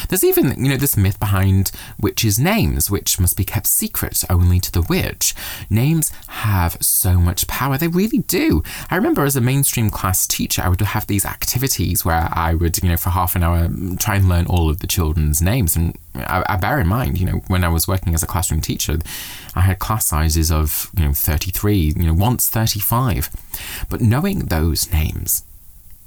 There's 0.10 0.24
even, 0.24 0.64
you 0.64 0.70
know, 0.70 0.78
this 0.78 0.98
myth 0.98 1.20
behind 1.20 1.72
witches' 2.00 2.40
names, 2.40 2.90
which 2.90 3.20
must 3.20 3.38
be 3.38 3.44
kept 3.44 3.68
secret 3.68 4.24
only 4.30 4.60
to 4.60 4.72
the 4.72 4.82
witch. 4.82 5.34
Names 5.70 6.12
have 6.28 6.78
so 6.82 7.20
much 7.20 7.48
power, 7.48 7.78
they 7.78 7.88
really 7.88 8.20
do. 8.20 8.64
I 8.90 8.96
remember 8.96 9.24
as 9.24 9.36
a 9.36 9.42
mainstream 9.42 9.90
class 9.90 10.28
teacher, 10.28 10.62
I 10.62 10.70
would 10.70 10.82
have 10.82 11.08
these 11.08 11.26
activities 11.26 12.04
where 12.06 12.30
I 12.32 12.54
would, 12.54 12.82
you 12.82 12.90
know, 12.90 12.98
for 12.98 13.10
half 13.10 13.36
an 13.36 13.44
hour 13.44 13.68
mm, 13.68 14.00
try 14.00 14.16
and 14.16 14.30
learn 14.30 14.46
all 14.48 14.70
of 14.70 14.80
the 14.80 14.88
children's 14.88 15.42
names. 15.42 15.76
And 15.76 15.96
I, 16.16 16.44
I 16.48 16.58
bear 16.58 16.80
in 16.80 16.88
mind, 16.88 17.20
you 17.20 17.26
know, 17.26 17.42
when 17.48 17.64
I 17.64 17.70
was 17.70 17.88
working 17.88 18.14
as 18.14 18.24
a 18.24 18.28
classroom 18.28 18.62
teacher, 18.62 18.98
I 19.56 19.62
had 19.62 19.80
class 19.80 20.06
sizes 20.06 20.52
of, 20.52 20.92
you 20.98 21.06
know, 21.06 21.14
33, 21.14 21.94
you 21.96 22.04
know, 22.04 22.14
once 22.14 22.50
35. 22.50 23.30
But 23.90 24.02
knowing 24.02 24.46
those 24.46 24.92
names, 24.92 25.44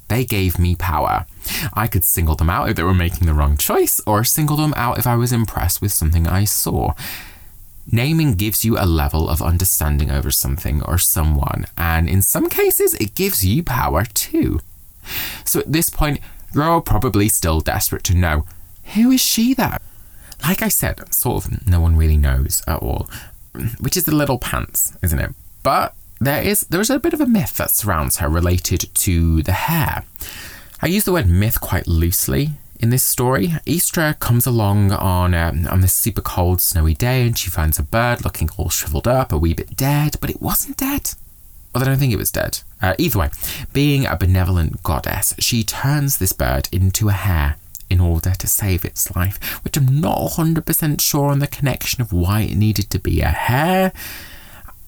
they 0.07 0.25
gave 0.25 0.59
me 0.59 0.75
power. 0.75 1.25
I 1.73 1.87
could 1.87 2.03
single 2.03 2.35
them 2.35 2.49
out 2.49 2.69
if 2.69 2.75
they 2.75 2.83
were 2.83 2.93
making 2.93 3.27
the 3.27 3.33
wrong 3.33 3.57
choice, 3.57 4.01
or 4.05 4.23
single 4.23 4.57
them 4.57 4.73
out 4.75 4.97
if 4.97 5.07
I 5.07 5.15
was 5.15 5.31
impressed 5.31 5.81
with 5.81 5.91
something 5.91 6.27
I 6.27 6.45
saw. 6.45 6.93
Naming 7.91 8.33
gives 8.33 8.65
you 8.65 8.77
a 8.77 8.85
level 8.85 9.29
of 9.29 9.41
understanding 9.41 10.09
over 10.09 10.31
something 10.31 10.81
or 10.83 10.97
someone, 10.97 11.65
and 11.77 12.09
in 12.09 12.21
some 12.21 12.49
cases, 12.49 12.95
it 12.95 13.15
gives 13.15 13.45
you 13.45 13.63
power 13.63 14.05
too. 14.05 14.61
So 15.43 15.59
at 15.59 15.71
this 15.71 15.89
point, 15.89 16.19
you're 16.53 16.81
probably 16.81 17.29
still 17.29 17.59
desperate 17.61 18.03
to 18.05 18.15
know 18.15 18.45
who 18.93 19.11
is 19.11 19.21
she 19.21 19.53
though? 19.53 19.77
Like 20.43 20.61
I 20.61 20.69
said, 20.69 21.13
sort 21.13 21.45
of 21.45 21.67
no 21.67 21.79
one 21.79 21.95
really 21.95 22.17
knows 22.17 22.63
at 22.67 22.79
all, 22.79 23.09
which 23.79 23.97
is 23.97 24.03
the 24.03 24.15
little 24.15 24.37
pants, 24.37 24.93
isn't 25.01 25.19
it? 25.19 25.31
But 25.63 25.95
there 26.19 26.41
is 26.41 26.61
there 26.61 26.81
is 26.81 26.89
a 26.89 26.99
bit 26.99 27.13
of 27.13 27.21
a 27.21 27.25
myth 27.25 27.57
that 27.57 27.71
surrounds 27.71 28.17
her 28.17 28.29
related 28.29 28.93
to 28.93 29.41
the 29.43 29.51
hare. 29.51 30.05
I 30.81 30.87
use 30.87 31.05
the 31.05 31.13
word 31.13 31.27
myth 31.27 31.59
quite 31.59 31.87
loosely 31.87 32.51
in 32.79 32.89
this 32.89 33.03
story. 33.03 33.53
Istra 33.65 34.15
comes 34.19 34.45
along 34.45 34.91
on 34.91 35.33
um, 35.33 35.67
on 35.67 35.81
this 35.81 35.93
super 35.93 36.21
cold, 36.21 36.61
snowy 36.61 36.93
day, 36.93 37.25
and 37.27 37.37
she 37.37 37.49
finds 37.49 37.79
a 37.79 37.83
bird 37.83 38.23
looking 38.23 38.49
all 38.57 38.69
shriveled 38.69 39.07
up, 39.07 39.31
a 39.31 39.37
wee 39.37 39.53
bit 39.53 39.75
dead, 39.75 40.17
but 40.21 40.29
it 40.29 40.41
wasn't 40.41 40.77
dead. 40.77 41.11
Well, 41.73 41.83
I 41.83 41.87
don't 41.87 41.97
think 41.97 42.13
it 42.13 42.17
was 42.17 42.31
dead. 42.31 42.61
Uh, 42.81 42.95
either 42.97 43.19
way, 43.19 43.29
being 43.73 44.05
a 44.05 44.15
benevolent 44.15 44.81
goddess, 44.83 45.33
she 45.39 45.63
turns 45.63 46.17
this 46.17 46.31
bird 46.31 46.69
into 46.71 47.09
a 47.09 47.13
hare 47.13 47.57
in 47.89 47.99
order 47.99 48.31
to 48.31 48.47
save 48.47 48.85
its 48.85 49.13
life, 49.15 49.63
which 49.63 49.77
I'm 49.77 49.99
not 49.99 50.17
100% 50.19 51.01
sure 51.01 51.29
on 51.29 51.39
the 51.39 51.47
connection 51.47 52.01
of 52.01 52.13
why 52.13 52.41
it 52.41 52.55
needed 52.55 52.89
to 52.91 52.99
be 52.99 53.21
a 53.21 53.27
hare 53.27 53.91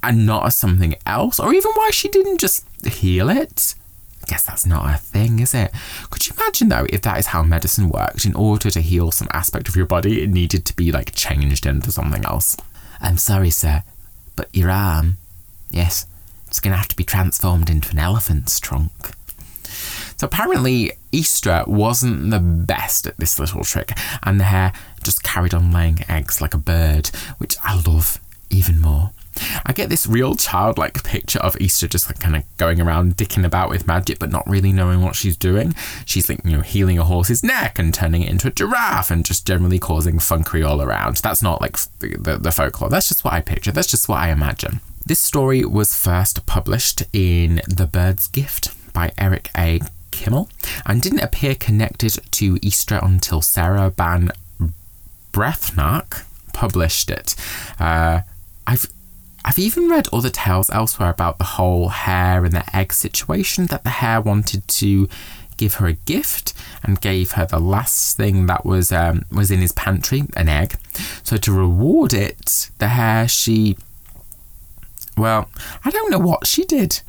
and 0.04 0.26
not 0.26 0.46
as 0.46 0.56
something 0.56 0.96
else, 1.06 1.40
or 1.40 1.54
even 1.54 1.72
why 1.74 1.90
she 1.92 2.08
didn't 2.08 2.40
just 2.40 2.66
heal 2.86 3.30
it. 3.30 3.76
I 4.24 4.28
guess 4.28 4.46
that's 4.46 4.66
not 4.66 4.94
a 4.94 4.98
thing, 4.98 5.40
is 5.40 5.54
it? 5.54 5.72
Could 6.10 6.28
you 6.28 6.34
imagine 6.36 6.70
though 6.70 6.86
if 6.90 7.02
that 7.04 7.18
is 7.18 7.28
how 7.28 7.44
medicine 7.44 7.90
worked? 7.90 8.26
In 8.26 8.36
order 8.36 8.70
to 8.70 8.82
heal 8.82 9.12
some 9.12 9.30
aspect 9.32 9.70
of 9.70 9.76
your 9.76 9.86
body, 9.86 10.22
it 10.22 10.30
needed 10.30 10.66
to 10.66 10.76
be 10.76 10.92
like 10.92 11.16
changed 11.16 11.66
into 11.66 11.92
something 11.92 12.26
else. 12.26 12.58
I'm 13.00 13.18
sorry, 13.18 13.52
sir, 13.52 13.84
but 14.36 14.50
your 14.54 14.70
arm, 14.70 15.18
yes, 15.70 16.08
it's 16.48 16.60
going 16.60 16.72
to 16.72 16.78
have 16.78 16.88
to 16.90 16.96
be 16.96 17.04
transformed 17.04 17.70
into 17.70 17.92
an 17.92 18.00
elephant's 18.00 18.60
trunk. 18.60 18.92
So 20.18 20.26
apparently, 20.26 20.94
Istra 21.12 21.66
wasn't 21.68 22.32
the 22.32 22.40
best 22.40 23.06
at 23.06 23.18
this 23.18 23.40
little 23.40 23.64
trick, 23.64 23.92
and 24.24 24.40
the 24.40 24.46
hare 24.46 24.74
just 25.04 25.22
carried 25.24 25.54
on 25.54 25.72
laying 25.72 26.00
eggs 26.10 26.42
like 26.42 26.56
a 26.56 26.58
bird, 26.58 27.08
which 27.38 27.56
I 27.64 27.80
love 27.80 28.20
even 28.50 28.82
more. 28.82 29.12
I 29.66 29.74
get 29.74 29.90
this 29.90 30.08
real 30.08 30.36
childlike 30.36 31.04
picture 31.04 31.40
of 31.40 31.60
Istra 31.60 31.90
just 31.90 32.08
like 32.08 32.20
kind 32.20 32.36
of 32.36 32.44
going 32.58 32.82
around 32.82 33.18
dicking 33.18 33.46
about 33.46 33.70
with 33.70 33.88
magic, 33.88 34.20
but 34.20 34.32
not 34.32 34.48
really 34.48 34.72
knowing 34.72 35.02
what 35.02 35.16
she's 35.16 35.38
doing. 35.38 35.76
She's 36.06 36.30
like, 36.30 36.44
you 36.44 36.52
know, 36.52 36.62
healing 36.62 36.98
a 37.00 37.04
horse's 37.04 37.44
neck 37.44 37.80
and 37.80 37.94
turning 37.94 38.24
it 38.24 38.30
into 38.30 38.48
a 38.48 38.52
giraffe 38.52 39.12
and 39.12 39.26
just 39.26 39.46
generally 39.46 39.80
causing 39.80 40.18
funkery 40.18 40.68
all 40.68 40.82
around. 40.82 41.18
That's 41.18 41.44
not 41.44 41.62
like 41.62 41.78
the, 42.00 42.18
the, 42.20 42.38
the 42.38 42.52
folklore. 42.52 42.90
That's 42.90 43.08
just 43.08 43.24
what 43.24 43.34
I 43.34 43.42
picture. 43.42 43.72
That's 43.72 43.92
just 43.92 44.10
what 44.10 44.20
I 44.20 44.30
imagine. 44.30 44.80
This 45.06 45.20
story 45.20 45.64
was 45.64 45.94
first 45.94 46.46
published 46.46 47.04
in 47.14 47.62
The 47.68 47.88
Bird's 47.88 48.28
Gift 48.28 48.74
by 48.94 49.12
Eric 49.18 49.50
A. 49.58 49.80
Kimmel 50.12 50.50
and 50.86 51.02
didn't 51.02 51.20
appear 51.20 51.56
connected 51.56 52.20
to 52.32 52.60
Istra 52.62 53.00
until 53.06 53.42
Sarah 53.42 53.90
Ban 53.92 54.32
Breathnach 55.32 56.26
published 56.54 57.12
it. 57.12 57.36
Uh, 57.80 58.22
I've 58.66 58.88
I've 59.48 59.60
even 59.60 59.88
read 59.90 60.10
other 60.12 60.30
tales 60.30 60.70
elsewhere 60.70 61.10
about 61.10 61.38
the 61.38 61.46
whole 61.46 61.88
hare 61.88 62.44
and 62.44 62.54
the 62.54 62.76
egg 62.76 62.92
situation 62.92 63.68
that 63.68 63.86
the 63.86 63.92
hare 63.92 64.20
wanted 64.20 64.68
to 64.68 65.08
give 65.56 65.76
her 65.76 65.88
a 65.88 65.94
gift 65.94 66.54
and 66.84 67.00
gave 67.00 67.32
her 67.32 67.46
the 67.46 67.58
last 67.58 68.18
thing 68.18 68.48
that 68.48 68.66
was 68.66 68.92
um, 68.92 69.24
was 69.32 69.50
in 69.50 69.62
his 69.62 69.72
pantry, 69.72 70.24
an 70.36 70.50
egg. 70.50 70.76
So 71.24 71.38
to 71.38 71.54
reward 71.54 72.14
it, 72.14 72.70
the 72.80 72.90
hare 72.90 73.30
she 73.30 73.78
well, 75.16 75.50
I 75.86 75.92
don't 75.92 76.12
know 76.12 76.20
what 76.20 76.46
she 76.46 76.66
did. 76.66 77.00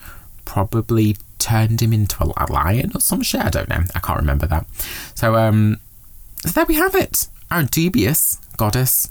Probably 0.44 1.16
turned 1.40 1.83
him 1.83 1.92
into 1.92 2.22
a 2.22 2.46
lion 2.53 2.92
or 2.94 3.01
some 3.01 3.22
shit. 3.22 3.44
I 3.44 3.51
don't 3.51 3.68
know. 3.68 3.83
I 3.96 3.98
can't 3.98 4.20
remember 4.20 4.46
that. 4.46 4.64
So 5.16 5.35
um, 5.35 5.79
so 6.42 6.51
there 6.51 6.66
we 6.66 6.77
have 6.77 6.94
it. 6.94 7.27
our 7.51 7.64
dubious 7.64 8.38
goddess 8.57 9.11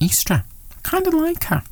Istra. 0.00 0.44
Kind 0.82 1.06
of 1.06 1.14
like 1.14 1.44
her. 1.44 1.62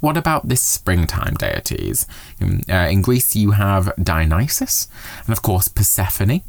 What 0.00 0.16
about 0.16 0.48
this 0.48 0.62
springtime 0.62 1.34
deities? 1.34 2.06
In, 2.40 2.62
uh, 2.68 2.88
in 2.90 3.02
Greece, 3.02 3.36
you 3.36 3.52
have 3.52 3.92
Dionysus, 4.02 4.88
and 5.26 5.32
of 5.32 5.42
course 5.42 5.68
Persephone. 5.68 6.42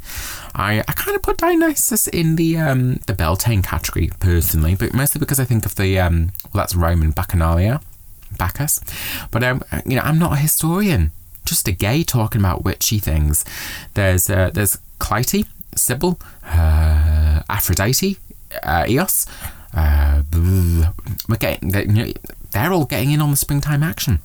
I, 0.56 0.80
I 0.80 0.94
kind 0.94 1.16
of 1.16 1.22
put 1.22 1.38
Dionysus 1.38 2.08
in 2.08 2.38
the 2.38 2.58
um, 2.58 3.00
the 3.08 3.14
Beltane 3.14 3.62
category 3.62 4.10
personally, 4.20 4.76
but 4.76 4.94
mostly 4.94 5.20
because 5.20 5.40
I 5.40 5.46
think 5.46 5.66
of 5.66 5.76
the 5.76 6.00
um, 6.00 6.32
well, 6.54 6.64
that's 6.64 6.76
Roman 6.76 7.12
Bacchanalia, 7.12 7.82
Bacchus. 8.38 8.80
But 9.32 9.44
um, 9.44 9.64
you 9.86 9.98
know, 9.98 10.04
I'm 10.04 10.20
not 10.20 10.34
a 10.34 10.38
historian, 10.38 11.12
just 11.46 11.68
a 11.68 11.74
gay 11.74 12.04
talking 12.04 12.42
about 12.42 12.64
witchy 12.64 13.00
things. 13.00 13.44
There's 13.96 14.30
uh, 14.30 14.52
there's 14.54 14.78
Clytie, 15.00 15.46
Cybele, 15.76 16.18
uh, 16.46 17.42
Aphrodite, 17.50 18.18
uh, 18.64 18.86
Eos. 18.88 19.26
Uh, 19.74 20.22
getting, 21.40 21.72
they're 22.52 22.74
all 22.74 22.86
getting 22.86 23.12
in 23.12 23.22
on 23.22 23.32
the 23.32 23.38
springtime 23.38 23.84
action. 23.84 24.20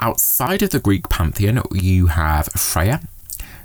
Outside 0.00 0.62
of 0.62 0.70
the 0.70 0.80
Greek 0.80 1.08
pantheon, 1.08 1.62
you 1.72 2.08
have 2.08 2.46
Freya, 2.46 3.00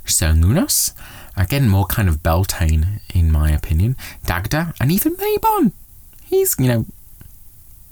Cernunnos, 0.05 0.93
again 1.35 1.69
more 1.69 1.85
kind 1.85 2.07
of 2.09 2.21
Beltane 2.21 2.99
in 3.13 3.31
my 3.31 3.51
opinion, 3.51 3.95
Dagda, 4.25 4.73
and 4.79 4.91
even 4.91 5.15
Mabon. 5.15 5.71
He's 6.25 6.55
you 6.59 6.67
know 6.67 6.85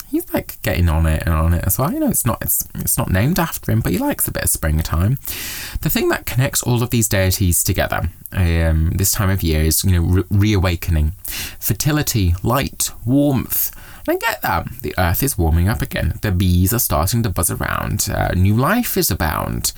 he's 0.09 0.33
like 0.33 0.61
getting 0.61 0.89
on 0.89 1.05
it 1.05 1.23
and 1.25 1.33
on 1.33 1.53
it 1.53 1.63
as 1.65 1.77
well. 1.77 1.91
You 1.91 1.99
know, 1.99 2.09
it's 2.09 2.25
not 2.25 2.41
it's 2.41 2.67
it's 2.75 2.97
not 2.97 3.11
named 3.11 3.39
after 3.39 3.71
him, 3.71 3.81
but 3.81 3.91
he 3.91 3.97
likes 3.97 4.27
a 4.27 4.31
bit 4.31 4.43
of 4.43 4.49
springtime. 4.49 5.17
The 5.81 5.89
thing 5.89 6.09
that 6.09 6.25
connects 6.25 6.63
all 6.63 6.81
of 6.81 6.89
these 6.89 7.07
deities 7.07 7.63
together 7.63 8.09
um, 8.31 8.91
this 8.95 9.11
time 9.11 9.29
of 9.29 9.43
year 9.43 9.61
is 9.61 9.83
you 9.83 9.91
know 9.91 10.07
re- 10.07 10.23
reawakening, 10.29 11.13
fertility, 11.59 12.35
light, 12.43 12.91
warmth. 13.05 13.71
I 14.09 14.15
get 14.15 14.41
that 14.41 14.67
the 14.81 14.95
earth 14.97 15.21
is 15.21 15.37
warming 15.37 15.67
up 15.67 15.81
again. 15.81 16.17
The 16.21 16.31
bees 16.31 16.73
are 16.73 16.79
starting 16.79 17.23
to 17.23 17.29
buzz 17.29 17.51
around. 17.51 18.07
Uh, 18.09 18.29
new 18.35 18.55
life 18.55 18.95
is 18.95 19.11
abound. 19.11 19.73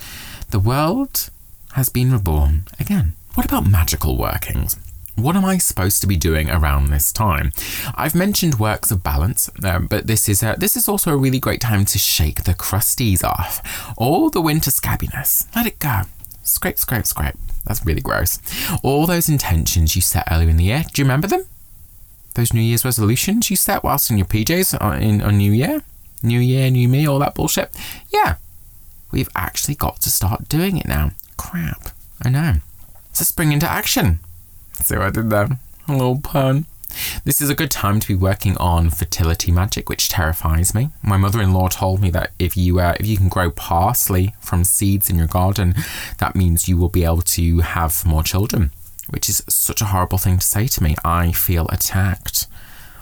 The 0.50 0.60
world 0.60 1.30
has 1.72 1.88
been 1.88 2.12
reborn 2.12 2.64
again. 2.78 3.14
What 3.34 3.46
about 3.46 3.66
magical 3.66 4.16
workings? 4.16 4.76
What 5.16 5.36
am 5.36 5.44
I 5.44 5.58
supposed 5.58 6.00
to 6.00 6.06
be 6.06 6.16
doing 6.16 6.48
around 6.48 6.86
this 6.86 7.12
time? 7.12 7.52
I've 7.94 8.14
mentioned 8.14 8.58
works 8.58 8.90
of 8.90 9.02
balance, 9.02 9.50
um, 9.64 9.86
but 9.86 10.06
this 10.06 10.28
is 10.28 10.42
a, 10.42 10.56
this 10.58 10.76
is 10.76 10.88
also 10.88 11.12
a 11.12 11.16
really 11.16 11.38
great 11.38 11.60
time 11.60 11.84
to 11.86 11.98
shake 11.98 12.44
the 12.44 12.54
crusties 12.54 13.22
off, 13.22 13.60
all 13.98 14.30
the 14.30 14.40
winter 14.40 14.70
scabbiness. 14.70 15.54
Let 15.54 15.66
it 15.66 15.78
go. 15.78 16.02
Scrape, 16.42 16.78
scrape, 16.78 17.06
scrape. 17.06 17.36
That's 17.64 17.84
really 17.84 18.00
gross. 18.00 18.38
All 18.82 19.06
those 19.06 19.28
intentions 19.28 19.94
you 19.94 20.02
set 20.02 20.26
earlier 20.30 20.48
in 20.48 20.56
the 20.56 20.64
year. 20.64 20.84
Do 20.92 21.02
you 21.02 21.04
remember 21.04 21.26
them? 21.26 21.44
Those 22.34 22.54
New 22.54 22.62
Year's 22.62 22.84
resolutions 22.84 23.50
you 23.50 23.56
set 23.56 23.84
whilst 23.84 24.10
in 24.10 24.16
your 24.16 24.26
PJs 24.26 24.80
on, 24.80 25.02
in, 25.02 25.20
on 25.20 25.36
New 25.36 25.52
Year, 25.52 25.82
New 26.22 26.40
Year, 26.40 26.70
New 26.70 26.88
Me, 26.88 27.06
all 27.06 27.18
that 27.18 27.34
bullshit. 27.34 27.70
Yeah, 28.10 28.36
we've 29.10 29.28
actually 29.34 29.74
got 29.74 30.00
to 30.00 30.10
start 30.10 30.48
doing 30.48 30.78
it 30.78 30.86
now. 30.86 31.10
Crap. 31.36 31.90
I 32.24 32.30
know. 32.30 32.54
So 33.12 33.24
spring 33.24 33.52
into 33.52 33.68
action. 33.70 34.20
See 34.82 34.96
what 34.96 35.06
I 35.06 35.10
did 35.10 35.30
there? 35.30 35.48
A 35.88 35.92
little 35.92 36.20
pun. 36.20 36.66
This 37.24 37.40
is 37.40 37.50
a 37.50 37.54
good 37.54 37.70
time 37.70 38.00
to 38.00 38.08
be 38.08 38.14
working 38.14 38.56
on 38.56 38.90
fertility 38.90 39.52
magic, 39.52 39.88
which 39.88 40.08
terrifies 40.08 40.74
me. 40.74 40.90
My 41.02 41.16
mother-in-law 41.16 41.68
told 41.68 42.00
me 42.00 42.10
that 42.10 42.32
if 42.38 42.56
you 42.56 42.80
uh, 42.80 42.94
if 42.98 43.06
you 43.06 43.16
can 43.16 43.28
grow 43.28 43.50
parsley 43.50 44.34
from 44.40 44.64
seeds 44.64 45.08
in 45.08 45.16
your 45.16 45.26
garden, 45.28 45.74
that 46.18 46.34
means 46.34 46.68
you 46.68 46.76
will 46.76 46.88
be 46.88 47.04
able 47.04 47.22
to 47.22 47.60
have 47.60 48.04
more 48.04 48.22
children, 48.22 48.72
which 49.08 49.28
is 49.28 49.44
such 49.48 49.80
a 49.80 49.86
horrible 49.86 50.18
thing 50.18 50.38
to 50.38 50.46
say 50.46 50.66
to 50.66 50.82
me. 50.82 50.96
I 51.04 51.32
feel 51.32 51.66
attacked. 51.68 52.46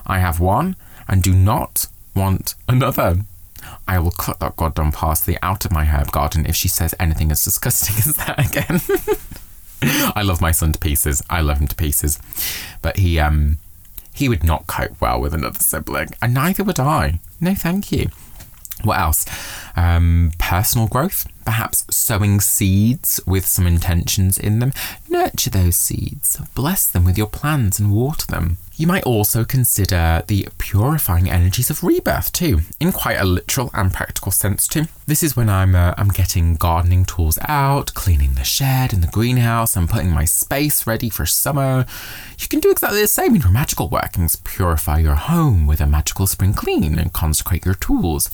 I 0.07 0.19
have 0.19 0.41
one 0.41 0.77
and 1.07 1.23
do 1.23 1.33
not 1.33 1.87
want 2.15 2.55
another. 2.69 3.21
I 3.87 3.99
will 3.99 4.11
cut 4.11 4.41
that 4.41 4.57
goddamn 4.57 4.93
parsley 4.93 5.37
out 5.43 5.65
of 5.65 5.73
my 5.73 5.85
herb 5.85 6.13
garden 6.13 6.47
if 6.47 6.55
she 6.57 6.69
says 6.69 6.95
anything 7.01 7.31
as 7.31 7.43
disgusting 7.43 7.97
as 7.99 8.17
that 8.17 8.39
again. 8.39 8.81
I 9.83 10.23
love 10.23 10.41
my 10.41 10.53
son 10.53 10.73
to 10.73 10.79
pieces. 10.79 11.23
I 11.31 11.41
love 11.41 11.59
him 11.59 11.69
to 11.69 11.77
pieces. 11.77 12.19
But 12.83 12.99
he 12.99 13.19
um 13.19 13.59
he 14.13 14.29
would 14.29 14.43
not 14.43 14.67
cope 14.67 15.01
well 15.01 15.21
with 15.21 15.33
another 15.33 15.61
sibling, 15.61 16.09
and 16.21 16.35
neither 16.35 16.65
would 16.65 16.81
I. 16.81 17.21
No, 17.41 17.55
thank 17.55 17.93
you. 17.93 18.09
What 18.83 18.99
else? 18.99 19.27
Um, 19.77 20.33
personal 20.39 20.87
growth, 20.87 21.27
perhaps 21.45 21.85
sowing 21.91 22.41
seeds 22.41 23.21
with 23.27 23.47
some 23.47 23.67
intentions 23.67 24.39
in 24.39 24.59
them. 24.59 24.73
Nurture 25.09 25.51
those 25.51 25.77
seeds, 25.77 26.41
bless 26.55 26.89
them 26.89 27.05
with 27.05 27.19
your 27.19 27.27
plans 27.27 27.79
and 27.79 27.93
water 27.93 28.27
them. 28.27 28.59
You 28.79 28.87
might 28.87 29.03
also 29.03 29.45
consider 29.45 30.23
the 30.29 30.47
purifying 30.59 31.29
energies 31.29 31.69
of 31.69 31.83
rebirth 31.83 32.31
too, 32.31 32.61
in 32.79 32.93
quite 32.93 33.17
a 33.17 33.25
literal 33.25 33.71
and 33.75 33.93
practical 33.93 34.31
sense 34.31 34.69
too. 34.69 34.85
This 35.05 35.25
is 35.25 35.35
when 35.35 35.51
I'm 35.51 35.75
uh, 35.75 35.95
I'm 35.99 36.11
getting 36.11 36.55
gardening 36.55 37.05
tools 37.05 37.41
out, 37.49 37.93
cleaning 37.95 38.35
the 38.35 38.45
shed 38.45 38.93
and 38.93 39.03
the 39.03 39.09
greenhouse, 39.09 39.75
and 39.75 39.91
putting 39.91 40.13
my 40.13 40.25
space 40.25 40.87
ready 40.87 41.11
for 41.11 41.27
summer. 41.27 41.87
You 42.39 42.47
can 42.47 42.61
do 42.61 42.71
exactly 42.71 43.01
the 43.01 43.09
same 43.09 43.35
in 43.35 43.41
your 43.41 43.51
magical 43.51 43.89
workings. 43.89 44.37
Purify 44.37 44.99
your 44.99 45.17
home 45.17 45.67
with 45.67 45.81
a 45.81 45.87
magical 45.87 46.29
spring 46.29 46.55
clean 46.55 47.01
and 47.01 47.13
consecrate 47.13 47.65
your 47.65 47.75
tools. 47.75 48.31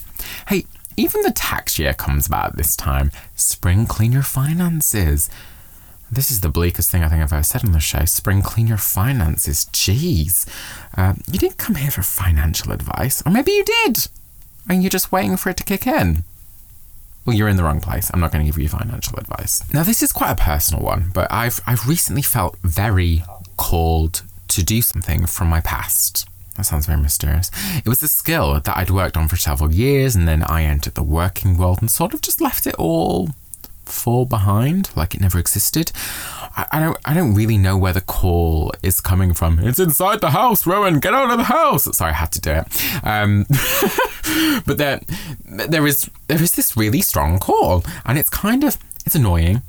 Hey, 0.49 0.67
even 0.99 1.23
the 1.23 1.33
tax 1.33 1.79
year 1.79 1.95
comes 1.95 2.27
about 2.27 2.57
this 2.57 2.77
time. 2.77 3.11
Spring 3.35 3.87
clean 3.87 4.13
your 4.13 4.23
finances. 4.23 5.31
This 6.11 6.31
is 6.31 6.41
the 6.41 6.49
bleakest 6.49 6.91
thing 6.91 7.03
I 7.03 7.09
think 7.09 7.23
I've 7.23 7.33
ever 7.33 7.43
said 7.43 7.65
on 7.65 7.73
the 7.73 7.81
show. 7.81 8.05
Spring 8.05 8.43
clean 8.43 8.67
your 8.67 8.77
finances. 8.77 9.67
Jeez. 9.73 10.47
Uh, 10.97 11.15
you 11.31 11.39
didn't 11.39 11.59
come 11.59 11.75
here 11.77 11.91
for 11.91 12.03
financial 12.03 12.73
advice. 12.73 13.23
Or 13.27 13.33
maybe 13.33 13.53
you 13.53 13.65
did. 13.65 14.07
And 14.69 14.83
you're 14.83 14.91
just 14.91 15.13
waiting 15.13 15.37
for 15.37 15.51
it 15.51 15.57
to 15.59 15.65
kick 15.65 15.87
in. 15.87 16.25
Well, 17.25 17.35
you're 17.35 17.49
in 17.49 17.57
the 17.57 17.65
wrong 17.65 17.81
place. 17.81 18.11
I'm 18.13 18.21
not 18.21 18.33
going 18.33 18.45
to 18.45 18.51
give 18.51 18.61
you 18.61 18.69
financial 18.69 19.19
advice. 19.19 19.63
Now, 19.73 19.83
this 19.83 20.03
is 20.03 20.13
quite 20.13 20.31
a 20.31 20.37
personal 20.37 20.85
one, 20.85 21.11
but 21.15 21.31
I've 21.33 21.61
I've 21.67 21.89
recently 21.89 22.23
felt 22.23 22.59
very 22.63 23.23
called 23.57 24.23
to 24.49 24.63
do 24.63 24.83
something 24.83 25.27
from 25.27 25.49
my 25.49 25.61
past. 25.61 26.29
That 26.57 26.67
sounds 26.67 26.87
very 26.87 27.01
mysterious. 27.01 27.51
It 27.79 27.89
was 27.89 28.03
a 28.03 28.09
skill 28.09 28.61
that 28.61 28.77
I'd 28.77 28.91
worked 28.91 29.17
on 29.17 29.29
for 29.29 29.37
several 29.37 29.73
years, 29.73 30.15
and 30.15 30.29
then 30.29 30.45
I 30.45 30.65
entered 30.65 30.95
the 30.95 31.03
working 31.03 31.57
world 31.57 31.79
and 31.81 31.91
sort 31.91 32.15
of 32.15 32.21
just 32.21 32.43
left 32.43 32.67
it 32.67 32.75
all 32.77 33.31
fall 33.87 34.27
behind, 34.27 34.91
like 34.97 35.15
it 35.15 35.21
never 35.21 35.39
existed. 35.39 35.93
I, 36.57 36.67
I, 36.73 36.81
don't 36.81 36.99
I 37.05 37.15
don't 37.15 37.35
really 37.35 37.59
know 37.59 37.77
where 37.77 37.93
the 37.93 38.01
call 38.01 38.73
is 38.83 39.01
coming 39.01 39.35
from. 39.35 39.59
It's 39.59 39.79
inside 39.79 40.21
the 40.21 40.31
house, 40.31 40.67
Rowan. 40.67 41.01
Get 41.01 41.15
out 41.15 41.31
of 41.31 41.39
the 41.39 41.45
house. 41.45 41.85
Sorry, 41.97 42.13
I 42.13 42.15
had 42.15 42.33
to 42.33 42.41
do 42.41 42.51
it. 42.51 43.05
Um, 43.05 43.47
but 44.67 44.79
there 44.79 45.01
there 45.45 45.87
is 45.87 46.11
there 46.29 46.43
is 46.43 46.53
this 46.53 46.77
really 46.77 47.01
strong 47.01 47.39
call, 47.39 47.85
and 48.05 48.19
it's 48.19 48.31
kind 48.31 48.65
of 48.65 48.79
it's 49.05 49.15
annoying 49.15 49.63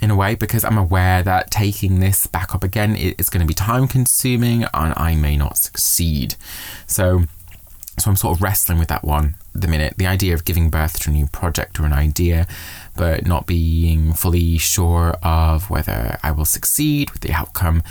in 0.00 0.10
a 0.10 0.16
way 0.16 0.34
because 0.34 0.64
I'm 0.64 0.78
aware 0.78 1.22
that 1.22 1.50
taking 1.50 2.00
this 2.00 2.26
back 2.26 2.54
up 2.54 2.62
again 2.62 2.94
is 2.94 3.28
going 3.28 3.40
to 3.40 3.46
be 3.46 3.54
time 3.54 3.88
consuming 3.88 4.64
and 4.72 4.94
I 4.96 5.16
may 5.16 5.36
not 5.36 5.58
succeed. 5.58 6.36
So 6.86 7.24
so 7.98 8.10
I'm 8.10 8.16
sort 8.16 8.36
of 8.36 8.42
wrestling 8.42 8.78
with 8.78 8.88
that 8.88 9.02
one 9.02 9.34
the 9.60 9.68
minute. 9.68 9.94
The 9.96 10.06
idea 10.06 10.34
of 10.34 10.44
giving 10.44 10.70
birth 10.70 11.00
to 11.00 11.10
a 11.10 11.12
new 11.12 11.26
project 11.26 11.78
or 11.80 11.86
an 11.86 11.92
idea 11.92 12.46
but 12.98 13.24
not 13.24 13.46
being 13.46 14.12
fully 14.12 14.58
sure 14.58 15.16
of 15.22 15.70
whether 15.70 16.18
I 16.22 16.32
will 16.32 16.44
succeed 16.44 17.10
with 17.12 17.22
the 17.22 17.32
outcome. 17.32 17.82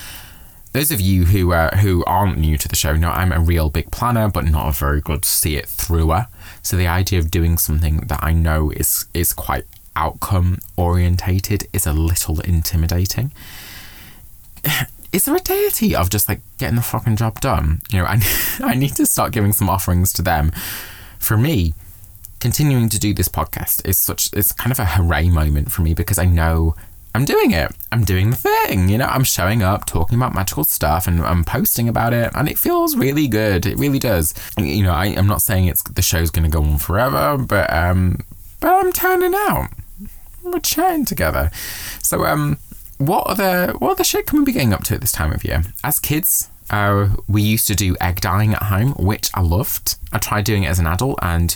Those 0.73 0.91
of 0.91 0.99
you 0.99 1.23
who 1.25 1.53
uh, 1.53 1.77
who 1.77 2.03
aren't 2.05 2.37
new 2.37 2.57
to 2.57 2.67
the 2.67 2.75
show 2.75 2.93
know 2.93 3.09
I'm 3.09 3.31
a 3.31 3.39
real 3.39 3.69
big 3.69 3.89
planner, 3.89 4.29
but 4.29 4.45
not 4.45 4.67
a 4.67 4.73
very 4.73 5.01
good 5.01 5.23
see 5.25 5.55
it 5.55 5.67
througher. 5.67 6.27
So 6.61 6.75
the 6.75 6.87
idea 6.87 7.19
of 7.19 7.31
doing 7.31 7.57
something 7.57 8.01
that 8.07 8.21
I 8.21 8.33
know 8.33 8.69
is 8.71 9.05
is 9.13 9.33
quite 9.33 9.63
outcome 9.95 10.59
orientated 10.75 11.67
is 11.73 11.87
a 11.87 11.93
little 11.93 12.39
intimidating. 12.41 13.31
Is 15.13 15.23
there 15.23 15.37
a 15.37 15.39
deity 15.39 15.95
of 15.95 16.09
just 16.09 16.27
like 16.27 16.41
getting 16.57 16.75
the 16.75 16.81
fucking 16.81 17.15
job 17.15 17.39
done? 17.39 17.81
You 17.91 17.99
know, 17.99 18.05
I 18.05 18.21
I 18.59 18.75
need 18.75 18.95
to 18.97 19.05
start 19.05 19.31
giving 19.31 19.53
some 19.53 19.69
offerings 19.69 20.11
to 20.13 20.21
them. 20.21 20.51
For 21.19 21.37
me, 21.37 21.73
continuing 22.39 22.89
to 22.89 22.99
do 22.99 23.13
this 23.13 23.27
podcast 23.27 23.87
is 23.87 23.97
such 23.97 24.29
it's 24.33 24.51
kind 24.51 24.71
of 24.71 24.79
a 24.79 24.85
hooray 24.85 25.29
moment 25.29 25.71
for 25.71 25.81
me 25.81 25.93
because 25.93 26.17
I 26.17 26.25
know 26.25 26.75
I'm 27.17 27.25
doing 27.25 27.49
it. 27.49 27.71
I'm 27.91 28.03
doing 28.03 28.29
the 28.29 28.35
thing. 28.35 28.89
You 28.89 28.99
know, 28.99 29.07
I'm 29.07 29.23
showing 29.23 29.63
up, 29.63 29.85
talking 29.87 30.19
about 30.19 30.35
magical 30.35 30.63
stuff, 30.63 31.07
and 31.07 31.21
I'm 31.21 31.43
posting 31.43 31.89
about 31.89 32.13
it, 32.13 32.31
and 32.35 32.47
it 32.47 32.59
feels 32.59 32.95
really 32.95 33.27
good. 33.27 33.65
It 33.65 33.79
really 33.79 33.97
does. 33.97 34.35
You 34.55 34.83
know, 34.83 34.91
I, 34.91 35.07
am 35.07 35.25
not 35.25 35.41
saying 35.41 35.65
it's 35.65 35.81
the 35.81 36.03
show's 36.03 36.29
going 36.29 36.43
to 36.43 36.55
go 36.55 36.63
on 36.63 36.77
forever, 36.77 37.37
but 37.43 37.73
um, 37.73 38.19
but 38.59 38.69
I'm 38.69 38.93
turning 38.93 39.33
out. 39.33 39.69
We're 40.43 40.59
chatting 40.59 41.05
together. 41.05 41.49
So 42.03 42.23
um, 42.25 42.59
what 42.99 43.25
other 43.25 43.73
what 43.79 43.93
other 43.93 44.03
shit 44.03 44.27
can 44.27 44.37
we 44.37 44.45
be 44.45 44.51
getting 44.51 44.73
up 44.73 44.83
to 44.83 44.93
at 44.93 45.01
this 45.01 45.11
time 45.11 45.31
of 45.31 45.43
year? 45.43 45.63
As 45.83 45.97
kids, 45.99 46.49
uh, 46.69 47.09
we 47.27 47.41
used 47.41 47.67
to 47.67 47.75
do 47.75 47.95
egg 48.01 48.21
dyeing 48.21 48.53
at 48.53 48.63
home, 48.63 48.91
which 48.93 49.29
I 49.33 49.41
loved. 49.41 49.95
I 50.11 50.17
tried 50.17 50.45
doing 50.45 50.63
it 50.63 50.67
as 50.67 50.79
an 50.79 50.87
adult, 50.87 51.19
and 51.21 51.55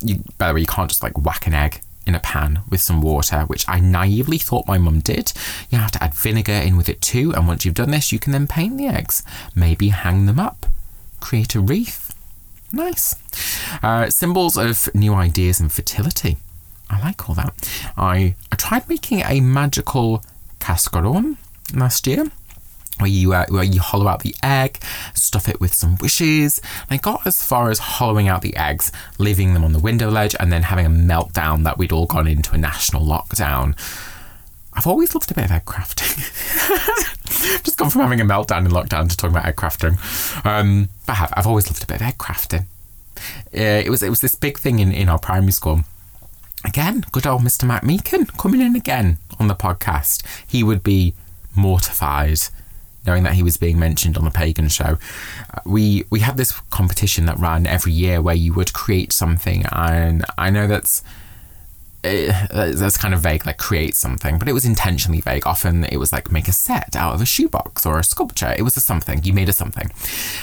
you 0.00 0.22
by 0.36 0.48
the 0.48 0.54
way, 0.54 0.60
you 0.60 0.66
can't 0.66 0.90
just 0.90 1.02
like 1.02 1.18
whack 1.18 1.46
an 1.46 1.54
egg 1.54 1.80
in 2.06 2.14
a 2.14 2.20
pan 2.20 2.60
with 2.70 2.80
some 2.80 3.02
water, 3.02 3.40
which 3.42 3.64
I 3.68 3.80
naively 3.80 4.38
thought 4.38 4.66
my 4.66 4.78
mum 4.78 5.00
did. 5.00 5.32
You 5.70 5.78
have 5.78 5.92
to 5.92 6.02
add 6.02 6.14
vinegar 6.14 6.52
in 6.52 6.76
with 6.76 6.88
it 6.88 7.00
too, 7.00 7.34
and 7.34 7.46
once 7.46 7.64
you've 7.64 7.74
done 7.74 7.90
this, 7.90 8.12
you 8.12 8.18
can 8.18 8.32
then 8.32 8.46
paint 8.46 8.78
the 8.78 8.86
eggs. 8.86 9.22
Maybe 9.54 9.88
hang 9.88 10.26
them 10.26 10.40
up, 10.40 10.66
create 11.20 11.54
a 11.54 11.60
wreath. 11.60 12.14
Nice. 12.72 13.14
Uh, 13.82 14.10
symbols 14.10 14.56
of 14.56 14.94
new 14.94 15.14
ideas 15.14 15.60
and 15.60 15.72
fertility. 15.72 16.36
I 16.90 17.00
like 17.00 17.28
all 17.28 17.34
that. 17.34 17.54
I, 17.96 18.34
I 18.50 18.56
tried 18.56 18.88
making 18.88 19.22
a 19.24 19.40
magical 19.40 20.22
cascaron 20.60 21.36
last 21.74 22.06
year 22.06 22.30
where 22.98 23.10
you 23.10 23.32
uh, 23.32 23.46
where 23.48 23.64
you 23.64 23.80
hollow 23.80 24.08
out 24.08 24.22
the 24.22 24.34
egg, 24.42 24.78
stuff 25.14 25.48
it 25.48 25.60
with 25.60 25.74
some 25.74 25.96
wishes. 25.96 26.60
And 26.88 26.98
I 26.98 27.02
got 27.02 27.26
as 27.26 27.42
far 27.42 27.70
as 27.70 27.78
hollowing 27.78 28.28
out 28.28 28.42
the 28.42 28.56
eggs, 28.56 28.92
leaving 29.18 29.54
them 29.54 29.64
on 29.64 29.72
the 29.72 29.78
window 29.78 30.10
ledge, 30.10 30.34
and 30.38 30.52
then 30.52 30.64
having 30.64 30.86
a 30.86 30.90
meltdown 30.90 31.64
that 31.64 31.78
we'd 31.78 31.92
all 31.92 32.06
gone 32.06 32.26
into 32.26 32.54
a 32.54 32.58
national 32.58 33.04
lockdown. 33.04 33.76
I've 34.74 34.86
always 34.86 35.14
loved 35.14 35.30
a 35.30 35.34
bit 35.34 35.46
of 35.46 35.50
egg 35.50 35.64
crafting. 35.64 36.14
Just 37.64 37.76
gone 37.78 37.90
from 37.90 38.02
having 38.02 38.20
a 38.20 38.24
meltdown 38.24 38.64
in 38.64 38.70
lockdown 38.70 39.08
to 39.10 39.16
talking 39.16 39.36
about 39.36 39.46
egg 39.46 39.56
crafting. 39.56 39.98
Um, 40.46 40.88
but 41.06 41.12
I 41.12 41.16
have, 41.16 41.32
I've 41.36 41.46
always 41.46 41.68
loved 41.68 41.82
a 41.82 41.86
bit 41.86 41.96
of 41.96 42.02
egg 42.02 42.18
crafting. 42.18 42.66
Uh, 43.52 43.82
it 43.84 43.90
was 43.90 44.02
it 44.02 44.10
was 44.10 44.20
this 44.20 44.36
big 44.36 44.58
thing 44.58 44.78
in, 44.78 44.92
in 44.92 45.08
our 45.08 45.18
primary 45.18 45.52
school. 45.52 45.80
Again, 46.64 47.04
good 47.12 47.26
old 47.26 47.42
Mr. 47.42 47.66
Matt 47.66 47.82
Meakin 47.82 48.26
coming 48.36 48.60
in 48.60 48.76
again 48.76 49.18
on 49.38 49.48
the 49.48 49.54
podcast. 49.54 50.24
He 50.46 50.62
would 50.62 50.82
be 50.82 51.14
mortified 51.54 52.38
knowing 53.08 53.22
that 53.22 53.32
he 53.32 53.42
was 53.42 53.56
being 53.56 53.78
mentioned 53.78 54.18
on 54.18 54.24
the 54.24 54.30
Pagan 54.30 54.68
Show. 54.68 54.98
Uh, 55.54 55.60
we 55.64 56.04
we 56.10 56.20
had 56.20 56.36
this 56.36 56.52
competition 56.70 57.24
that 57.24 57.38
ran 57.38 57.66
every 57.66 57.92
year 57.92 58.20
where 58.20 58.34
you 58.34 58.52
would 58.52 58.74
create 58.74 59.12
something, 59.12 59.64
and 59.72 60.26
I 60.36 60.50
know 60.50 60.66
that's 60.66 61.02
it, 62.04 62.30
eh, 62.30 62.72
that's 62.74 62.98
kind 62.98 63.14
of 63.14 63.20
vague, 63.20 63.46
like 63.46 63.56
create 63.56 63.94
something, 63.94 64.38
but 64.38 64.46
it 64.46 64.52
was 64.52 64.66
intentionally 64.66 65.22
vague. 65.22 65.46
Often 65.46 65.84
it 65.84 65.96
was 65.96 66.12
like 66.12 66.30
make 66.30 66.48
a 66.48 66.52
set 66.52 66.94
out 66.94 67.14
of 67.14 67.22
a 67.22 67.26
shoebox 67.26 67.86
or 67.86 67.98
a 67.98 68.04
sculpture. 68.04 68.54
It 68.58 68.62
was 68.62 68.76
a 68.76 68.80
something. 68.80 69.24
You 69.24 69.32
made 69.32 69.48
a 69.48 69.54
something, 69.54 69.90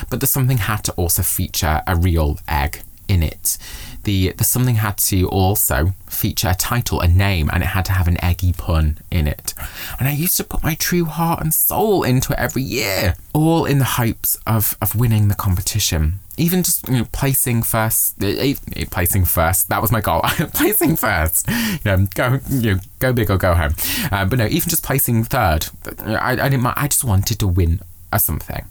but 0.09 0.19
the 0.19 0.27
something 0.27 0.57
had 0.57 0.83
to 0.85 0.91
also 0.93 1.21
feature 1.21 1.83
a 1.85 1.95
real 1.95 2.39
egg 2.47 2.81
in 3.07 3.23
it 3.23 3.57
the 4.05 4.31
the 4.37 4.43
something 4.43 4.75
had 4.75 4.97
to 4.97 5.27
also 5.27 5.93
feature 6.07 6.49
a 6.49 6.55
title, 6.55 7.01
a 7.01 7.07
name, 7.07 7.49
and 7.51 7.61
it 7.61 7.67
had 7.67 7.83
to 7.85 7.91
have 7.91 8.07
an 8.07 8.23
eggy 8.23 8.53
pun 8.53 8.99
in 9.11 9.27
it. 9.27 9.53
And 9.99 10.07
I 10.07 10.13
used 10.13 10.37
to 10.37 10.43
put 10.43 10.63
my 10.63 10.75
true 10.75 11.05
heart 11.05 11.41
and 11.41 11.53
soul 11.53 12.03
into 12.03 12.31
it 12.31 12.39
every 12.39 12.61
year, 12.61 13.15
all 13.33 13.65
in 13.65 13.79
the 13.79 13.85
hopes 13.85 14.37
of 14.47 14.77
of 14.81 14.95
winning 14.95 15.27
the 15.27 15.35
competition. 15.35 16.19
Even 16.37 16.63
just 16.63 16.87
you 16.87 16.95
know, 16.95 17.07
placing 17.11 17.63
first, 17.63 18.21
uh, 18.23 18.53
placing 18.91 19.25
first. 19.25 19.69
That 19.69 19.81
was 19.81 19.91
my 19.91 20.01
goal. 20.01 20.21
placing 20.53 20.95
first. 20.95 21.49
You 21.49 21.79
know, 21.85 22.07
go 22.13 22.39
you 22.49 22.75
know, 22.75 22.79
go 22.99 23.11
big 23.11 23.29
or 23.29 23.37
go 23.37 23.53
home. 23.53 23.73
Uh, 24.11 24.25
but 24.25 24.39
no, 24.39 24.45
even 24.45 24.69
just 24.69 24.83
placing 24.83 25.23
third. 25.25 25.67
I, 25.99 26.31
I 26.33 26.49
didn't. 26.49 26.65
I 26.65 26.87
just 26.87 27.03
wanted 27.03 27.39
to 27.39 27.47
win 27.47 27.81
a 28.13 28.19
something, 28.19 28.65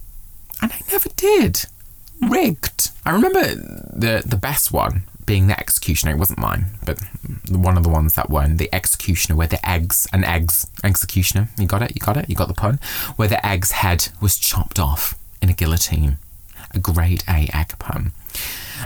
and 0.63 0.73
I 0.73 0.81
never 0.91 1.09
did. 1.17 1.67
Rigged. 2.23 2.91
I 3.05 3.11
remember 3.13 3.43
the 3.45 4.23
the 4.25 4.37
best 4.37 4.73
one 4.73 5.05
being 5.27 5.47
the 5.47 5.59
executioner. 5.59 6.13
It 6.13 6.19
wasn't 6.19 6.39
mine, 6.39 6.67
but 6.85 6.99
one 7.49 7.77
of 7.77 7.83
the 7.83 7.89
ones 7.89 8.15
that 8.15 8.31
won. 8.31 8.57
The 8.57 8.73
executioner, 8.75 9.37
where 9.37 9.47
the 9.47 9.67
eggs 9.69 10.07
and 10.13 10.25
eggs 10.25 10.71
executioner. 10.83 11.49
You 11.59 11.67
got 11.67 11.83
it. 11.83 11.93
You 11.95 12.01
got 12.01 12.17
it. 12.17 12.29
You 12.29 12.35
got 12.35 12.49
the 12.49 12.55
pun. 12.55 12.79
Where 13.17 13.29
the 13.29 13.45
egg's 13.45 13.73
head 13.73 14.09
was 14.21 14.37
chopped 14.37 14.79
off 14.79 15.15
in 15.43 15.49
a 15.49 15.55
guillotine. 15.55 16.19
A 16.73 16.79
grade 16.79 17.23
A 17.29 17.49
egg 17.55 17.79
pun. 17.79 18.13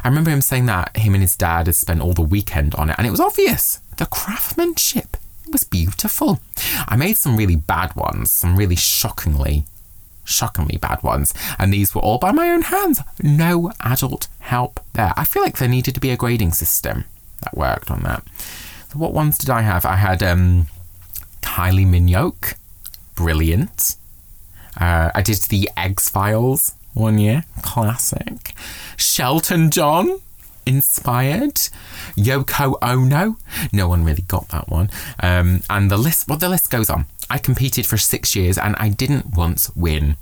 I 0.05 0.09
remember 0.09 0.31
him 0.31 0.43
saying 0.43 0.67
that 0.67 0.97
him 0.97 1.14
and 1.14 1.23
his 1.23 1.37
dad 1.37 1.67
had 1.67 1.75
spent 1.75 2.01
all 2.01 2.12
the 2.12 2.23
weekend 2.23 2.75
on 2.75 2.91
it, 2.91 2.97
and 2.99 3.07
it 3.07 3.11
was 3.11 3.21
obvious. 3.21 3.81
The 3.97 4.07
craftsmanship 4.07 5.17
was 5.51 5.64
beautiful. 5.64 6.41
I 6.87 6.97
made 6.97 7.17
some 7.17 7.37
really 7.37 7.57
bad 7.57 7.97
ones, 7.97 8.31
some 8.31 8.57
really 8.57 8.77
shockingly 8.77 9.64
shockingly 10.29 10.77
bad 10.77 11.03
ones, 11.03 11.33
and 11.59 11.73
these 11.73 11.95
were 11.95 12.01
all 12.01 12.19
by 12.19 12.33
my 12.33 12.51
own 12.51 12.62
hands. 12.62 13.01
No 13.23 13.73
adult 13.81 14.29
help 14.41 14.81
there. 14.93 15.12
I 15.17 15.25
feel 15.25 15.43
like 15.43 15.59
there 15.59 15.69
needed 15.69 15.95
to 15.95 16.01
be 16.01 16.11
a 16.11 16.17
grading 16.17 16.53
system 16.53 17.05
that 17.43 17.57
worked 17.57 17.91
on 17.91 18.03
that. 18.03 18.25
So, 18.93 18.99
what 18.99 19.12
ones 19.12 19.38
did 19.38 19.51
I 19.51 19.62
have? 19.62 19.85
I 19.85 19.97
had 19.97 20.23
um, 20.23 20.67
Kylie 21.43 21.87
Minogue, 21.87 22.55
brilliant. 23.14 23.97
Uh, 24.81 25.11
I 25.14 25.23
did 25.23 25.38
the 25.49 25.69
Eggs 25.77 26.09
Files 26.09 26.75
one 26.95 27.19
year, 27.19 27.45
classic. 27.62 28.55
Shelton 28.97 29.71
John, 29.71 30.21
inspired. 30.69 31.55
Yoko 32.17 32.77
Ono, 32.83 33.37
no 33.73 33.88
one 33.88 34.05
really 34.05 34.23
got 34.23 34.49
that 34.49 34.69
one. 34.69 34.91
Um, 35.21 35.62
and 35.71 35.91
the 35.91 35.97
list, 35.97 36.29
well, 36.29 36.38
the 36.38 36.49
list 36.49 36.71
goes 36.71 36.91
on. 36.91 37.07
I 37.31 37.38
competed 37.38 37.87
for 37.87 37.97
six 37.97 38.35
years 38.35 38.59
and 38.59 38.75
I 38.79 38.88
didn't 38.88 39.37
once 39.37 39.75
win. 39.77 40.17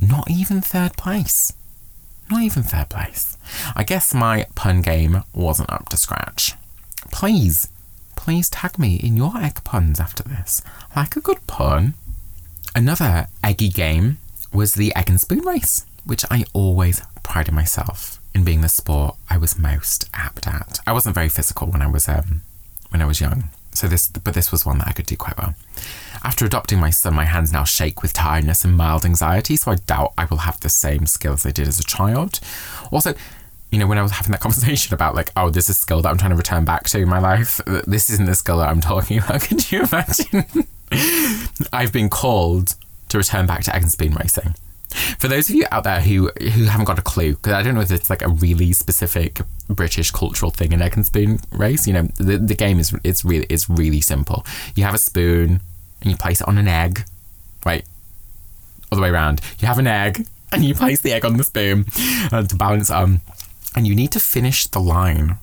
Not 0.00 0.30
even 0.30 0.60
third 0.60 0.96
place. 0.96 1.52
Not 2.30 2.42
even 2.42 2.62
third 2.62 2.88
place. 2.88 3.36
I 3.74 3.84
guess 3.84 4.14
my 4.14 4.46
pun 4.54 4.82
game 4.82 5.24
wasn't 5.34 5.72
up 5.72 5.88
to 5.88 5.96
scratch. 5.96 6.54
Please, 7.10 7.68
please 8.16 8.50
tag 8.50 8.78
me 8.78 8.96
in 8.96 9.16
your 9.16 9.36
egg 9.38 9.64
puns 9.64 9.98
after 9.98 10.22
this. 10.22 10.62
Like 10.94 11.16
a 11.16 11.20
good 11.20 11.46
pun. 11.46 11.94
Another 12.74 13.28
eggy 13.42 13.70
game 13.70 14.18
was 14.52 14.74
the 14.74 14.94
egg 14.94 15.08
and 15.08 15.20
spoon 15.20 15.40
race, 15.40 15.86
which 16.04 16.24
I 16.30 16.44
always 16.52 17.02
prided 17.22 17.54
myself 17.54 18.20
in 18.34 18.44
being 18.44 18.60
the 18.60 18.68
sport 18.68 19.16
I 19.28 19.38
was 19.38 19.58
most 19.58 20.08
apt 20.14 20.46
at. 20.46 20.80
I 20.86 20.92
wasn't 20.92 21.14
very 21.14 21.28
physical 21.28 21.68
when 21.68 21.82
I 21.82 21.86
was 21.86 22.08
um, 22.08 22.42
when 22.90 23.02
I 23.02 23.06
was 23.06 23.20
young, 23.20 23.50
so 23.78 23.88
this 23.88 24.08
but 24.08 24.34
this 24.34 24.50
was 24.50 24.66
one 24.66 24.78
that 24.78 24.88
I 24.88 24.92
could 24.92 25.06
do 25.06 25.16
quite 25.16 25.38
well. 25.38 25.54
After 26.24 26.44
adopting 26.44 26.80
my 26.80 26.90
son, 26.90 27.14
my 27.14 27.24
hands 27.24 27.52
now 27.52 27.64
shake 27.64 28.02
with 28.02 28.12
tiredness 28.12 28.64
and 28.64 28.76
mild 28.76 29.04
anxiety, 29.04 29.56
so 29.56 29.70
I 29.70 29.76
doubt 29.76 30.12
I 30.18 30.24
will 30.24 30.38
have 30.38 30.60
the 30.60 30.68
same 30.68 31.06
skills 31.06 31.46
I 31.46 31.50
did 31.50 31.68
as 31.68 31.78
a 31.78 31.84
child. 31.84 32.40
Also, 32.90 33.14
you 33.70 33.78
know, 33.78 33.86
when 33.86 33.98
I 33.98 34.02
was 34.02 34.12
having 34.12 34.32
that 34.32 34.40
conversation 34.46 34.94
about 34.94 35.14
like, 35.14 35.30
oh, 35.36 35.50
this 35.50 35.68
is 35.68 35.76
a 35.76 35.80
skill 35.80 36.02
that 36.02 36.08
I'm 36.08 36.18
trying 36.18 36.30
to 36.30 36.36
return 36.36 36.64
back 36.64 36.84
to 36.88 36.98
in 36.98 37.08
my 37.08 37.20
life, 37.20 37.60
this 37.86 38.10
isn't 38.10 38.26
the 38.26 38.34
skill 38.34 38.58
that 38.58 38.68
I'm 38.68 38.80
talking 38.92 39.18
about. 39.18 39.42
Could 39.42 39.70
you 39.70 39.82
imagine? 39.82 40.66
I've 41.72 41.92
been 41.92 42.08
called 42.08 42.74
to 43.10 43.18
return 43.18 43.46
back 43.46 43.62
to 43.64 43.74
egg 43.74 43.82
and 43.82 43.90
spoon 43.92 44.14
racing. 44.14 44.54
For 45.18 45.28
those 45.28 45.48
of 45.48 45.54
you 45.54 45.66
out 45.70 45.84
there 45.84 46.00
who 46.00 46.30
who 46.40 46.64
haven't 46.64 46.86
got 46.86 46.98
a 46.98 47.02
clue, 47.02 47.34
because 47.34 47.52
I 47.52 47.62
don't 47.62 47.74
know 47.74 47.80
if 47.80 47.90
it's 47.90 48.10
like 48.10 48.22
a 48.22 48.28
really 48.28 48.72
specific 48.72 49.40
British 49.68 50.10
cultural 50.10 50.50
thing, 50.50 50.72
an 50.72 50.80
egg 50.80 50.96
and 50.96 51.04
spoon 51.04 51.40
race. 51.52 51.86
You 51.86 51.92
know, 51.94 52.02
the, 52.16 52.38
the 52.38 52.54
game 52.54 52.78
is 52.78 52.94
it's 53.04 53.24
really 53.24 53.46
it's 53.50 53.68
really 53.68 54.00
simple. 54.00 54.46
You 54.74 54.84
have 54.84 54.94
a 54.94 54.98
spoon, 54.98 55.60
and 56.00 56.10
you 56.10 56.16
place 56.16 56.40
it 56.40 56.48
on 56.48 56.58
an 56.58 56.68
egg. 56.68 57.04
Wait, 57.66 57.84
other 58.90 59.02
way 59.02 59.10
around. 59.10 59.40
You 59.58 59.68
have 59.68 59.78
an 59.78 59.86
egg 59.86 60.26
and 60.52 60.64
you 60.64 60.74
place 60.74 61.00
the 61.00 61.12
egg 61.12 61.24
on 61.24 61.36
the 61.36 61.44
spoon 61.44 61.86
uh, 62.32 62.42
to 62.42 62.56
balance 62.56 62.90
um 62.90 63.20
and 63.76 63.86
you 63.86 63.94
need 63.94 64.12
to 64.12 64.20
finish 64.20 64.66
the 64.68 64.80
line 64.80 65.36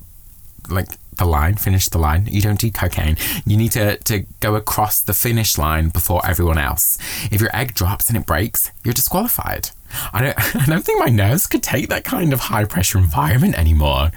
like 0.69 0.97
the 1.17 1.25
line 1.25 1.55
finish 1.55 1.87
the 1.89 1.97
line. 1.97 2.27
You 2.29 2.41
don't 2.41 2.59
do 2.59 2.71
cocaine. 2.71 3.17
You 3.45 3.57
need 3.57 3.71
to 3.73 3.97
to 3.97 4.25
go 4.39 4.55
across 4.55 5.01
the 5.01 5.13
finish 5.13 5.57
line 5.57 5.89
before 5.89 6.25
everyone 6.25 6.57
else. 6.57 6.97
If 7.31 7.41
your 7.41 7.55
egg 7.55 7.73
drops 7.73 8.09
and 8.09 8.17
it 8.17 8.25
breaks 8.25 8.71
you're 8.83 8.93
disqualified. 8.93 9.69
I 10.13 10.21
don't, 10.21 10.55
I 10.55 10.65
don't 10.65 10.83
think 10.83 10.99
my 10.99 11.09
nerves 11.09 11.47
could 11.47 11.63
take 11.63 11.89
that 11.89 12.03
kind 12.03 12.33
of 12.33 12.39
high 12.41 12.65
pressure 12.65 12.97
environment 12.97 13.57
anymore. 13.57 14.11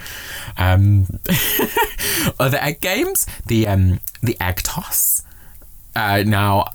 Um, 0.56 1.06
other 2.40 2.58
egg 2.58 2.80
games, 2.80 3.26
the 3.46 3.66
um, 3.68 4.00
the 4.22 4.36
egg 4.40 4.56
toss. 4.62 5.22
Uh, 5.96 6.22
now, 6.26 6.72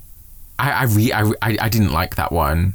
I 0.58 0.70
I, 0.70 0.84
re- 0.84 1.12
I 1.12 1.32
I 1.42 1.68
didn't 1.68 1.92
like 1.92 2.16
that 2.16 2.32
one 2.32 2.74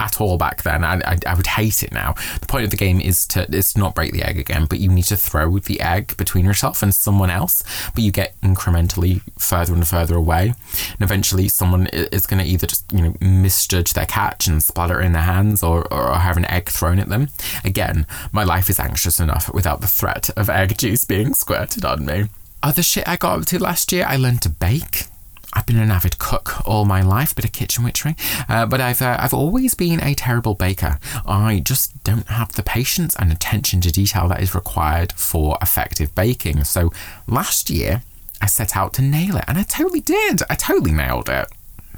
at 0.00 0.20
all 0.20 0.36
back 0.36 0.62
then. 0.62 0.84
I, 0.84 1.00
I, 1.04 1.18
I, 1.26 1.34
would 1.34 1.46
hate 1.46 1.82
it 1.82 1.92
now. 1.92 2.14
The 2.40 2.46
point 2.46 2.64
of 2.64 2.70
the 2.70 2.76
game 2.76 3.00
is 3.00 3.26
to 3.28 3.46
is 3.54 3.76
not 3.76 3.94
break 3.94 4.12
the 4.12 4.22
egg 4.22 4.38
again, 4.38 4.66
but 4.66 4.78
you 4.78 4.90
need 4.90 5.04
to 5.04 5.16
throw 5.16 5.58
the 5.58 5.80
egg 5.80 6.16
between 6.16 6.44
yourself 6.44 6.82
and 6.82 6.94
someone 6.94 7.30
else. 7.30 7.62
But 7.94 8.04
you 8.04 8.12
get 8.12 8.40
incrementally 8.40 9.22
further 9.38 9.74
and 9.74 9.86
further 9.86 10.16
away, 10.16 10.54
and 10.92 11.00
eventually 11.00 11.48
someone 11.48 11.86
is 11.88 12.26
going 12.26 12.42
to 12.42 12.48
either 12.48 12.66
just 12.66 12.90
you 12.92 13.02
know 13.02 13.14
misjudge 13.20 13.92
their 13.92 14.06
catch 14.06 14.46
and 14.46 14.62
splatter 14.62 15.00
it 15.00 15.06
in 15.06 15.12
their 15.12 15.22
hands, 15.22 15.62
or 15.62 15.92
or 15.92 16.14
have 16.14 16.36
an 16.36 16.50
egg 16.50 16.68
thrown 16.68 16.98
at 16.98 17.08
them. 17.08 17.28
Again, 17.64 18.06
my 18.32 18.44
life 18.44 18.68
is 18.70 18.80
anxious 18.80 19.20
enough 19.20 19.52
without 19.52 19.80
the 19.80 19.86
threat 19.86 20.30
of 20.36 20.50
egg 20.50 20.78
juice 20.78 21.04
being 21.04 21.34
squirted 21.34 21.84
on 21.84 22.04
me. 22.04 22.26
Other 22.62 22.82
shit 22.82 23.06
I 23.06 23.16
got 23.16 23.38
up 23.38 23.46
to 23.46 23.62
last 23.62 23.92
year, 23.92 24.04
I 24.08 24.16
learned 24.16 24.42
to 24.42 24.48
bake. 24.48 25.04
I've 25.52 25.66
been 25.66 25.78
an 25.78 25.90
avid 25.90 26.18
cook 26.18 26.66
all 26.66 26.84
my 26.84 27.00
life, 27.02 27.34
bit 27.34 27.44
of 27.44 27.52
kitchen 27.52 27.84
witchery, 27.84 28.14
uh, 28.48 28.66
but 28.66 28.80
I've 28.80 29.00
uh, 29.00 29.16
I've 29.18 29.34
always 29.34 29.74
been 29.74 30.02
a 30.02 30.14
terrible 30.14 30.54
baker. 30.54 30.98
I 31.26 31.60
just 31.64 32.02
don't 32.04 32.26
have 32.28 32.52
the 32.52 32.62
patience 32.62 33.14
and 33.16 33.32
attention 33.32 33.80
to 33.82 33.92
detail 33.92 34.28
that 34.28 34.42
is 34.42 34.54
required 34.54 35.12
for 35.12 35.56
effective 35.62 36.14
baking. 36.14 36.64
So 36.64 36.92
last 37.26 37.70
year, 37.70 38.02
I 38.40 38.46
set 38.46 38.76
out 38.76 38.92
to 38.94 39.02
nail 39.02 39.36
it, 39.36 39.44
and 39.48 39.56
I 39.58 39.62
totally 39.62 40.00
did. 40.00 40.42
I 40.50 40.54
totally 40.54 40.92
nailed 40.92 41.28
it. 41.28 41.48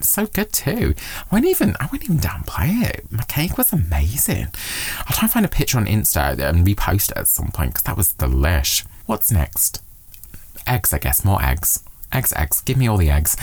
So 0.00 0.26
good 0.26 0.52
too. 0.52 0.94
I 0.96 1.34
won't 1.34 1.46
even 1.46 1.74
I 1.80 1.86
won't 1.86 2.04
even 2.04 2.18
downplay 2.18 2.88
it. 2.88 3.06
My 3.10 3.24
cake 3.24 3.58
was 3.58 3.72
amazing. 3.72 4.48
I'll 4.98 5.16
try 5.16 5.22
and 5.22 5.30
find 5.32 5.46
a 5.46 5.48
picture 5.48 5.78
on 5.78 5.86
Insta 5.86 6.38
and 6.38 6.66
repost 6.66 7.10
it 7.10 7.18
at 7.18 7.28
some 7.28 7.48
point 7.48 7.70
because 7.70 7.82
that 7.84 7.96
was 7.96 8.12
delish. 8.12 8.84
What's 9.06 9.32
next? 9.32 9.82
eggs, 10.68 10.92
I 10.92 10.98
guess, 10.98 11.24
more 11.24 11.42
eggs. 11.42 11.82
Eggs, 12.12 12.32
eggs. 12.36 12.60
Give 12.62 12.76
me 12.76 12.88
all 12.88 12.96
the 12.96 13.10
eggs. 13.10 13.36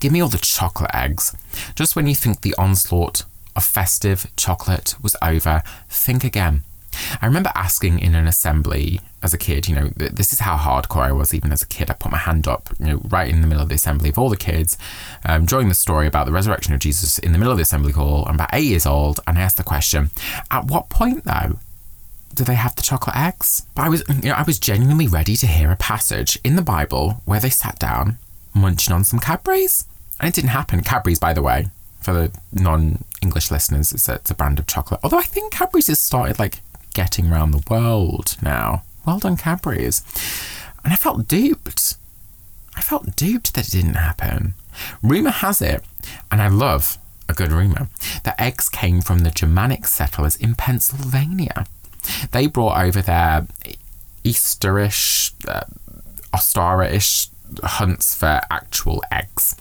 Give 0.00 0.12
me 0.12 0.20
all 0.20 0.28
the 0.28 0.38
chocolate 0.38 0.94
eggs. 0.94 1.36
Just 1.74 1.96
when 1.96 2.06
you 2.06 2.14
think 2.14 2.40
the 2.40 2.54
onslaught 2.56 3.24
of 3.56 3.64
festive 3.64 4.30
chocolate 4.36 4.94
was 5.02 5.16
over, 5.22 5.62
think 5.88 6.24
again. 6.24 6.62
I 7.20 7.26
remember 7.26 7.50
asking 7.54 7.98
in 8.00 8.14
an 8.14 8.26
assembly 8.26 9.00
as 9.22 9.32
a 9.32 9.38
kid, 9.38 9.68
you 9.68 9.74
know, 9.74 9.88
this 9.96 10.32
is 10.32 10.40
how 10.40 10.56
hardcore 10.56 11.02
I 11.02 11.12
was 11.12 11.32
even 11.32 11.52
as 11.52 11.62
a 11.62 11.66
kid. 11.66 11.90
I 11.90 11.94
put 11.94 12.12
my 12.12 12.18
hand 12.18 12.46
up, 12.46 12.68
you 12.78 12.86
know, 12.86 13.00
right 13.08 13.28
in 13.28 13.40
the 13.40 13.46
middle 13.46 13.62
of 13.62 13.68
the 13.68 13.76
assembly 13.76 14.10
of 14.10 14.18
all 14.18 14.28
the 14.28 14.36
kids, 14.36 14.76
um, 15.24 15.46
during 15.46 15.68
the 15.68 15.74
story 15.74 16.06
about 16.06 16.26
the 16.26 16.32
resurrection 16.32 16.74
of 16.74 16.80
Jesus 16.80 17.18
in 17.18 17.32
the 17.32 17.38
middle 17.38 17.52
of 17.52 17.58
the 17.58 17.62
assembly 17.62 17.92
hall. 17.92 18.24
I'm 18.26 18.34
about 18.34 18.50
eight 18.52 18.66
years 18.66 18.86
old, 18.86 19.20
and 19.26 19.38
I 19.38 19.42
asked 19.42 19.56
the 19.56 19.64
question, 19.64 20.10
at 20.50 20.66
what 20.66 20.88
point 20.88 21.24
though 21.24 21.58
do 22.34 22.44
they 22.44 22.54
have 22.54 22.74
the 22.76 22.82
chocolate 22.82 23.16
eggs? 23.16 23.66
But 23.74 23.82
I 23.82 23.88
was, 23.88 24.02
you 24.08 24.30
know, 24.30 24.34
I 24.34 24.42
was 24.42 24.58
genuinely 24.58 25.06
ready 25.06 25.36
to 25.36 25.46
hear 25.46 25.70
a 25.70 25.76
passage 25.76 26.38
in 26.44 26.56
the 26.56 26.62
Bible 26.62 27.22
where 27.24 27.40
they 27.40 27.50
sat 27.50 27.78
down 27.78 28.18
munching 28.54 28.94
on 28.94 29.04
some 29.04 29.18
Cadbury's. 29.18 29.86
And 30.20 30.28
it 30.28 30.34
didn't 30.34 30.50
happen. 30.50 30.82
Cadbury's, 30.82 31.18
by 31.18 31.32
the 31.32 31.42
way, 31.42 31.68
for 32.00 32.12
the 32.12 32.32
non-English 32.52 33.50
listeners, 33.50 33.92
it's 33.92 34.08
a, 34.08 34.14
it's 34.14 34.30
a 34.30 34.34
brand 34.34 34.58
of 34.58 34.66
chocolate. 34.66 35.00
Although 35.02 35.18
I 35.18 35.22
think 35.22 35.52
Cadbury's 35.52 35.88
has 35.88 35.98
started 35.98 36.38
like 36.38 36.60
getting 36.94 37.30
around 37.30 37.50
the 37.50 37.64
world 37.68 38.36
now. 38.42 38.82
Well 39.06 39.18
done, 39.18 39.36
Cadbury's. 39.36 40.02
And 40.84 40.92
I 40.92 40.96
felt 40.96 41.26
duped. 41.26 41.96
I 42.76 42.80
felt 42.80 43.16
duped 43.16 43.54
that 43.54 43.68
it 43.68 43.72
didn't 43.72 43.94
happen. 43.94 44.54
Rumour 45.02 45.30
has 45.30 45.60
it, 45.60 45.84
and 46.30 46.40
I 46.40 46.48
love 46.48 46.98
a 47.28 47.34
good 47.34 47.52
rumour, 47.52 47.88
that 48.24 48.40
eggs 48.40 48.68
came 48.68 49.00
from 49.00 49.20
the 49.20 49.30
Germanic 49.30 49.86
settlers 49.86 50.36
in 50.36 50.54
Pennsylvania. 50.54 51.66
They 52.32 52.46
brought 52.46 52.82
over 52.82 53.02
their 53.02 53.46
Easterish, 54.24 55.32
uh, 55.48 55.64
Ostara-ish 56.34 57.28
hunts 57.62 58.14
for 58.14 58.40
actual 58.50 59.02
eggs. 59.10 59.56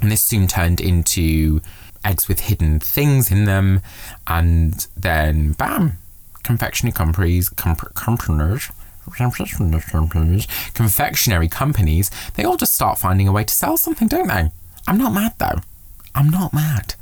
And 0.00 0.10
this 0.10 0.22
soon 0.22 0.46
turned 0.46 0.80
into 0.80 1.60
eggs 2.04 2.28
with 2.28 2.40
hidden 2.40 2.80
things 2.80 3.30
in 3.30 3.44
them, 3.44 3.80
and 4.26 4.86
then 4.96 5.52
bam, 5.52 5.98
confectionery 6.42 6.92
companies, 6.92 7.48
comp- 7.48 7.94
companies, 7.94 8.70
confectionery 10.74 11.48
companies, 11.48 12.10
they 12.34 12.44
all 12.44 12.56
just 12.56 12.74
start 12.74 12.98
finding 12.98 13.28
a 13.28 13.32
way 13.32 13.44
to 13.44 13.54
sell 13.54 13.76
something, 13.76 14.08
don't 14.08 14.28
they? 14.28 14.50
I'm 14.86 14.98
not 14.98 15.12
mad 15.12 15.34
though. 15.38 15.60
I'm 16.14 16.28
not 16.28 16.52
mad. 16.52 16.94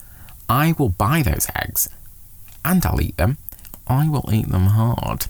I 0.49 0.75
will 0.79 0.89
buy 0.89 1.23
those 1.23 1.47
eggs 1.57 1.89
and 2.65 2.85
I'll 2.85 3.01
eat 3.01 3.17
them. 3.17 3.39
I 3.91 4.09
will 4.09 4.29
eat 4.33 4.49
them 4.49 4.67
hard. 4.67 5.27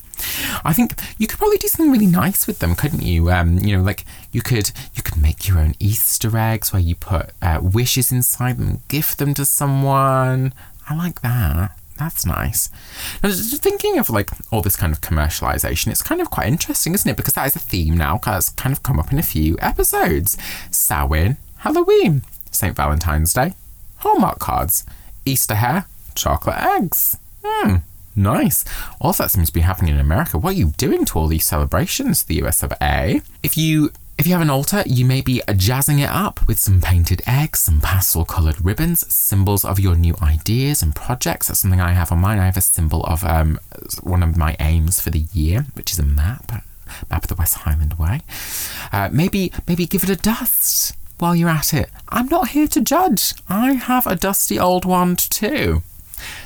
I 0.65 0.75
think 0.75 0.95
you 1.17 1.27
could 1.27 1.39
probably 1.39 1.57
do 1.57 1.67
something 1.69 1.91
really 1.91 2.07
nice 2.07 2.47
with 2.47 2.59
them, 2.59 2.75
couldn't 2.75 3.03
you? 3.03 3.31
Um, 3.31 3.59
you 3.59 3.75
know, 3.75 3.83
like 3.83 4.05
you 4.33 4.43
could 4.43 4.71
you 4.95 5.03
could 5.03 5.17
make 5.17 5.49
your 5.49 5.59
own 5.59 5.75
Easter 5.79 6.37
eggs 6.37 6.71
where 6.73 6.83
you 6.83 6.95
put 6.95 7.31
uh, 7.41 7.59
wishes 7.63 8.13
inside 8.13 8.59
them, 8.59 8.83
gift 8.89 9.19
them 9.19 9.33
to 9.35 9.47
someone. 9.47 10.53
I 10.89 10.95
like 10.95 11.23
that. 11.23 11.73
That's 11.99 12.27
nice. 12.27 12.71
Now, 13.23 13.31
just 13.31 13.63
thinking 13.63 13.99
of 13.99 14.11
like 14.11 14.31
all 14.51 14.61
this 14.63 14.77
kind 14.77 14.93
of 14.93 15.01
commercialization, 15.01 15.89
it's 15.89 16.03
kind 16.03 16.21
of 16.21 16.31
quite 16.31 16.49
interesting, 16.49 16.95
isn't 16.95 17.11
it? 17.11 17.17
Because 17.17 17.35
that 17.35 17.47
is 17.47 17.57
a 17.57 17.61
theme 17.61 17.97
now 17.97 18.19
that's 18.23 18.51
kind 18.51 18.73
of 18.75 18.83
come 18.83 18.99
up 18.99 19.13
in 19.13 19.19
a 19.19 19.23
few 19.23 19.57
episodes. 19.61 20.37
Samhain, 20.71 21.39
Halloween, 21.59 22.23
St. 22.51 22.77
Valentine's 22.77 23.33
Day, 23.33 23.55
Hallmark 23.99 24.39
cards, 24.39 24.85
Easter 25.25 25.55
hare, 25.55 25.87
chocolate 26.15 26.59
eggs. 26.59 27.19
Hmm, 27.45 27.77
nice. 28.17 28.65
All 29.01 29.13
that 29.13 29.31
seems 29.31 29.49
to 29.49 29.55
be 29.55 29.61
happening 29.61 29.95
in 29.95 30.01
America. 30.01 30.39
What 30.39 30.55
are 30.55 30.59
you 30.59 30.73
doing 30.77 31.05
to 31.07 31.19
all 31.19 31.27
these 31.27 31.47
celebrations, 31.47 32.23
the 32.23 32.43
US 32.43 32.63
of 32.63 32.73
A? 32.81 33.23
If 33.43 33.57
you 33.57 33.91
if 34.21 34.27
you 34.27 34.35
have 34.35 34.43
an 34.43 34.51
altar, 34.51 34.83
you 34.85 35.07
may 35.07 35.23
be 35.23 35.41
jazzing 35.57 35.99
it 35.99 36.11
up 36.11 36.47
with 36.47 36.59
some 36.59 36.83
painted 36.83 37.23
eggs, 37.27 37.61
some 37.61 37.81
pastel 37.81 38.27
coloured 38.27 38.63
ribbons, 38.63 39.11
symbols 39.11 39.65
of 39.65 39.81
your 39.81 39.97
new 39.97 40.15
ideas 40.21 40.83
and 40.83 40.95
projects. 40.95 41.49
That's 41.49 41.61
something 41.61 41.81
I 41.81 41.93
have 41.93 42.13
on 42.13 42.19
mine. 42.19 42.39
I 42.39 42.45
have 42.45 42.59
a 42.59 42.61
symbol 42.61 43.03
of 43.05 43.25
um, 43.25 43.59
one 44.03 44.23
of 44.23 44.37
my 44.37 44.57
aims 44.61 45.01
for 45.01 45.09
the 45.09 45.25
year, 45.33 45.65
which 45.73 45.91
is 45.91 45.99
a 45.99 46.03
map, 46.03 46.53
map 47.11 47.23
of 47.23 47.29
the 47.29 47.35
West 47.35 47.55
Highland 47.55 47.95
Way. 47.95 48.21
Uh, 48.93 49.09
maybe, 49.11 49.55
maybe 49.67 49.87
give 49.87 50.05
it 50.05 50.11
a 50.11 50.17
dust 50.17 50.95
while 51.19 51.35
you're 51.35 51.49
at 51.49 51.73
it. 51.73 51.89
I'm 52.11 52.27
not 52.27 52.49
here 52.49 52.69
to 52.69 52.81
judge. 52.83 53.33
I 53.49 53.73
have 53.73 54.07
a 54.07 54.17
dusty 54.17 54.59
old 54.59 54.85
wand 54.85 55.19
too. 55.19 55.83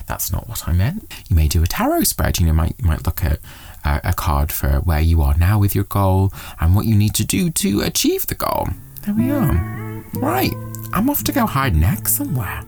That's 0.06 0.32
not 0.32 0.48
what 0.48 0.68
I 0.68 0.72
meant. 0.72 1.12
You 1.28 1.36
may 1.36 1.48
do 1.48 1.62
a 1.62 1.66
tarot 1.66 2.04
spread. 2.04 2.38
You 2.38 2.46
know, 2.46 2.52
might 2.52 2.74
you 2.78 2.86
might 2.86 3.04
look 3.06 3.24
at 3.24 3.40
uh, 3.84 4.00
a 4.04 4.12
card 4.12 4.52
for 4.52 4.80
where 4.80 5.00
you 5.00 5.22
are 5.22 5.36
now 5.36 5.58
with 5.58 5.74
your 5.74 5.84
goal 5.84 6.32
and 6.60 6.74
what 6.74 6.86
you 6.86 6.96
need 6.96 7.14
to 7.14 7.24
do 7.24 7.50
to 7.50 7.80
achieve 7.80 8.26
the 8.26 8.34
goal. 8.34 8.68
There 9.02 9.14
we 9.14 9.30
are. 9.30 10.04
Right, 10.14 10.54
I'm 10.92 11.10
off 11.10 11.24
to 11.24 11.32
go 11.32 11.46
hide 11.46 11.76
egg 11.82 12.08
somewhere. 12.08 12.64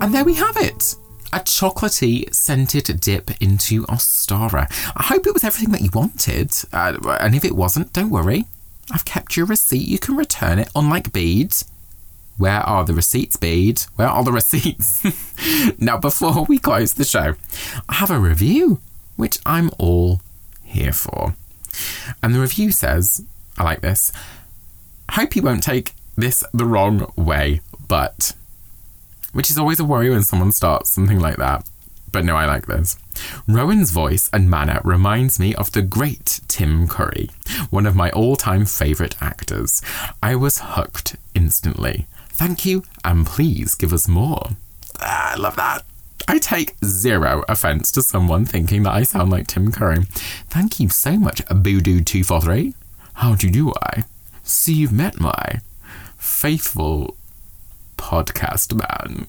And 0.00 0.14
there 0.14 0.24
we 0.24 0.34
have 0.34 0.56
it 0.56 0.96
a 1.32 1.40
chocolatey 1.40 2.32
scented 2.34 3.00
dip 3.00 3.30
into 3.40 3.84
Ostara. 3.86 4.70
I 4.96 5.04
hope 5.04 5.26
it 5.26 5.34
was 5.34 5.44
everything 5.44 5.72
that 5.72 5.82
you 5.82 5.90
wanted, 5.92 6.52
uh, 6.72 7.16
and 7.20 7.34
if 7.34 7.44
it 7.44 7.56
wasn't, 7.56 7.92
don't 7.92 8.10
worry. 8.10 8.44
I've 8.90 9.04
kept 9.04 9.36
your 9.36 9.46
receipt. 9.46 9.86
You 9.86 9.98
can 9.98 10.16
return 10.16 10.58
it, 10.58 10.70
unlike 10.74 11.12
beads. 11.12 11.70
Where 12.38 12.60
are 12.60 12.84
the 12.84 12.94
receipts, 12.94 13.36
Bede? 13.36 13.80
Where 13.96 14.08
are 14.08 14.24
the 14.24 14.32
receipts? 14.40 15.04
now, 15.78 15.98
before 15.98 16.44
we 16.44 16.58
close 16.58 16.94
the 16.94 17.04
show, 17.04 17.34
I 17.88 17.94
have 17.94 18.10
a 18.10 18.18
review, 18.18 18.80
which 19.16 19.38
I'm 19.44 19.70
all 19.78 20.20
here 20.62 20.92
for. 20.92 21.34
And 22.22 22.34
the 22.34 22.40
review 22.40 22.70
says, 22.72 23.24
I 23.58 23.64
like 23.64 23.80
this. 23.80 24.12
Hope 25.10 25.34
you 25.36 25.42
won't 25.42 25.62
take 25.62 25.92
this 26.16 26.44
the 26.54 26.64
wrong 26.64 27.12
way, 27.16 27.60
but. 27.86 28.34
Which 29.32 29.50
is 29.50 29.58
always 29.58 29.80
a 29.80 29.84
worry 29.84 30.10
when 30.10 30.22
someone 30.22 30.52
starts 30.52 30.92
something 30.92 31.20
like 31.20 31.36
that. 31.36 31.68
But 32.10 32.24
no, 32.24 32.36
I 32.36 32.46
like 32.46 32.66
this. 32.66 32.98
Rowan's 33.46 33.90
voice 33.90 34.30
and 34.32 34.48
manner 34.48 34.80
reminds 34.84 35.38
me 35.38 35.54
of 35.54 35.72
the 35.72 35.82
great 35.82 36.40
Tim 36.48 36.88
Curry, 36.88 37.28
one 37.70 37.86
of 37.86 37.94
my 37.94 38.10
all 38.10 38.36
time 38.36 38.64
favourite 38.64 39.20
actors. 39.20 39.82
I 40.22 40.34
was 40.34 40.60
hooked 40.62 41.16
instantly. 41.34 42.06
Thank 42.28 42.64
you, 42.64 42.84
and 43.04 43.26
please 43.26 43.74
give 43.74 43.92
us 43.92 44.08
more. 44.08 44.50
Ah, 45.00 45.34
I 45.34 45.36
love 45.36 45.56
that. 45.56 45.84
I 46.26 46.38
take 46.38 46.76
zero 46.84 47.44
offence 47.48 47.90
to 47.92 48.02
someone 48.02 48.44
thinking 48.44 48.82
that 48.84 48.94
I 48.94 49.02
sound 49.02 49.30
like 49.30 49.46
Tim 49.46 49.72
Curry. 49.72 50.04
Thank 50.48 50.78
you 50.78 50.88
so 50.88 51.18
much, 51.18 51.44
Boodoo243. 51.46 52.74
How 53.14 53.34
do 53.34 53.46
you 53.46 53.52
do 53.52 53.72
I? 53.82 54.04
See, 54.44 54.74
you've 54.74 54.92
met 54.92 55.20
my 55.20 55.60
faithful 56.16 57.16
podcast 57.98 58.72
man. 58.74 59.28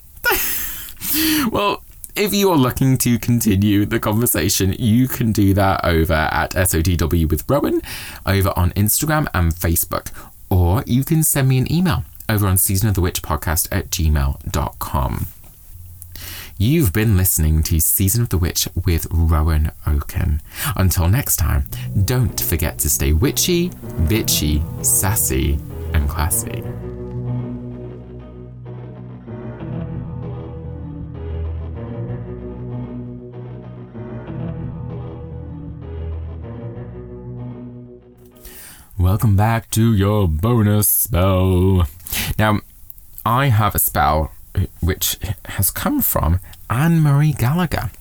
well, 1.52 1.84
if 2.16 2.34
you 2.34 2.50
are 2.52 2.58
looking 2.58 2.98
to 3.00 3.20
continue 3.20 3.86
the 3.86 4.00
conversation, 4.00 4.74
you 4.80 5.08
can 5.08 5.32
do 5.32 5.54
that 5.54 5.84
over 5.84 6.14
at 6.14 6.52
SOTW 6.52 7.30
with 7.30 7.50
Rowan 7.50 7.82
over 8.26 8.54
on 8.56 8.72
Instagram 8.72 9.28
and 9.34 9.54
Facebook, 9.54 10.12
or 10.50 10.84
you 10.86 11.04
can 11.04 11.24
send 11.24 11.50
me 11.50 11.58
an 11.58 11.72
email 11.72 12.04
over 12.28 12.48
on 12.48 12.58
Season 12.58 12.90
of 12.90 12.96
the 12.96 13.02
Witch 13.02 13.22
podcast 13.22 13.68
at 13.72 13.90
gmail.com. 13.90 15.28
You've 16.58 16.92
been 16.92 17.16
listening 17.16 17.64
to 17.64 17.80
Season 17.80 18.22
of 18.22 18.30
the 18.30 18.38
Witch 18.38 18.68
with 18.86 19.08
Rowan 19.10 19.72
Oken. 19.88 20.42
Until 20.76 21.08
next 21.08 21.38
time, 21.38 21.70
don't 22.04 22.38
forget 22.38 22.78
to 22.80 22.90
stay 22.90 23.14
witchy, 23.14 23.70
bitchy, 24.10 24.62
sassy, 24.86 25.58
and 25.94 26.10
classy. 26.10 26.62
Welcome 39.00 39.38
back 39.38 39.70
to 39.72 39.94
your 39.94 40.28
bonus 40.28 40.90
spell. 40.90 41.88
Now, 42.38 42.60
I 43.26 43.46
have 43.46 43.74
a 43.74 43.80
spell 43.80 44.34
which 44.82 45.18
has 45.46 45.72
come 45.72 46.02
from 46.02 46.42
Anne 46.70 47.00
Marie 47.00 47.32
Gallagher. 47.32 47.92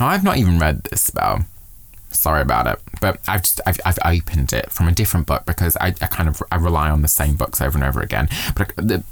Now, 0.00 0.08
I've 0.08 0.24
not 0.24 0.36
even 0.36 0.58
read 0.58 0.82
this 0.82 1.00
spell. 1.00 1.46
Sorry 2.10 2.42
about 2.42 2.66
it, 2.66 2.80
but 3.00 3.20
I've 3.28 3.42
just 3.42 3.60
I've, 3.66 3.78
I've 3.86 4.00
opened 4.04 4.52
it 4.52 4.72
from 4.72 4.88
a 4.88 4.92
different 4.92 5.28
book 5.28 5.46
because 5.46 5.76
I, 5.76 5.94
I 6.00 6.06
kind 6.06 6.28
of 6.28 6.42
I 6.50 6.56
rely 6.56 6.90
on 6.90 7.02
the 7.02 7.08
same 7.08 7.36
books 7.36 7.60
over 7.60 7.78
and 7.78 7.86
over 7.86 8.00
again. 8.00 8.28
But 8.56 8.72
the, 8.74 9.04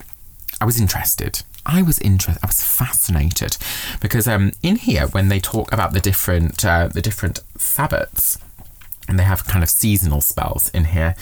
I 0.61 0.65
was 0.65 0.81
interested. 0.81 1.45
I 1.65 1.81
was 1.81 2.01
interested. 2.01 2.43
I 2.43 2.49
was 2.49 2.65
fascinated 2.65 3.57
because 4.01 4.27
um, 4.27 4.51
in 4.65 4.77
here 4.77 5.07
when 5.07 5.29
they 5.29 5.39
talk 5.39 5.73
about 5.73 5.93
the 5.93 6.01
different 6.01 6.65
uh, 6.65 6.89
the 6.89 7.03
different 7.03 7.39
sabbats, 7.57 8.39
and 9.09 9.19
they 9.19 9.25
have 9.25 9.45
kind 9.45 9.63
of 9.63 9.71
seasonal 9.71 10.21
spells 10.21 10.69
in 10.71 10.87
here, 10.87 11.15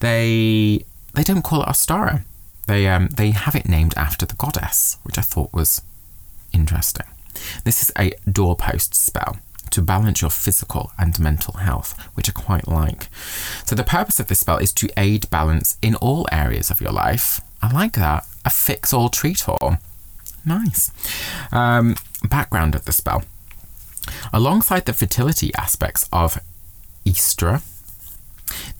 they 0.00 0.84
they 1.14 1.22
don't 1.22 1.42
call 1.42 1.62
it 1.62 1.68
Ostara. 1.68 2.22
They 2.66 2.86
um, 2.88 3.08
they 3.08 3.30
have 3.30 3.54
it 3.54 3.68
named 3.68 3.94
after 3.96 4.26
the 4.26 4.36
goddess, 4.36 4.98
which 5.02 5.18
I 5.18 5.22
thought 5.22 5.52
was 5.52 5.82
interesting. 6.52 7.06
This 7.64 7.82
is 7.82 7.92
a 7.98 8.12
doorpost 8.30 8.94
spell 8.94 9.38
to 9.70 9.82
balance 9.82 10.20
your 10.20 10.30
physical 10.30 10.92
and 10.98 11.18
mental 11.18 11.54
health, 11.54 11.98
which 12.14 12.28
I 12.28 12.32
quite 12.32 12.68
like. 12.68 13.08
So, 13.64 13.74
the 13.74 13.84
purpose 13.84 14.20
of 14.20 14.26
this 14.26 14.40
spell 14.40 14.58
is 14.58 14.72
to 14.74 14.88
aid 14.96 15.30
balance 15.30 15.78
in 15.80 15.94
all 15.96 16.26
areas 16.32 16.70
of 16.70 16.80
your 16.80 16.92
life. 16.92 17.40
I 17.62 17.72
like 17.72 17.92
that. 17.94 18.26
A 18.44 18.50
fix 18.50 18.92
all, 18.92 19.08
treat 19.08 19.48
all. 19.48 19.78
Nice. 20.44 20.90
Um, 21.52 21.96
background 22.28 22.74
of 22.74 22.84
the 22.84 22.92
spell. 22.92 23.24
Alongside 24.32 24.86
the 24.86 24.92
fertility 24.92 25.52
aspects 25.54 26.08
of 26.12 26.40
Easter, 27.04 27.60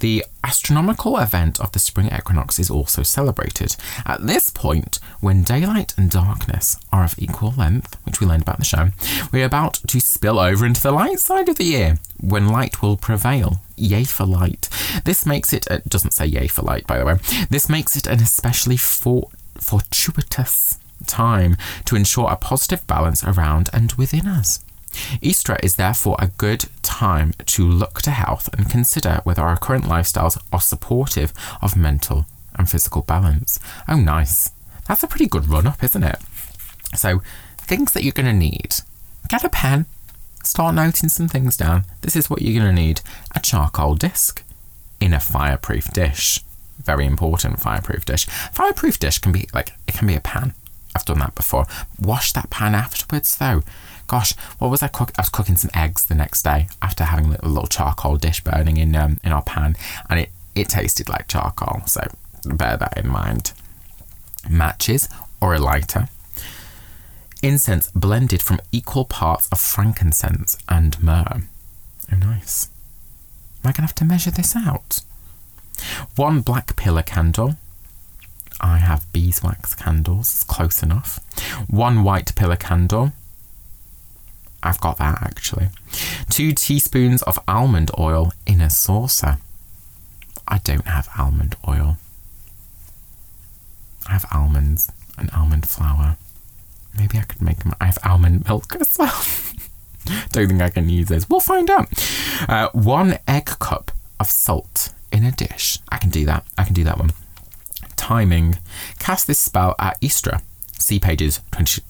the 0.00 0.24
astronomical 0.42 1.18
event 1.18 1.60
of 1.60 1.72
the 1.72 1.78
spring 1.78 2.08
equinox 2.12 2.58
is 2.58 2.70
also 2.70 3.02
celebrated. 3.02 3.76
At 4.04 4.26
this 4.26 4.50
point, 4.50 4.98
when 5.20 5.42
daylight 5.42 5.94
and 5.96 6.10
darkness 6.10 6.76
are 6.92 7.04
of 7.04 7.14
equal 7.18 7.52
length, 7.56 7.96
which 8.04 8.20
we 8.20 8.26
learned 8.26 8.42
about 8.42 8.56
in 8.56 8.60
the 8.60 8.64
show, 8.64 8.88
we're 9.32 9.44
about 9.44 9.74
to 9.86 10.00
spill 10.00 10.38
over 10.38 10.66
into 10.66 10.80
the 10.80 10.92
light 10.92 11.20
side 11.20 11.48
of 11.48 11.56
the 11.56 11.64
year, 11.64 11.98
when 12.18 12.48
light 12.48 12.82
will 12.82 12.96
prevail. 12.96 13.62
Yay 13.76 14.04
for 14.04 14.26
light. 14.26 14.68
This 15.04 15.24
makes 15.24 15.52
it, 15.52 15.66
it 15.68 15.88
doesn't 15.88 16.12
say 16.12 16.26
yay 16.26 16.48
for 16.48 16.62
light, 16.62 16.86
by 16.86 16.98
the 16.98 17.04
way, 17.04 17.16
this 17.48 17.68
makes 17.68 17.96
it 17.96 18.06
an 18.06 18.20
especially 18.20 18.76
for, 18.76 19.28
fortuitous 19.56 20.78
time 21.06 21.56
to 21.84 21.96
ensure 21.96 22.30
a 22.30 22.36
positive 22.36 22.86
balance 22.86 23.24
around 23.24 23.70
and 23.72 23.92
within 23.92 24.26
us. 24.26 24.64
Easter 25.20 25.56
is 25.62 25.76
therefore 25.76 26.16
a 26.18 26.28
good 26.28 26.66
time 26.82 27.32
to 27.46 27.66
look 27.66 28.02
to 28.02 28.10
health 28.10 28.48
and 28.52 28.70
consider 28.70 29.20
whether 29.24 29.42
our 29.42 29.56
current 29.56 29.84
lifestyles 29.84 30.40
are 30.52 30.60
supportive 30.60 31.32
of 31.62 31.76
mental 31.76 32.26
and 32.56 32.68
physical 32.68 33.02
balance. 33.02 33.58
Oh, 33.88 33.96
nice. 33.96 34.50
That's 34.86 35.02
a 35.02 35.08
pretty 35.08 35.26
good 35.26 35.48
run 35.48 35.66
up, 35.66 35.82
isn't 35.82 36.02
it? 36.02 36.18
So, 36.94 37.22
things 37.58 37.92
that 37.92 38.02
you're 38.02 38.12
going 38.12 38.26
to 38.26 38.32
need 38.32 38.76
get 39.28 39.44
a 39.44 39.48
pen, 39.48 39.86
start 40.42 40.74
noting 40.74 41.08
some 41.08 41.28
things 41.28 41.56
down. 41.56 41.84
This 42.00 42.16
is 42.16 42.28
what 42.28 42.42
you're 42.42 42.60
going 42.60 42.74
to 42.74 42.82
need 42.82 43.00
a 43.34 43.40
charcoal 43.40 43.94
disc 43.94 44.42
in 45.00 45.12
a 45.12 45.20
fireproof 45.20 45.92
dish. 45.92 46.40
Very 46.82 47.06
important 47.06 47.60
fireproof 47.60 48.04
dish. 48.04 48.26
Fireproof 48.26 48.98
dish 48.98 49.18
can 49.18 49.32
be 49.32 49.48
like, 49.54 49.72
it 49.86 49.94
can 49.94 50.08
be 50.08 50.16
a 50.16 50.20
pan. 50.20 50.54
I've 50.96 51.04
done 51.04 51.20
that 51.20 51.36
before. 51.36 51.66
Wash 52.00 52.32
that 52.32 52.50
pan 52.50 52.74
afterwards 52.74 53.36
though 53.36 53.62
gosh, 54.10 54.32
what 54.58 54.72
was 54.72 54.82
I 54.82 54.88
cooking? 54.88 55.14
I 55.16 55.22
was 55.22 55.28
cooking 55.28 55.56
some 55.56 55.70
eggs 55.72 56.04
the 56.04 56.16
next 56.16 56.42
day 56.42 56.66
after 56.82 57.04
having 57.04 57.32
a 57.32 57.48
little 57.48 57.68
charcoal 57.68 58.16
dish 58.16 58.42
burning 58.42 58.76
in 58.76 58.96
um, 58.96 59.20
in 59.22 59.30
our 59.30 59.42
pan, 59.42 59.76
and 60.08 60.18
it 60.18 60.30
it 60.56 60.68
tasted 60.68 61.08
like 61.08 61.28
charcoal. 61.28 61.82
So 61.86 62.02
bear 62.44 62.76
that 62.76 62.98
in 62.98 63.08
mind. 63.08 63.52
Matches 64.48 65.08
or 65.40 65.54
a 65.54 65.60
lighter. 65.60 66.08
Incense 67.40 67.90
blended 67.94 68.42
from 68.42 68.60
equal 68.72 69.04
parts 69.04 69.46
of 69.52 69.60
frankincense 69.60 70.58
and 70.68 71.00
myrrh. 71.02 71.42
Oh, 72.12 72.16
nice. 72.16 72.68
Am 73.62 73.68
I 73.68 73.72
going 73.72 73.74
to 73.74 73.82
have 73.82 73.94
to 73.94 74.04
measure 74.04 74.30
this 74.30 74.56
out? 74.56 75.00
One 76.16 76.40
black 76.40 76.74
pillar 76.76 77.02
candle. 77.02 77.54
I 78.60 78.78
have 78.78 79.10
beeswax 79.12 79.74
candles, 79.74 80.44
close 80.48 80.82
enough. 80.82 81.20
One 81.68 82.02
white 82.02 82.34
pillar 82.34 82.56
candle. 82.56 83.12
I've 84.62 84.80
got 84.80 84.98
that 84.98 85.22
actually. 85.22 85.68
Two 86.28 86.52
teaspoons 86.52 87.22
of 87.22 87.38
almond 87.48 87.90
oil 87.98 88.32
in 88.46 88.60
a 88.60 88.70
saucer. 88.70 89.38
I 90.46 90.58
don't 90.58 90.86
have 90.86 91.08
almond 91.18 91.56
oil. 91.66 91.96
I 94.06 94.12
have 94.12 94.26
almonds 94.32 94.90
and 95.16 95.30
almond 95.32 95.68
flour. 95.68 96.16
Maybe 96.96 97.18
I 97.18 97.22
could 97.22 97.40
make 97.40 97.60
them. 97.60 97.74
I 97.80 97.86
have 97.86 97.98
almond 98.04 98.46
milk 98.48 98.74
as 98.80 98.96
well. 98.98 99.22
don't 100.32 100.48
think 100.48 100.62
I 100.62 100.70
can 100.70 100.88
use 100.88 101.08
this. 101.08 101.28
We'll 101.28 101.40
find 101.40 101.70
out. 101.70 101.88
Uh, 102.48 102.68
one 102.72 103.18
egg 103.28 103.46
cup 103.46 103.92
of 104.18 104.30
salt 104.30 104.92
in 105.12 105.24
a 105.24 105.32
dish. 105.32 105.78
I 105.90 105.98
can 105.98 106.10
do 106.10 106.24
that. 106.26 106.44
I 106.58 106.64
can 106.64 106.74
do 106.74 106.84
that 106.84 106.98
one. 106.98 107.12
Timing. 107.96 108.58
Cast 108.98 109.26
this 109.26 109.38
spell 109.38 109.74
at 109.78 109.98
Easter. 110.00 110.40
See 110.78 110.98
pages 110.98 111.40
20, 111.52 111.82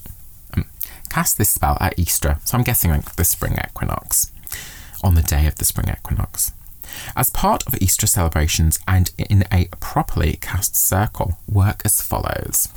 cast 1.11 1.37
this 1.37 1.51
spell 1.51 1.77
at 1.81 1.99
Easter, 1.99 2.39
so 2.45 2.57
I'm 2.57 2.65
guessing 2.65 2.91
like 2.91 3.17
the 3.17 3.25
spring 3.25 3.59
equinox, 3.63 4.33
on 5.03 5.15
the 5.15 5.23
day 5.23 5.47
of 5.47 5.57
the 5.57 5.65
spring 5.65 5.89
equinox. 5.91 6.53
As 7.15 7.31
part 7.31 7.67
of 7.67 7.75
Easter 7.81 8.07
celebrations 8.07 8.79
and 8.89 9.11
in 9.19 9.45
a 9.53 9.69
properly 9.81 10.39
cast 10.41 10.75
circle, 10.75 11.39
work 11.49 11.83
as 11.85 12.01
follows 12.01 12.69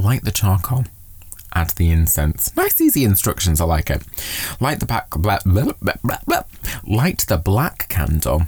light 0.00 0.24
the 0.24 0.32
charcoal, 0.32 0.84
add 1.54 1.70
the 1.70 1.90
incense. 1.90 2.54
Nice, 2.56 2.80
easy 2.80 3.04
instructions, 3.04 3.60
I 3.60 3.64
like 3.64 3.90
it. 3.90 4.02
Light 4.60 4.80
the 4.80 4.86
back, 4.86 5.10
blah, 5.10 5.38
blah, 5.44 5.74
blah, 6.02 6.42
light 6.86 7.18
the 7.28 7.36
black 7.36 7.88
candle, 7.88 8.42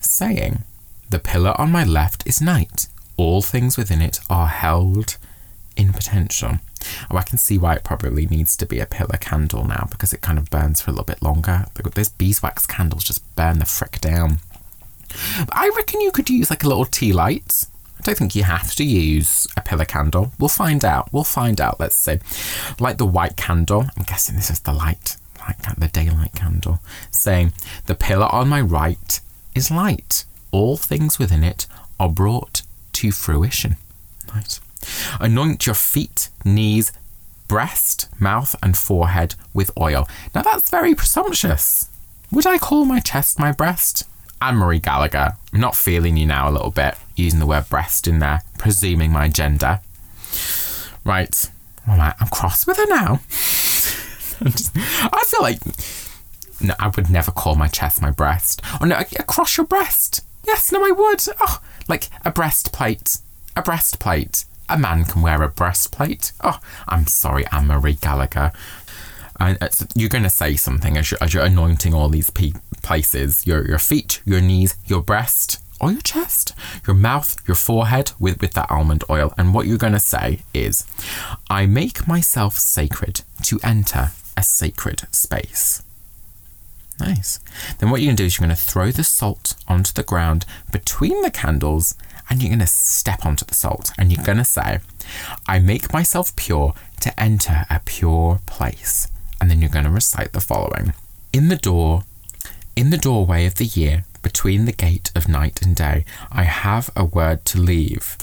saying, 0.00 0.64
The 1.10 1.18
pillar 1.18 1.54
on 1.60 1.70
my 1.70 1.84
left 1.84 2.26
is 2.26 2.40
night. 2.40 2.88
All 3.16 3.42
things 3.42 3.76
within 3.76 4.00
it 4.00 4.20
are 4.28 4.48
held 4.48 5.16
in 5.76 5.92
potential. 5.92 6.58
Oh, 7.10 7.16
I 7.16 7.22
can 7.22 7.38
see 7.38 7.58
why 7.58 7.74
it 7.74 7.84
probably 7.84 8.26
needs 8.26 8.56
to 8.56 8.66
be 8.66 8.80
a 8.80 8.86
pillar 8.86 9.18
candle 9.20 9.64
now 9.64 9.86
because 9.90 10.12
it 10.12 10.20
kind 10.20 10.38
of 10.38 10.50
burns 10.50 10.80
for 10.80 10.90
a 10.90 10.94
little 10.94 11.04
bit 11.04 11.22
longer. 11.22 11.66
Those 11.94 12.08
beeswax 12.08 12.66
candles 12.66 13.04
just 13.04 13.36
burn 13.36 13.58
the 13.58 13.64
frick 13.64 14.00
down. 14.00 14.38
But 15.38 15.56
I 15.56 15.70
reckon 15.76 16.00
you 16.00 16.10
could 16.10 16.30
use 16.30 16.50
like 16.50 16.64
a 16.64 16.68
little 16.68 16.84
tea 16.84 17.12
light. 17.12 17.66
I 17.98 18.02
don't 18.02 18.18
think 18.18 18.34
you 18.34 18.42
have 18.44 18.74
to 18.74 18.84
use 18.84 19.46
a 19.56 19.60
pillar 19.60 19.84
candle. 19.84 20.32
We'll 20.38 20.48
find 20.48 20.84
out. 20.84 21.12
We'll 21.12 21.24
find 21.24 21.60
out. 21.60 21.78
Let's 21.78 21.96
see. 21.96 22.18
Like 22.80 22.98
the 22.98 23.06
white 23.06 23.36
candle. 23.36 23.86
I'm 23.96 24.04
guessing 24.04 24.36
this 24.36 24.50
is 24.50 24.60
the 24.60 24.72
light, 24.72 25.16
light 25.38 25.58
the 25.78 25.88
daylight 25.88 26.34
candle. 26.34 26.80
Saying 27.10 27.52
the 27.86 27.94
pillar 27.94 28.26
on 28.26 28.48
my 28.48 28.60
right 28.60 29.20
is 29.54 29.70
light. 29.70 30.24
All 30.50 30.76
things 30.76 31.18
within 31.18 31.44
it 31.44 31.66
are 32.00 32.08
brought 32.08 32.62
to 32.94 33.12
fruition. 33.12 33.76
Nice. 34.34 34.60
Anoint 35.20 35.66
your 35.66 35.74
feet, 35.74 36.28
knees, 36.44 36.92
breast, 37.48 38.08
mouth, 38.18 38.56
and 38.62 38.76
forehead 38.76 39.34
with 39.52 39.70
oil. 39.78 40.08
Now 40.34 40.42
that's 40.42 40.70
very 40.70 40.94
presumptuous. 40.94 41.88
Would 42.30 42.46
I 42.46 42.58
call 42.58 42.84
my 42.84 43.00
chest 43.00 43.38
my 43.38 43.52
breast? 43.52 44.04
Anne 44.40 44.56
Marie 44.56 44.80
Gallagher, 44.80 45.36
I'm 45.52 45.60
not 45.60 45.76
feeling 45.76 46.16
you 46.16 46.26
now 46.26 46.48
a 46.48 46.50
little 46.50 46.70
bit, 46.70 46.96
using 47.14 47.38
the 47.40 47.46
word 47.46 47.68
breast 47.68 48.08
in 48.08 48.18
there, 48.18 48.42
presuming 48.58 49.12
my 49.12 49.28
gender. 49.28 49.80
Right. 51.04 51.50
Right, 51.86 52.14
I'm 52.18 52.28
cross 52.28 52.66
with 52.66 52.76
her 52.78 52.86
now. 52.86 53.20
I 54.44 55.24
feel 55.26 55.42
like 55.42 55.58
no, 56.60 56.74
I 56.78 56.88
would 56.88 57.10
never 57.10 57.30
call 57.30 57.54
my 57.54 57.68
chest 57.68 58.00
my 58.00 58.10
breast. 58.10 58.62
Oh 58.80 58.84
no, 58.84 58.98
across 59.18 59.56
your 59.56 59.66
breast. 59.66 60.24
Yes, 60.46 60.72
no, 60.72 60.84
I 60.84 60.90
would. 60.90 61.22
Oh, 61.40 61.60
like 61.88 62.08
a 62.24 62.30
breastplate. 62.30 63.18
A 63.56 63.62
breastplate 63.62 64.44
a 64.68 64.78
man 64.78 65.04
can 65.04 65.22
wear 65.22 65.42
a 65.42 65.48
breastplate. 65.48 66.32
Oh, 66.42 66.58
I'm 66.88 67.06
sorry, 67.06 67.46
Anne 67.52 67.66
Marie 67.66 67.94
Gallagher. 67.94 68.52
You're 69.94 70.08
going 70.08 70.24
to 70.24 70.30
say 70.30 70.54
something 70.56 70.96
as 70.96 71.10
you're, 71.10 71.18
as 71.20 71.34
you're 71.34 71.44
anointing 71.44 71.92
all 71.94 72.08
these 72.08 72.30
pe- 72.30 72.52
places 72.82 73.46
your, 73.46 73.66
your 73.66 73.78
feet, 73.78 74.22
your 74.24 74.40
knees, 74.40 74.76
your 74.86 75.02
breast, 75.02 75.58
or 75.80 75.90
your 75.90 76.00
chest, 76.02 76.54
your 76.86 76.94
mouth, 76.94 77.36
your 77.48 77.56
forehead 77.56 78.12
with, 78.20 78.40
with 78.40 78.52
that 78.52 78.70
almond 78.70 79.02
oil. 79.10 79.34
And 79.36 79.52
what 79.52 79.66
you're 79.66 79.78
going 79.78 79.94
to 79.94 80.00
say 80.00 80.42
is, 80.54 80.86
I 81.50 81.66
make 81.66 82.06
myself 82.06 82.56
sacred 82.56 83.22
to 83.42 83.58
enter 83.64 84.12
a 84.36 84.44
sacred 84.44 85.08
space. 85.10 85.82
Nice. 87.00 87.40
Then 87.78 87.90
what 87.90 88.00
you're 88.00 88.10
going 88.10 88.16
to 88.18 88.22
do 88.22 88.26
is 88.26 88.38
you're 88.38 88.46
going 88.46 88.56
to 88.56 88.62
throw 88.62 88.92
the 88.92 89.02
salt 89.02 89.56
onto 89.66 89.92
the 89.92 90.04
ground 90.04 90.46
between 90.70 91.20
the 91.22 91.32
candles 91.32 91.96
and 92.32 92.40
you're 92.40 92.48
going 92.48 92.60
to 92.60 92.66
step 92.66 93.26
onto 93.26 93.44
the 93.44 93.52
salt 93.52 93.92
and 93.98 94.10
you're 94.10 94.24
going 94.24 94.38
to 94.38 94.44
say, 94.44 94.78
I 95.46 95.58
make 95.58 95.92
myself 95.92 96.34
pure 96.34 96.72
to 97.00 97.20
enter 97.20 97.66
a 97.68 97.78
pure 97.84 98.40
place. 98.46 99.06
And 99.38 99.50
then 99.50 99.60
you're 99.60 99.68
going 99.68 99.84
to 99.84 99.90
recite 99.90 100.32
the 100.32 100.40
following 100.40 100.94
In 101.34 101.48
the 101.48 101.56
door, 101.56 102.04
in 102.74 102.88
the 102.88 102.96
doorway 102.96 103.44
of 103.44 103.56
the 103.56 103.66
year, 103.66 104.06
between 104.22 104.64
the 104.64 104.72
gate 104.72 105.12
of 105.14 105.28
night 105.28 105.60
and 105.60 105.76
day, 105.76 106.06
I 106.30 106.44
have 106.44 106.88
a 106.96 107.04
word 107.04 107.44
to 107.46 107.60
leave, 107.60 108.16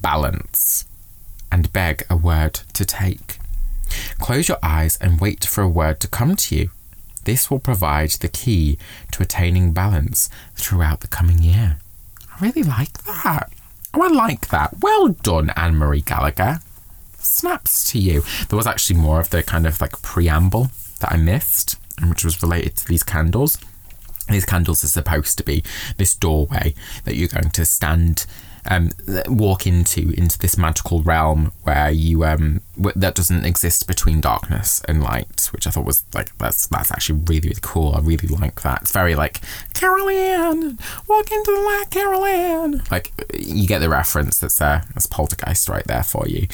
balance, 0.00 0.84
and 1.50 1.72
beg 1.72 2.06
a 2.08 2.16
word 2.16 2.60
to 2.74 2.84
take. 2.84 3.38
Close 4.20 4.48
your 4.48 4.58
eyes 4.62 4.96
and 5.00 5.20
wait 5.20 5.44
for 5.44 5.62
a 5.62 5.68
word 5.68 5.98
to 5.98 6.06
come 6.06 6.36
to 6.36 6.54
you. 6.54 6.70
This 7.24 7.50
will 7.50 7.58
provide 7.58 8.10
the 8.10 8.28
key 8.28 8.78
to 9.10 9.24
attaining 9.24 9.72
balance 9.72 10.30
throughout 10.54 11.00
the 11.00 11.08
coming 11.08 11.42
year 11.42 11.78
really 12.40 12.62
like 12.62 13.04
that. 13.04 13.52
Oh, 13.94 14.02
I 14.02 14.08
like 14.08 14.48
that. 14.48 14.80
Well 14.80 15.08
done, 15.08 15.50
Anne 15.56 15.76
Marie 15.76 16.00
Gallagher. 16.00 16.60
Snaps 17.18 17.90
to 17.92 17.98
you. 17.98 18.22
There 18.48 18.56
was 18.56 18.66
actually 18.66 18.98
more 18.98 19.20
of 19.20 19.30
the 19.30 19.42
kind 19.42 19.66
of 19.66 19.80
like 19.80 20.00
preamble 20.02 20.70
that 21.00 21.12
I 21.12 21.16
missed, 21.16 21.76
which 22.08 22.24
was 22.24 22.42
related 22.42 22.76
to 22.76 22.88
these 22.88 23.02
candles. 23.02 23.58
These 24.28 24.46
candles 24.46 24.82
are 24.82 24.88
supposed 24.88 25.36
to 25.38 25.44
be 25.44 25.62
this 25.98 26.14
doorway 26.14 26.74
that 27.04 27.16
you're 27.16 27.28
going 27.28 27.50
to 27.50 27.66
stand 27.66 28.24
um, 28.70 28.90
walk 29.26 29.66
into 29.66 30.10
into 30.16 30.38
this 30.38 30.56
magical 30.56 31.02
realm 31.02 31.52
where 31.64 31.90
you 31.90 32.24
um 32.24 32.60
that 32.94 33.14
doesn't 33.14 33.44
exist 33.44 33.86
between 33.86 34.20
darkness 34.20 34.82
and 34.86 35.02
light, 35.02 35.48
which 35.52 35.66
I 35.66 35.70
thought 35.70 35.84
was 35.84 36.04
like 36.14 36.36
that's 36.38 36.68
that's 36.68 36.90
actually 36.92 37.20
really 37.26 37.48
really 37.48 37.60
cool. 37.60 37.94
I 37.94 38.00
really 38.00 38.28
like 38.28 38.62
that. 38.62 38.82
It's 38.82 38.92
very 38.92 39.14
like 39.14 39.40
Carol 39.74 40.08
Anne, 40.08 40.78
walk 41.08 41.32
into 41.32 41.50
the 41.50 41.60
light, 41.60 41.86
Carol 41.90 42.24
Anne. 42.24 42.82
Like 42.90 43.12
you 43.36 43.66
get 43.66 43.80
the 43.80 43.88
reference. 43.88 44.38
That's 44.38 44.58
there. 44.58 44.84
That's 44.94 45.06
Poltergeist 45.06 45.68
right 45.68 45.86
there 45.86 46.04
for 46.04 46.26
you. 46.28 46.46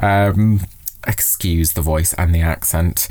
Um, 0.00 0.62
excuse 1.06 1.74
the 1.74 1.82
voice 1.82 2.12
and 2.14 2.34
the 2.34 2.40
accent. 2.40 3.08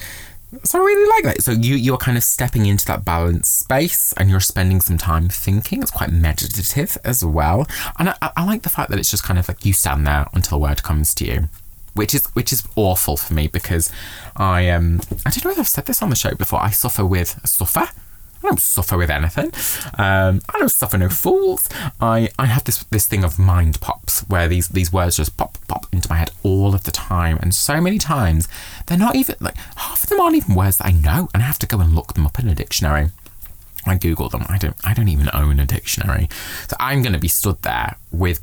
So 0.64 0.80
I 0.80 0.84
really 0.84 1.10
like 1.10 1.24
that. 1.26 1.44
So 1.44 1.52
you 1.52 1.76
you're 1.76 1.98
kind 1.98 2.18
of 2.18 2.24
stepping 2.24 2.66
into 2.66 2.86
that 2.86 3.04
balanced 3.04 3.60
space 3.60 4.14
and 4.14 4.30
you're 4.30 4.40
spending 4.40 4.82
some 4.82 4.98
time 4.98 5.30
thinking. 5.30 5.82
It's 5.82 5.92
quite 5.92 6.12
meditative 6.12 6.98
as 7.04 7.26
well. 7.26 7.68
And 7.98 8.10
I, 8.10 8.16
I 8.22 8.46
like 8.46 8.62
the 8.62 8.70
fact 8.70 8.90
that 8.92 9.00
it's 9.00 9.10
just 9.12 9.24
kind 9.24 9.40
of 9.40 9.48
like 9.48 9.66
you 9.66 9.74
stand 9.74 10.06
there 10.06 10.28
until 10.34 10.58
a 10.58 10.62
word 10.62 10.84
comes 10.84 11.14
to 11.16 11.26
you. 11.26 11.50
Which 11.94 12.16
is 12.16 12.26
which 12.28 12.52
is 12.52 12.64
awful 12.76 13.18
for 13.18 13.34
me 13.34 13.48
because 13.48 13.92
I 14.36 14.70
um 14.70 15.02
I 15.26 15.30
don't 15.30 15.46
know 15.46 15.52
if 15.52 15.60
I've 15.60 15.68
said 15.68 15.86
this 15.86 16.02
on 16.02 16.10
the 16.10 16.16
show 16.16 16.34
before. 16.36 16.62
I 16.62 16.72
suffer 16.72 17.06
with 17.06 17.40
a 17.44 17.48
suffer 17.48 17.90
I 18.44 18.48
don't 18.48 18.60
suffer 18.60 18.98
with 18.98 19.10
anything. 19.10 19.52
Um, 19.98 20.42
I 20.54 20.60
don't 20.60 20.70
suffer 20.70 20.98
no 20.98 21.10
fools. 21.10 21.70
I, 22.02 22.30
I 22.38 22.46
have 22.48 22.66
this 22.66 22.84
this 22.86 23.08
thing 23.08 23.24
of 23.24 23.40
mind 23.40 23.80
pops 23.80 24.22
where 24.22 24.48
these 24.48 24.68
these 24.68 24.92
words 24.92 25.16
just 25.18 25.38
pop 25.38 25.58
pop 25.68 25.86
into 25.94 26.10
my 26.10 26.18
head 26.18 26.32
all 26.44 26.76
of 26.76 26.84
the 26.84 26.92
time, 26.92 27.38
and 27.42 27.54
so 27.54 27.80
many 27.80 27.98
times 27.98 28.50
they're 28.88 28.98
not 28.98 29.16
even 29.16 29.36
like 29.40 29.56
half 29.56 30.04
of 30.04 30.10
them 30.10 30.20
aren't 30.20 30.36
even 30.36 30.56
words 30.56 30.78
that 30.78 30.88
I 30.88 30.92
know, 30.92 31.30
and 31.34 31.42
I 31.42 31.46
have 31.46 31.60
to 31.60 31.68
go 31.68 31.80
and 31.80 31.96
look 31.96 32.14
them 32.14 32.26
up 32.26 32.40
in 32.40 32.50
a 32.50 32.56
dictionary. 32.56 33.10
I 33.86 33.96
Google 33.96 34.30
them. 34.30 34.46
I 34.50 34.58
don't. 34.58 34.76
I 34.84 34.94
don't 34.94 35.10
even 35.10 35.30
own 35.34 35.60
a 35.60 35.66
dictionary, 35.66 36.30
so 36.68 36.76
I'm 36.80 37.02
going 37.02 37.14
to 37.14 37.20
be 37.20 37.28
stood 37.28 37.62
there 37.62 37.98
with 38.12 38.42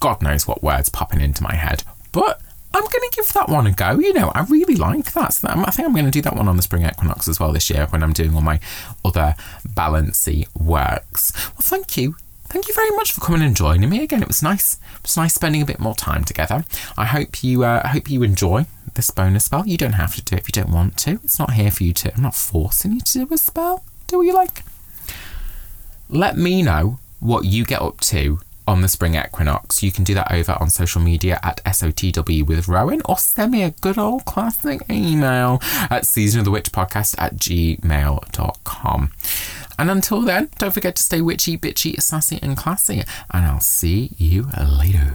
God 0.00 0.22
knows 0.22 0.46
what 0.46 0.62
words 0.62 0.88
popping 0.88 1.20
into 1.20 1.42
my 1.42 1.54
head. 1.54 1.82
But 2.12 2.40
I'm 2.76 2.82
going 2.82 3.10
to 3.10 3.16
give 3.16 3.32
that 3.32 3.48
one 3.48 3.66
a 3.66 3.72
go. 3.72 3.98
You 3.98 4.12
know, 4.12 4.30
I 4.34 4.42
really 4.42 4.76
like 4.76 5.14
that. 5.14 5.32
So 5.32 5.48
I 5.48 5.70
think 5.70 5.88
I'm 5.88 5.94
going 5.94 6.04
to 6.04 6.10
do 6.10 6.20
that 6.20 6.36
one 6.36 6.46
on 6.46 6.56
the 6.56 6.62
spring 6.62 6.84
equinox 6.84 7.26
as 7.26 7.40
well 7.40 7.50
this 7.52 7.70
year 7.70 7.86
when 7.86 8.02
I'm 8.02 8.12
doing 8.12 8.34
all 8.34 8.42
my 8.42 8.60
other 9.02 9.34
balancy 9.64 10.46
works. 10.54 11.32
Well, 11.54 11.62
thank 11.62 11.96
you. 11.96 12.16
Thank 12.48 12.68
you 12.68 12.74
very 12.74 12.90
much 12.90 13.12
for 13.12 13.22
coming 13.22 13.40
and 13.40 13.56
joining 13.56 13.88
me 13.88 14.02
again. 14.02 14.20
It 14.20 14.28
was 14.28 14.42
nice. 14.42 14.74
It 14.96 15.02
was 15.02 15.16
nice 15.16 15.34
spending 15.34 15.62
a 15.62 15.66
bit 15.66 15.80
more 15.80 15.94
time 15.94 16.22
together. 16.24 16.66
I 16.98 17.06
hope 17.06 17.42
you. 17.42 17.64
Uh, 17.64 17.80
I 17.82 17.88
hope 17.88 18.10
you 18.10 18.22
enjoy 18.22 18.66
this 18.94 19.10
bonus 19.10 19.46
spell. 19.46 19.66
You 19.66 19.78
don't 19.78 19.92
have 19.92 20.14
to 20.16 20.22
do 20.22 20.36
it 20.36 20.40
if 20.40 20.48
you 20.48 20.62
don't 20.62 20.72
want 20.72 20.98
to. 20.98 21.12
It's 21.24 21.38
not 21.38 21.54
here 21.54 21.70
for 21.70 21.82
you 21.82 21.94
to. 21.94 22.14
I'm 22.14 22.22
not 22.22 22.34
forcing 22.34 22.92
you 22.92 23.00
to 23.00 23.24
do 23.24 23.34
a 23.34 23.38
spell. 23.38 23.84
Do 24.06 24.18
what 24.18 24.26
you 24.26 24.34
like. 24.34 24.64
Let 26.10 26.36
me 26.36 26.62
know 26.62 26.98
what 27.20 27.46
you 27.46 27.64
get 27.64 27.80
up 27.80 28.00
to 28.02 28.40
on 28.66 28.82
the 28.82 28.88
spring 28.88 29.14
equinox. 29.14 29.82
You 29.82 29.92
can 29.92 30.04
do 30.04 30.14
that 30.14 30.32
over 30.32 30.56
on 30.60 30.70
social 30.70 31.00
media 31.00 31.38
at 31.42 31.62
SOTW 31.64 32.46
with 32.46 32.68
Rowan 32.68 33.02
or 33.04 33.18
send 33.18 33.52
me 33.52 33.62
a 33.62 33.70
good 33.70 33.98
old 33.98 34.24
classic 34.24 34.82
email 34.90 35.60
at 35.90 36.06
season 36.06 36.40
of 36.40 36.44
the 36.44 36.50
witch 36.50 36.72
podcast 36.72 37.14
at 37.18 37.36
gmail.com. 37.36 39.12
And 39.78 39.90
until 39.90 40.22
then, 40.22 40.48
don't 40.58 40.72
forget 40.72 40.96
to 40.96 41.02
stay 41.02 41.20
witchy, 41.20 41.58
bitchy, 41.58 42.00
sassy, 42.00 42.38
and 42.42 42.56
classy. 42.56 43.02
And 43.30 43.44
I'll 43.44 43.60
see 43.60 44.12
you 44.16 44.48
later. 44.58 45.14